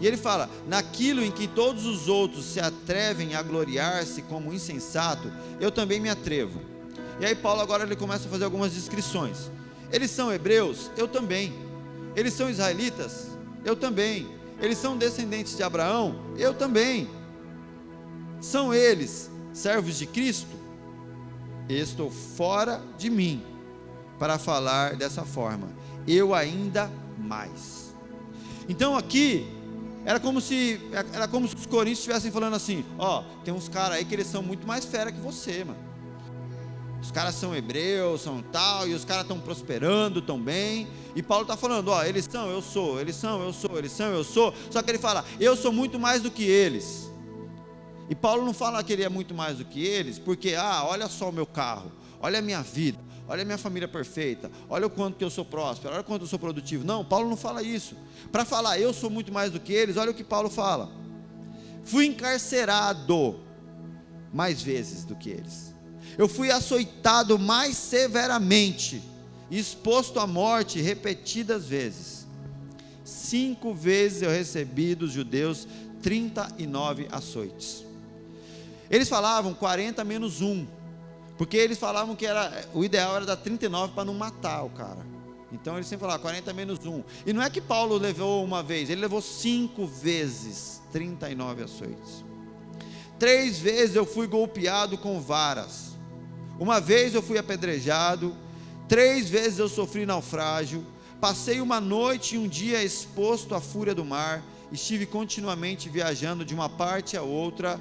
E 0.00 0.06
ele 0.06 0.16
fala: 0.16 0.48
Naquilo 0.66 1.22
em 1.24 1.30
que 1.30 1.46
todos 1.48 1.86
os 1.86 2.08
outros 2.08 2.44
se 2.44 2.60
atrevem 2.60 3.34
a 3.34 3.42
gloriar-se 3.42 4.22
como 4.22 4.52
insensato, 4.52 5.30
eu 5.60 5.70
também 5.70 6.00
me 6.00 6.08
atrevo. 6.08 6.60
E 7.18 7.24
aí, 7.24 7.34
Paulo 7.34 7.62
agora 7.62 7.84
ele 7.84 7.96
começa 7.96 8.28
a 8.28 8.30
fazer 8.30 8.44
algumas 8.44 8.72
descrições. 8.72 9.50
Eles 9.90 10.10
são 10.10 10.32
hebreus? 10.32 10.90
Eu 10.96 11.08
também. 11.08 11.54
Eles 12.14 12.34
são 12.34 12.50
israelitas? 12.50 13.28
Eu 13.64 13.74
também. 13.74 14.28
Eles 14.60 14.78
são 14.78 14.96
descendentes 14.96 15.56
de 15.56 15.62
Abraão? 15.62 16.20
Eu 16.36 16.52
também. 16.52 17.08
São 18.40 18.74
eles 18.74 19.30
servos 19.52 19.96
de 19.96 20.06
Cristo? 20.06 20.56
Estou 21.68 22.10
fora 22.10 22.82
de 22.98 23.08
mim 23.08 23.55
para 24.18 24.38
falar 24.38 24.96
dessa 24.96 25.24
forma. 25.24 25.68
Eu 26.06 26.34
ainda 26.34 26.90
mais. 27.18 27.94
Então 28.68 28.96
aqui 28.96 29.46
era 30.04 30.20
como 30.20 30.40
se 30.40 30.80
era 31.12 31.26
como 31.26 31.48
se 31.48 31.56
os 31.56 31.66
coríntios 31.66 31.98
estivessem 31.98 32.30
falando 32.30 32.54
assim: 32.54 32.84
ó, 32.98 33.24
tem 33.44 33.52
uns 33.52 33.68
caras 33.68 33.98
aí 33.98 34.04
que 34.04 34.14
eles 34.14 34.26
são 34.26 34.42
muito 34.42 34.66
mais 34.66 34.84
fera 34.84 35.10
que 35.10 35.20
você, 35.20 35.64
mano. 35.64 35.86
Os 37.00 37.10
caras 37.10 37.34
são 37.34 37.54
hebreus, 37.54 38.22
são 38.22 38.42
tal, 38.42 38.88
e 38.88 38.94
os 38.94 39.04
caras 39.04 39.22
estão 39.22 39.38
prosperando 39.38 40.20
tão 40.20 40.40
bem. 40.40 40.88
E 41.14 41.22
Paulo 41.22 41.42
está 41.42 41.56
falando: 41.56 41.88
ó, 41.88 42.02
eles 42.04 42.28
são, 42.30 42.48
eu 42.48 42.62
sou, 42.62 43.00
eles 43.00 43.16
são, 43.16 43.42
eu 43.42 43.52
sou, 43.52 43.78
eles 43.78 43.92
são, 43.92 44.06
eu 44.12 44.24
sou. 44.24 44.54
Só 44.70 44.82
que 44.82 44.90
ele 44.90 44.98
fala: 44.98 45.24
eu 45.38 45.56
sou 45.56 45.72
muito 45.72 45.98
mais 45.98 46.22
do 46.22 46.30
que 46.30 46.44
eles. 46.44 47.10
E 48.08 48.14
Paulo 48.14 48.44
não 48.44 48.54
fala 48.54 48.82
que 48.84 48.92
ele 48.92 49.02
é 49.02 49.08
muito 49.08 49.34
mais 49.34 49.58
do 49.58 49.64
que 49.64 49.84
eles, 49.84 50.18
porque, 50.18 50.54
ah, 50.54 50.84
olha 50.84 51.08
só 51.08 51.28
o 51.28 51.32
meu 51.32 51.46
carro, 51.46 51.90
olha 52.20 52.38
a 52.38 52.42
minha 52.42 52.62
vida, 52.62 52.98
olha 53.28 53.42
a 53.42 53.44
minha 53.44 53.58
família 53.58 53.88
perfeita, 53.88 54.50
olha 54.68 54.86
o 54.86 54.90
quanto 54.90 55.16
que 55.16 55.24
eu 55.24 55.30
sou 55.30 55.44
próspero, 55.44 55.94
olha 55.94 56.00
o 56.00 56.04
quanto 56.04 56.22
eu 56.22 56.28
sou 56.28 56.38
produtivo. 56.38 56.84
Não, 56.84 57.04
Paulo 57.04 57.28
não 57.28 57.36
fala 57.36 57.62
isso. 57.62 57.96
Para 58.30 58.44
falar 58.44 58.78
eu 58.78 58.92
sou 58.92 59.10
muito 59.10 59.32
mais 59.32 59.52
do 59.52 59.60
que 59.60 59.72
eles, 59.72 59.96
olha 59.96 60.10
o 60.10 60.14
que 60.14 60.24
Paulo 60.24 60.48
fala. 60.48 60.90
Fui 61.84 62.06
encarcerado 62.06 63.40
mais 64.32 64.60
vezes 64.62 65.04
do 65.04 65.14
que 65.14 65.30
eles. 65.30 65.74
Eu 66.18 66.28
fui 66.28 66.50
açoitado 66.50 67.38
mais 67.38 67.76
severamente, 67.76 69.02
exposto 69.50 70.18
à 70.18 70.26
morte 70.26 70.80
repetidas 70.80 71.66
vezes. 71.66 72.26
Cinco 73.04 73.72
vezes 73.72 74.22
eu 74.22 74.30
recebi 74.30 74.94
dos 74.94 75.12
judeus 75.12 75.66
39 76.02 77.08
açoites. 77.10 77.84
Eles 78.90 79.08
falavam 79.08 79.54
40 79.54 80.04
menos 80.04 80.40
1, 80.40 80.66
porque 81.36 81.56
eles 81.56 81.78
falavam 81.78 82.16
que 82.16 82.26
era 82.26 82.66
o 82.72 82.84
ideal 82.84 83.16
era 83.16 83.26
dar 83.26 83.36
39 83.36 83.92
para 83.94 84.04
não 84.04 84.14
matar 84.14 84.62
o 84.62 84.70
cara. 84.70 85.04
Então 85.52 85.76
eles 85.76 85.86
sempre 85.86 86.02
falavam 86.02 86.22
40 86.22 86.52
menos 86.52 86.84
1. 86.84 87.04
E 87.26 87.32
não 87.32 87.42
é 87.42 87.48
que 87.48 87.60
Paulo 87.60 87.96
levou 87.96 88.44
uma 88.44 88.62
vez, 88.62 88.90
ele 88.90 89.00
levou 89.00 89.22
cinco 89.22 89.86
vezes 89.86 90.82
39 90.92 91.64
açoites. 91.64 92.24
Três 93.18 93.58
vezes 93.58 93.96
eu 93.96 94.04
fui 94.04 94.26
golpeado 94.26 94.98
com 94.98 95.20
varas. 95.20 95.96
Uma 96.58 96.80
vez 96.80 97.14
eu 97.14 97.22
fui 97.22 97.38
apedrejado. 97.38 98.36
Três 98.88 99.28
vezes 99.28 99.58
eu 99.58 99.68
sofri 99.68 100.04
naufrágio. 100.04 100.84
Passei 101.20 101.60
uma 101.60 101.80
noite 101.80 102.34
e 102.34 102.38
um 102.38 102.46
dia 102.46 102.82
exposto 102.82 103.54
à 103.54 103.60
fúria 103.60 103.94
do 103.94 104.04
mar. 104.04 104.42
Estive 104.70 105.06
continuamente 105.06 105.88
viajando 105.88 106.44
de 106.44 106.54
uma 106.54 106.68
parte 106.68 107.16
a 107.16 107.22
outra 107.22 107.80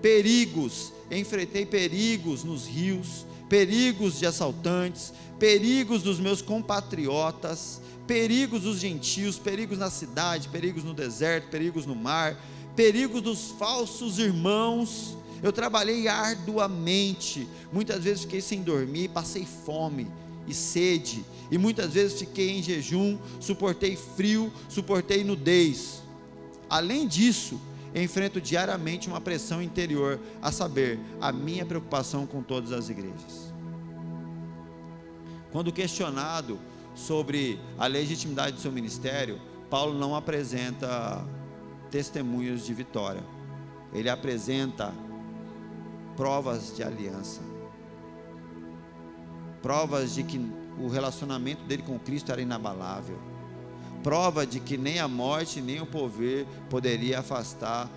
perigos, 0.00 0.92
enfrentei 1.10 1.64
perigos 1.64 2.44
nos 2.44 2.66
rios, 2.66 3.26
perigos 3.48 4.18
de 4.18 4.26
assaltantes, 4.26 5.12
perigos 5.38 6.02
dos 6.02 6.20
meus 6.20 6.42
compatriotas, 6.42 7.80
perigos 8.06 8.62
dos 8.62 8.78
gentios, 8.78 9.38
perigos 9.38 9.78
na 9.78 9.90
cidade, 9.90 10.48
perigos 10.48 10.84
no 10.84 10.94
deserto, 10.94 11.50
perigos 11.50 11.86
no 11.86 11.94
mar, 11.94 12.36
perigos 12.74 13.22
dos 13.22 13.50
falsos 13.58 14.18
irmãos. 14.18 15.16
Eu 15.42 15.52
trabalhei 15.52 16.08
arduamente, 16.08 17.46
muitas 17.72 18.02
vezes 18.02 18.22
fiquei 18.22 18.40
sem 18.40 18.62
dormir, 18.62 19.08
passei 19.08 19.46
fome 19.64 20.08
e 20.46 20.54
sede, 20.54 21.24
e 21.50 21.58
muitas 21.58 21.92
vezes 21.92 22.18
fiquei 22.18 22.58
em 22.58 22.62
jejum, 22.62 23.18
suportei 23.38 23.96
frio, 23.96 24.52
suportei 24.68 25.22
nudez. 25.22 26.02
Além 26.68 27.06
disso, 27.06 27.60
enfrento 28.02 28.40
diariamente 28.40 29.08
uma 29.08 29.20
pressão 29.20 29.62
interior, 29.62 30.20
a 30.42 30.52
saber, 30.52 30.98
a 31.20 31.32
minha 31.32 31.64
preocupação 31.64 32.26
com 32.26 32.42
todas 32.42 32.72
as 32.72 32.88
igrejas. 32.88 33.52
Quando 35.50 35.72
questionado 35.72 36.58
sobre 36.94 37.58
a 37.78 37.86
legitimidade 37.86 38.56
do 38.56 38.60
seu 38.60 38.70
ministério, 38.70 39.40
Paulo 39.70 39.98
não 39.98 40.14
apresenta 40.14 41.24
testemunhos 41.90 42.66
de 42.66 42.74
vitória, 42.74 43.22
ele 43.92 44.10
apresenta 44.10 44.92
provas 46.16 46.76
de 46.76 46.82
aliança, 46.82 47.40
provas 49.62 50.14
de 50.14 50.22
que 50.22 50.38
o 50.78 50.88
relacionamento 50.88 51.64
dele 51.64 51.82
com 51.82 51.98
Cristo 51.98 52.30
era 52.30 52.40
inabalável 52.40 53.37
prova 54.02 54.46
de 54.46 54.60
que 54.60 54.76
nem 54.76 54.98
a 54.98 55.08
morte 55.08 55.60
nem 55.60 55.80
o 55.80 55.86
poder 55.86 56.46
poderia 56.68 57.20
afastar 57.20 57.88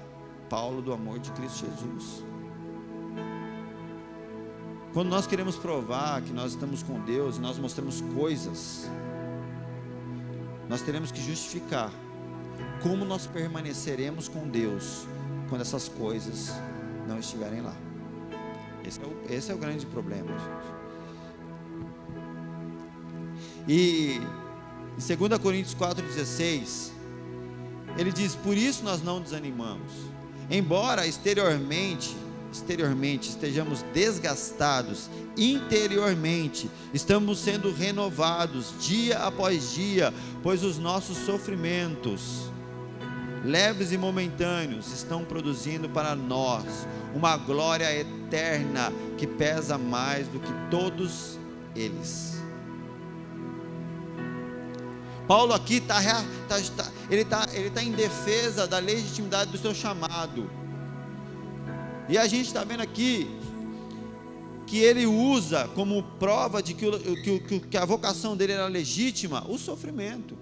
Paulo 0.50 0.82
do 0.82 0.92
amor 0.92 1.20
de 1.20 1.32
Cristo 1.32 1.66
Jesus. 1.66 2.24
Quando 4.94 5.08
nós 5.08 5.26
queremos 5.26 5.56
provar 5.56 6.22
que 6.22 6.34
nós 6.34 6.52
estamos 6.52 6.84
com 6.84 7.00
Deus 7.00 7.38
e 7.38 7.40
nós 7.40 7.58
mostramos 7.58 8.02
coisas, 8.14 8.90
nós 10.68 10.82
teremos 10.82 11.12
que 11.12 11.22
justificar 11.22 11.92
como 12.84 13.06
nós 13.06 13.26
permaneceremos 13.26 14.28
com 14.28 14.48
Deus 14.50 15.08
quando 15.50 15.62
essas 15.62 15.88
coisas 15.88 16.52
não 17.08 17.20
estiverem 17.20 17.62
lá. 17.62 17.76
Esse 18.86 19.02
é 19.02 19.06
o, 19.06 19.22
esse 19.30 19.52
é 19.52 19.56
o 19.56 19.58
grande 19.58 19.86
problema, 19.86 20.28
gente. 20.28 20.82
E 23.68 24.20
em 25.02 25.18
2 25.18 25.40
Coríntios 25.40 25.74
4,16, 25.74 26.92
ele 27.98 28.12
diz: 28.12 28.36
Por 28.36 28.56
isso 28.56 28.84
nós 28.84 29.02
não 29.02 29.20
desanimamos, 29.20 29.92
embora 30.50 31.08
exteriormente, 31.08 32.16
exteriormente 32.52 33.30
estejamos 33.30 33.82
desgastados, 33.94 35.10
interiormente 35.36 36.70
estamos 36.94 37.40
sendo 37.40 37.74
renovados 37.74 38.74
dia 38.80 39.18
após 39.20 39.72
dia, 39.72 40.14
pois 40.44 40.64
os 40.64 40.78
nossos 40.78 41.18
sofrimentos, 41.18 42.52
leves 43.44 43.92
e 43.92 43.98
momentâneos, 43.98 44.94
estão 44.94 45.26
produzindo 45.26 45.90
para 45.90 46.16
nós 46.16 46.66
uma 47.16 47.36
glória 47.38 47.92
eterna 47.92 48.94
que 49.18 49.26
pesa 49.26 49.80
mais 49.80 50.28
do 50.28 50.40
que 50.40 50.54
todos 50.70 51.40
eles. 51.76 52.41
Paulo 55.32 55.54
aqui 55.54 55.76
está 55.76 55.96
tá, 56.50 56.60
tá, 56.76 56.92
ele 57.10 57.22
está 57.22 57.48
ele 57.54 57.70
tá 57.70 57.82
em 57.82 57.94
defesa 57.94 58.68
da 58.68 58.80
legitimidade 58.80 59.50
do 59.50 59.58
seu 59.58 59.74
chamado. 59.74 60.52
E 62.10 62.18
a 62.18 62.28
gente 62.28 62.48
está 62.48 62.66
vendo 62.66 62.82
aqui 62.82 63.30
que 64.68 64.80
ele 64.80 65.06
usa 65.06 65.70
como 65.70 66.04
prova 66.20 66.62
de 66.62 66.74
que, 66.74 67.40
que, 67.48 67.60
que 67.62 67.78
a 67.78 67.86
vocação 67.86 68.36
dele 68.36 68.52
era 68.52 68.68
legítima 68.68 69.46
o 69.48 69.58
sofrimento. 69.58 70.38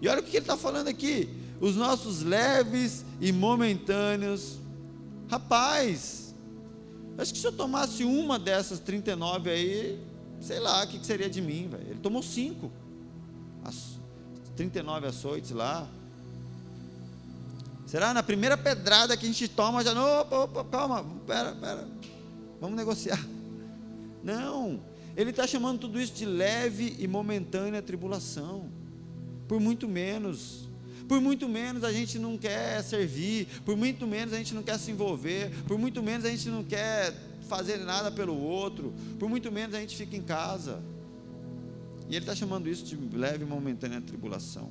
E 0.00 0.08
olha 0.08 0.18
o 0.18 0.24
que 0.24 0.30
ele 0.30 0.38
está 0.38 0.56
falando 0.56 0.88
aqui: 0.88 1.28
os 1.60 1.76
nossos 1.76 2.24
leves 2.24 3.04
e 3.20 3.30
momentâneos. 3.30 4.58
Rapaz, 5.30 6.34
acho 7.16 7.32
que 7.32 7.38
se 7.38 7.46
eu 7.46 7.52
tomasse 7.52 8.02
uma 8.02 8.36
dessas 8.36 8.80
39 8.80 9.48
aí, 9.48 10.00
sei 10.40 10.58
lá 10.58 10.82
o 10.82 10.88
que, 10.88 10.98
que 10.98 11.06
seria 11.06 11.30
de 11.30 11.40
mim. 11.40 11.70
Ele 11.88 12.00
tomou 12.00 12.20
cinco 12.20 12.81
39 14.56 15.06
açoites 15.06 15.50
lá. 15.50 15.88
Será 17.86 18.14
na 18.14 18.22
primeira 18.22 18.56
pedrada 18.56 19.16
que 19.16 19.24
a 19.24 19.28
gente 19.28 19.48
toma, 19.48 19.84
já, 19.84 19.94
não, 19.94 20.20
opa, 20.20 20.38
opa, 20.44 20.64
calma, 20.64 21.04
pera, 21.26 21.52
pera, 21.52 21.88
vamos 22.60 22.76
negociar. 22.76 23.22
Não, 24.24 24.80
ele 25.16 25.30
está 25.30 25.48
chamando 25.48 25.80
tudo 25.80 26.00
isso 26.00 26.14
de 26.14 26.24
leve 26.24 26.96
e 26.98 27.08
momentânea 27.08 27.82
tribulação, 27.82 28.70
por 29.48 29.60
muito 29.60 29.88
menos, 29.88 30.68
por 31.08 31.20
muito 31.20 31.48
menos 31.48 31.84
a 31.84 31.92
gente 31.92 32.18
não 32.18 32.38
quer 32.38 32.82
servir, 32.82 33.46
por 33.64 33.76
muito 33.76 34.06
menos 34.06 34.32
a 34.32 34.38
gente 34.38 34.54
não 34.54 34.62
quer 34.62 34.78
se 34.78 34.90
envolver, 34.90 35.50
por 35.66 35.76
muito 35.76 36.02
menos 36.02 36.24
a 36.24 36.30
gente 36.30 36.48
não 36.48 36.62
quer 36.64 37.12
fazer 37.48 37.78
nada 37.78 38.10
pelo 38.10 38.34
outro, 38.34 38.94
por 39.18 39.28
muito 39.28 39.52
menos 39.52 39.74
a 39.74 39.80
gente 39.80 39.96
fica 39.96 40.16
em 40.16 40.22
casa. 40.22 40.80
E 42.08 42.16
ele 42.16 42.18
está 42.18 42.34
chamando 42.34 42.68
isso 42.68 42.84
de 42.84 43.16
leve 43.16 43.44
e 43.44 43.46
momentânea 43.46 44.00
tribulação. 44.00 44.70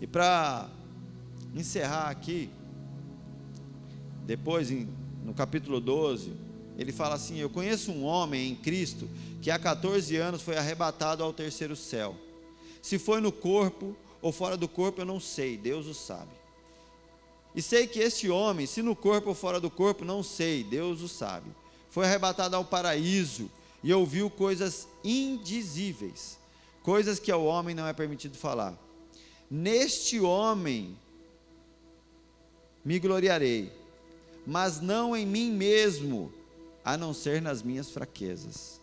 E 0.00 0.06
para 0.06 0.68
encerrar 1.54 2.10
aqui, 2.10 2.50
depois 4.26 4.70
em, 4.70 4.88
no 5.24 5.32
capítulo 5.32 5.80
12, 5.80 6.32
ele 6.76 6.92
fala 6.92 7.14
assim: 7.14 7.38
Eu 7.38 7.48
conheço 7.48 7.90
um 7.90 8.04
homem 8.04 8.50
em 8.50 8.54
Cristo 8.54 9.08
que 9.40 9.50
há 9.50 9.58
14 9.58 10.16
anos 10.16 10.42
foi 10.42 10.56
arrebatado 10.56 11.22
ao 11.22 11.32
terceiro 11.32 11.74
céu. 11.74 12.16
Se 12.82 12.98
foi 12.98 13.20
no 13.20 13.32
corpo 13.32 13.96
ou 14.20 14.32
fora 14.32 14.56
do 14.56 14.68
corpo, 14.68 15.00
eu 15.00 15.06
não 15.06 15.20
sei, 15.20 15.56
Deus 15.56 15.86
o 15.86 15.94
sabe. 15.94 16.30
E 17.54 17.62
sei 17.62 17.86
que 17.86 17.98
este 17.98 18.28
homem, 18.28 18.66
se 18.66 18.82
no 18.82 18.94
corpo 18.94 19.30
ou 19.30 19.34
fora 19.34 19.58
do 19.58 19.70
corpo, 19.70 20.04
não 20.04 20.22
sei, 20.22 20.62
Deus 20.62 21.00
o 21.00 21.08
sabe. 21.08 21.50
Foi 21.88 22.04
arrebatado 22.04 22.54
ao 22.54 22.64
paraíso 22.64 23.50
e 23.86 23.94
ouviu 23.94 24.28
coisas 24.28 24.88
indizíveis, 25.04 26.40
coisas 26.82 27.20
que 27.20 27.30
ao 27.30 27.44
homem 27.44 27.72
não 27.72 27.86
é 27.86 27.92
permitido 27.92 28.36
falar. 28.36 28.76
Neste 29.48 30.18
homem 30.18 30.98
me 32.84 32.98
gloriarei, 32.98 33.72
mas 34.44 34.80
não 34.80 35.16
em 35.16 35.24
mim 35.24 35.52
mesmo, 35.52 36.32
a 36.84 36.96
não 36.96 37.14
ser 37.14 37.40
nas 37.40 37.62
minhas 37.62 37.88
fraquezas. 37.88 38.80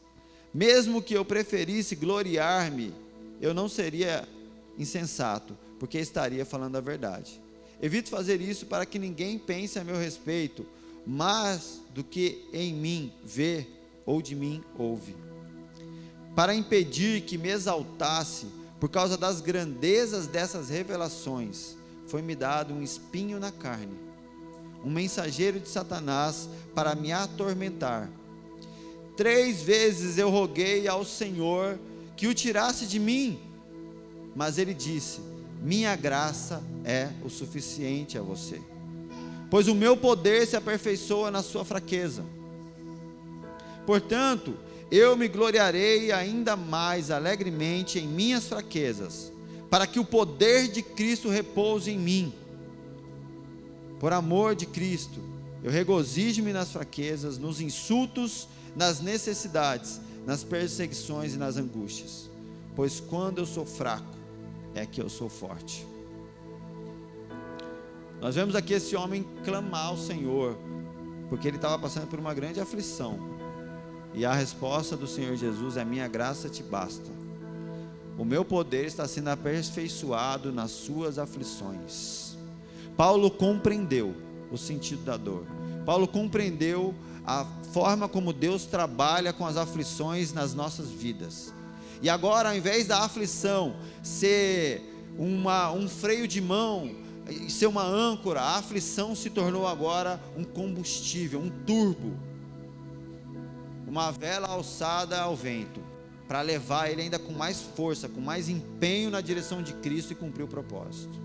Mesmo 0.54 1.02
que 1.02 1.14
eu 1.14 1.26
preferisse 1.26 1.98
gloriar-me, 1.98 2.94
eu 3.42 3.54
não 3.54 3.68
seria 3.68 4.26
insensato, 4.80 5.58
porque 5.82 5.98
estaria 5.98 6.46
falando 6.46 6.78
a 6.78 6.82
verdade. 6.82 7.42
Evito 7.82 8.10
fazer 8.10 8.40
isso 8.40 8.68
para 8.68 8.86
que 8.86 8.98
ninguém 8.98 9.38
pense 9.38 9.78
a 9.78 9.84
meu 9.84 9.98
respeito, 9.98 10.66
mais 11.06 11.82
do 11.94 12.06
que 12.06 12.46
em 12.54 12.74
mim 12.74 13.12
vê 13.22 13.68
ou 14.06 14.22
de 14.22 14.36
mim 14.36 14.64
ouve. 14.78 15.16
Para 16.36 16.56
impedir 16.56 17.22
que 17.22 17.38
me 17.38 17.50
exaltasse 17.50 18.48
por 18.80 18.90
causa 18.90 19.16
das 19.18 19.40
grandezas 19.40 20.28
dessas 20.28 20.70
revelações, 20.70 21.76
foi-me 22.08 22.36
dado 22.36 22.74
um 22.74 22.82
espinho 22.82 23.40
na 23.40 23.52
carne, 23.52 23.98
um 24.84 24.90
mensageiro 24.90 25.60
de 25.60 25.70
Satanás 25.70 26.50
para 26.76 26.96
me 26.96 27.12
atormentar. 27.12 28.10
Três 29.16 29.62
vezes 29.62 30.18
eu 30.18 30.30
roguei 30.30 30.88
ao 30.88 31.06
Senhor 31.06 31.80
que 32.18 32.28
o 32.28 32.34
tirasse 32.34 32.86
de 32.88 33.00
mim, 33.00 33.40
mas 34.36 34.58
ele 34.58 34.74
disse: 34.74 35.22
Minha 35.62 35.96
graça 35.96 36.62
é 36.84 37.10
o 37.24 37.30
suficiente 37.30 38.18
a 38.18 38.22
você, 38.22 38.60
pois 39.50 39.68
o 39.68 39.76
meu 39.76 39.96
poder 39.96 40.48
se 40.48 40.56
aperfeiçoa 40.56 41.30
na 41.30 41.44
sua 41.44 41.64
fraqueza. 41.64 42.26
Portanto, 43.86 44.56
eu 44.92 45.16
me 45.18 45.28
gloriarei 45.28 46.12
ainda 46.12 46.56
mais 46.56 47.10
alegremente 47.10 48.00
em 48.00 48.08
minhas 48.08 48.48
fraquezas, 48.48 49.32
para 49.70 49.88
que 49.88 50.00
o 50.00 50.06
poder 50.06 50.68
de 50.68 50.84
Cristo 50.84 51.30
repouse 51.30 51.90
em 51.90 51.98
mim. 51.98 52.34
Por 54.00 54.14
amor 54.14 54.56
de 54.56 54.66
Cristo, 54.66 55.20
eu 55.64 55.72
regozijo-me 55.72 56.54
nas 56.54 56.72
fraquezas, 56.72 57.38
nos 57.38 57.60
insultos, 57.60 58.48
nas 58.76 59.00
necessidades, 59.00 60.00
nas 60.26 60.44
perseguições 60.44 61.34
e 61.34 61.38
nas 61.38 61.58
angústias, 61.58 62.30
pois 62.76 63.00
quando 63.00 63.40
eu 63.40 63.46
sou 63.46 63.66
fraco, 63.66 64.16
é 64.76 64.86
que 64.86 65.02
eu 65.02 65.10
sou 65.10 65.30
forte. 65.30 65.86
Nós 68.22 68.36
vemos 68.36 68.56
aqui 68.56 68.74
esse 68.74 68.96
homem 68.96 69.26
clamar 69.44 69.88
ao 69.88 69.98
Senhor, 69.98 70.58
porque 71.30 71.48
ele 71.48 71.58
estava 71.58 71.78
passando 71.78 72.08
por 72.08 72.20
uma 72.20 72.34
grande 72.34 72.60
aflição. 72.60 73.33
E 74.14 74.26
a 74.26 74.34
resposta 74.34 74.96
do 74.96 75.08
Senhor 75.08 75.36
Jesus 75.36 75.78
é: 75.78 75.84
Minha 75.84 76.08
graça 76.08 76.50
te 76.50 76.62
basta. 76.62 77.10
O 78.18 78.24
meu 78.24 78.46
poder 78.46 78.86
está 78.86 79.08
sendo 79.08 79.30
aperfeiçoado 79.30 80.52
nas 80.52 80.72
suas 80.72 81.18
aflições. 81.18 82.38
Paulo 82.96 83.32
compreendeu 83.32 84.16
o 84.52 84.58
sentido 84.58 85.04
da 85.04 85.18
dor. 85.18 85.46
Paulo 85.84 86.08
compreendeu 86.08 86.94
a 87.26 87.46
forma 87.72 88.08
como 88.08 88.32
Deus 88.32 88.66
trabalha 88.66 89.34
com 89.34 89.48
as 89.48 89.58
aflições 89.58 90.32
nas 90.32 90.54
nossas 90.54 90.90
vidas. 90.90 91.52
E 92.02 92.10
agora, 92.10 92.50
ao 92.50 92.56
invés 92.56 92.86
da 92.86 93.00
aflição 93.00 93.76
ser 94.04 94.82
uma, 95.18 95.72
um 95.72 95.90
freio 95.90 96.28
de 96.28 96.40
mão, 96.40 96.92
ser 97.50 97.66
uma 97.66 97.84
âncora, 97.84 98.42
a 98.42 98.58
aflição 98.58 99.16
se 99.16 99.30
tornou 99.30 99.66
agora 99.66 100.22
um 100.38 100.44
combustível, 100.44 101.40
um 101.40 101.50
turbo 101.50 102.14
uma 103.94 104.12
vela 104.12 104.48
alçada 104.48 105.22
ao 105.22 105.36
vento, 105.36 105.80
para 106.28 106.42
levar 106.42 106.90
ele 106.90 107.04
ainda 107.04 107.20
com 107.20 107.32
mais 107.32 107.62
força, 107.62 108.10
com 108.10 108.20
mais 108.20 108.50
empenho 108.50 109.12
na 109.12 109.22
direção 109.22 109.62
de 109.62 109.72
Cristo 109.74 110.14
e 110.14 110.16
cumprir 110.16 110.42
o 110.42 110.48
propósito. 110.48 111.22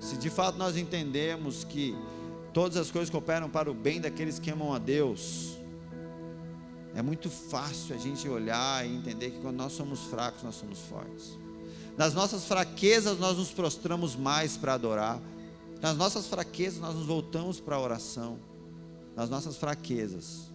Se 0.00 0.16
de 0.16 0.30
fato 0.30 0.56
nós 0.56 0.74
entendemos 0.78 1.62
que 1.62 1.94
todas 2.54 2.78
as 2.78 2.90
coisas 2.90 3.10
cooperam 3.10 3.50
para 3.50 3.70
o 3.70 3.74
bem 3.74 4.00
daqueles 4.00 4.38
que 4.38 4.50
amam 4.50 4.72
a 4.72 4.78
Deus, 4.78 5.58
é 6.94 7.02
muito 7.02 7.28
fácil 7.28 7.94
a 7.94 7.98
gente 7.98 8.26
olhar 8.26 8.86
e 8.86 8.96
entender 8.96 9.32
que 9.32 9.40
quando 9.40 9.56
nós 9.56 9.72
somos 9.74 10.00
fracos, 10.04 10.42
nós 10.42 10.54
somos 10.54 10.78
fortes. 10.78 11.38
Nas 11.98 12.14
nossas 12.14 12.46
fraquezas, 12.46 13.18
nós 13.18 13.36
nos 13.36 13.50
prostramos 13.50 14.16
mais 14.16 14.56
para 14.56 14.72
adorar. 14.72 15.20
Nas 15.82 15.98
nossas 15.98 16.26
fraquezas, 16.28 16.80
nós 16.80 16.94
nos 16.94 17.04
voltamos 17.04 17.60
para 17.60 17.76
a 17.76 17.80
oração. 17.80 18.38
Nas 19.14 19.28
nossas 19.28 19.58
fraquezas, 19.58 20.51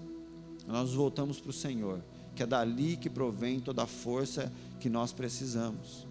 nós 0.68 0.94
voltamos 0.94 1.40
para 1.40 1.50
o 1.50 1.54
Senhor, 1.54 2.02
que 2.36 2.44
é 2.44 2.46
dali 2.46 2.98
que 2.98 3.10
provém 3.10 3.60
toda 3.60 3.84
a 3.84 3.88
força 3.88 4.52
que 4.82 4.90
nós 4.90 5.14
precisamos. 5.14 6.06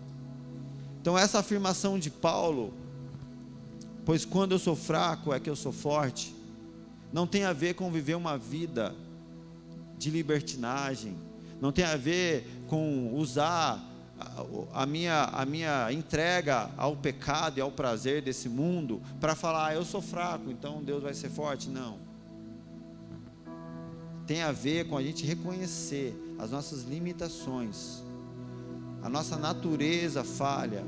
Então, 1.00 1.16
essa 1.16 1.38
afirmação 1.38 1.98
de 1.98 2.10
Paulo, 2.10 2.72
pois 4.04 4.24
quando 4.24 4.52
eu 4.52 4.58
sou 4.58 4.74
fraco 4.74 5.32
é 5.32 5.38
que 5.38 5.50
eu 5.50 5.54
sou 5.54 5.72
forte, 5.72 6.34
não 7.12 7.26
tem 7.26 7.44
a 7.44 7.52
ver 7.52 7.74
com 7.74 7.92
viver 7.92 8.14
uma 8.14 8.38
vida 8.38 8.94
de 9.98 10.10
libertinagem, 10.10 11.16
não 11.60 11.70
tem 11.70 11.84
a 11.84 11.96
ver 11.96 12.64
com 12.66 13.14
usar 13.14 13.92
a 14.72 14.86
minha, 14.86 15.24
a 15.24 15.44
minha 15.44 15.92
entrega 15.92 16.70
ao 16.78 16.96
pecado 16.96 17.58
e 17.58 17.60
ao 17.60 17.70
prazer 17.70 18.22
desse 18.22 18.48
mundo 18.48 19.02
para 19.20 19.34
falar, 19.34 19.68
ah, 19.68 19.74
eu 19.74 19.84
sou 19.84 20.00
fraco, 20.00 20.50
então 20.50 20.82
Deus 20.82 21.02
vai 21.02 21.12
ser 21.12 21.28
forte. 21.28 21.68
Não 21.68 22.05
tem 24.26 24.42
a 24.42 24.50
ver 24.50 24.88
com 24.88 24.96
a 24.96 25.02
gente 25.02 25.24
reconhecer 25.24 26.14
as 26.38 26.50
nossas 26.50 26.82
limitações, 26.82 28.02
a 29.02 29.08
nossa 29.08 29.36
natureza 29.36 30.24
falha, 30.24 30.84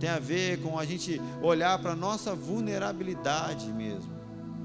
tem 0.00 0.08
a 0.08 0.18
ver 0.18 0.60
com 0.62 0.78
a 0.78 0.84
gente 0.84 1.20
olhar 1.42 1.78
para 1.80 1.92
a 1.92 1.96
nossa 1.96 2.34
vulnerabilidade 2.34 3.66
mesmo, 3.72 4.10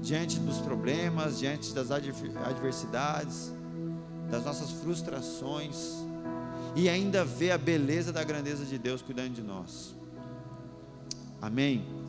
diante 0.00 0.38
dos 0.38 0.58
problemas, 0.58 1.38
diante 1.38 1.72
das 1.72 1.90
adversidades, 1.90 3.52
das 4.30 4.44
nossas 4.44 4.70
frustrações, 4.70 6.04
e 6.74 6.88
ainda 6.88 7.24
ver 7.24 7.50
a 7.50 7.58
beleza 7.58 8.12
da 8.12 8.24
grandeza 8.24 8.64
de 8.64 8.78
Deus 8.78 9.02
cuidando 9.02 9.34
de 9.34 9.42
nós. 9.42 9.94
Amém? 11.40 12.01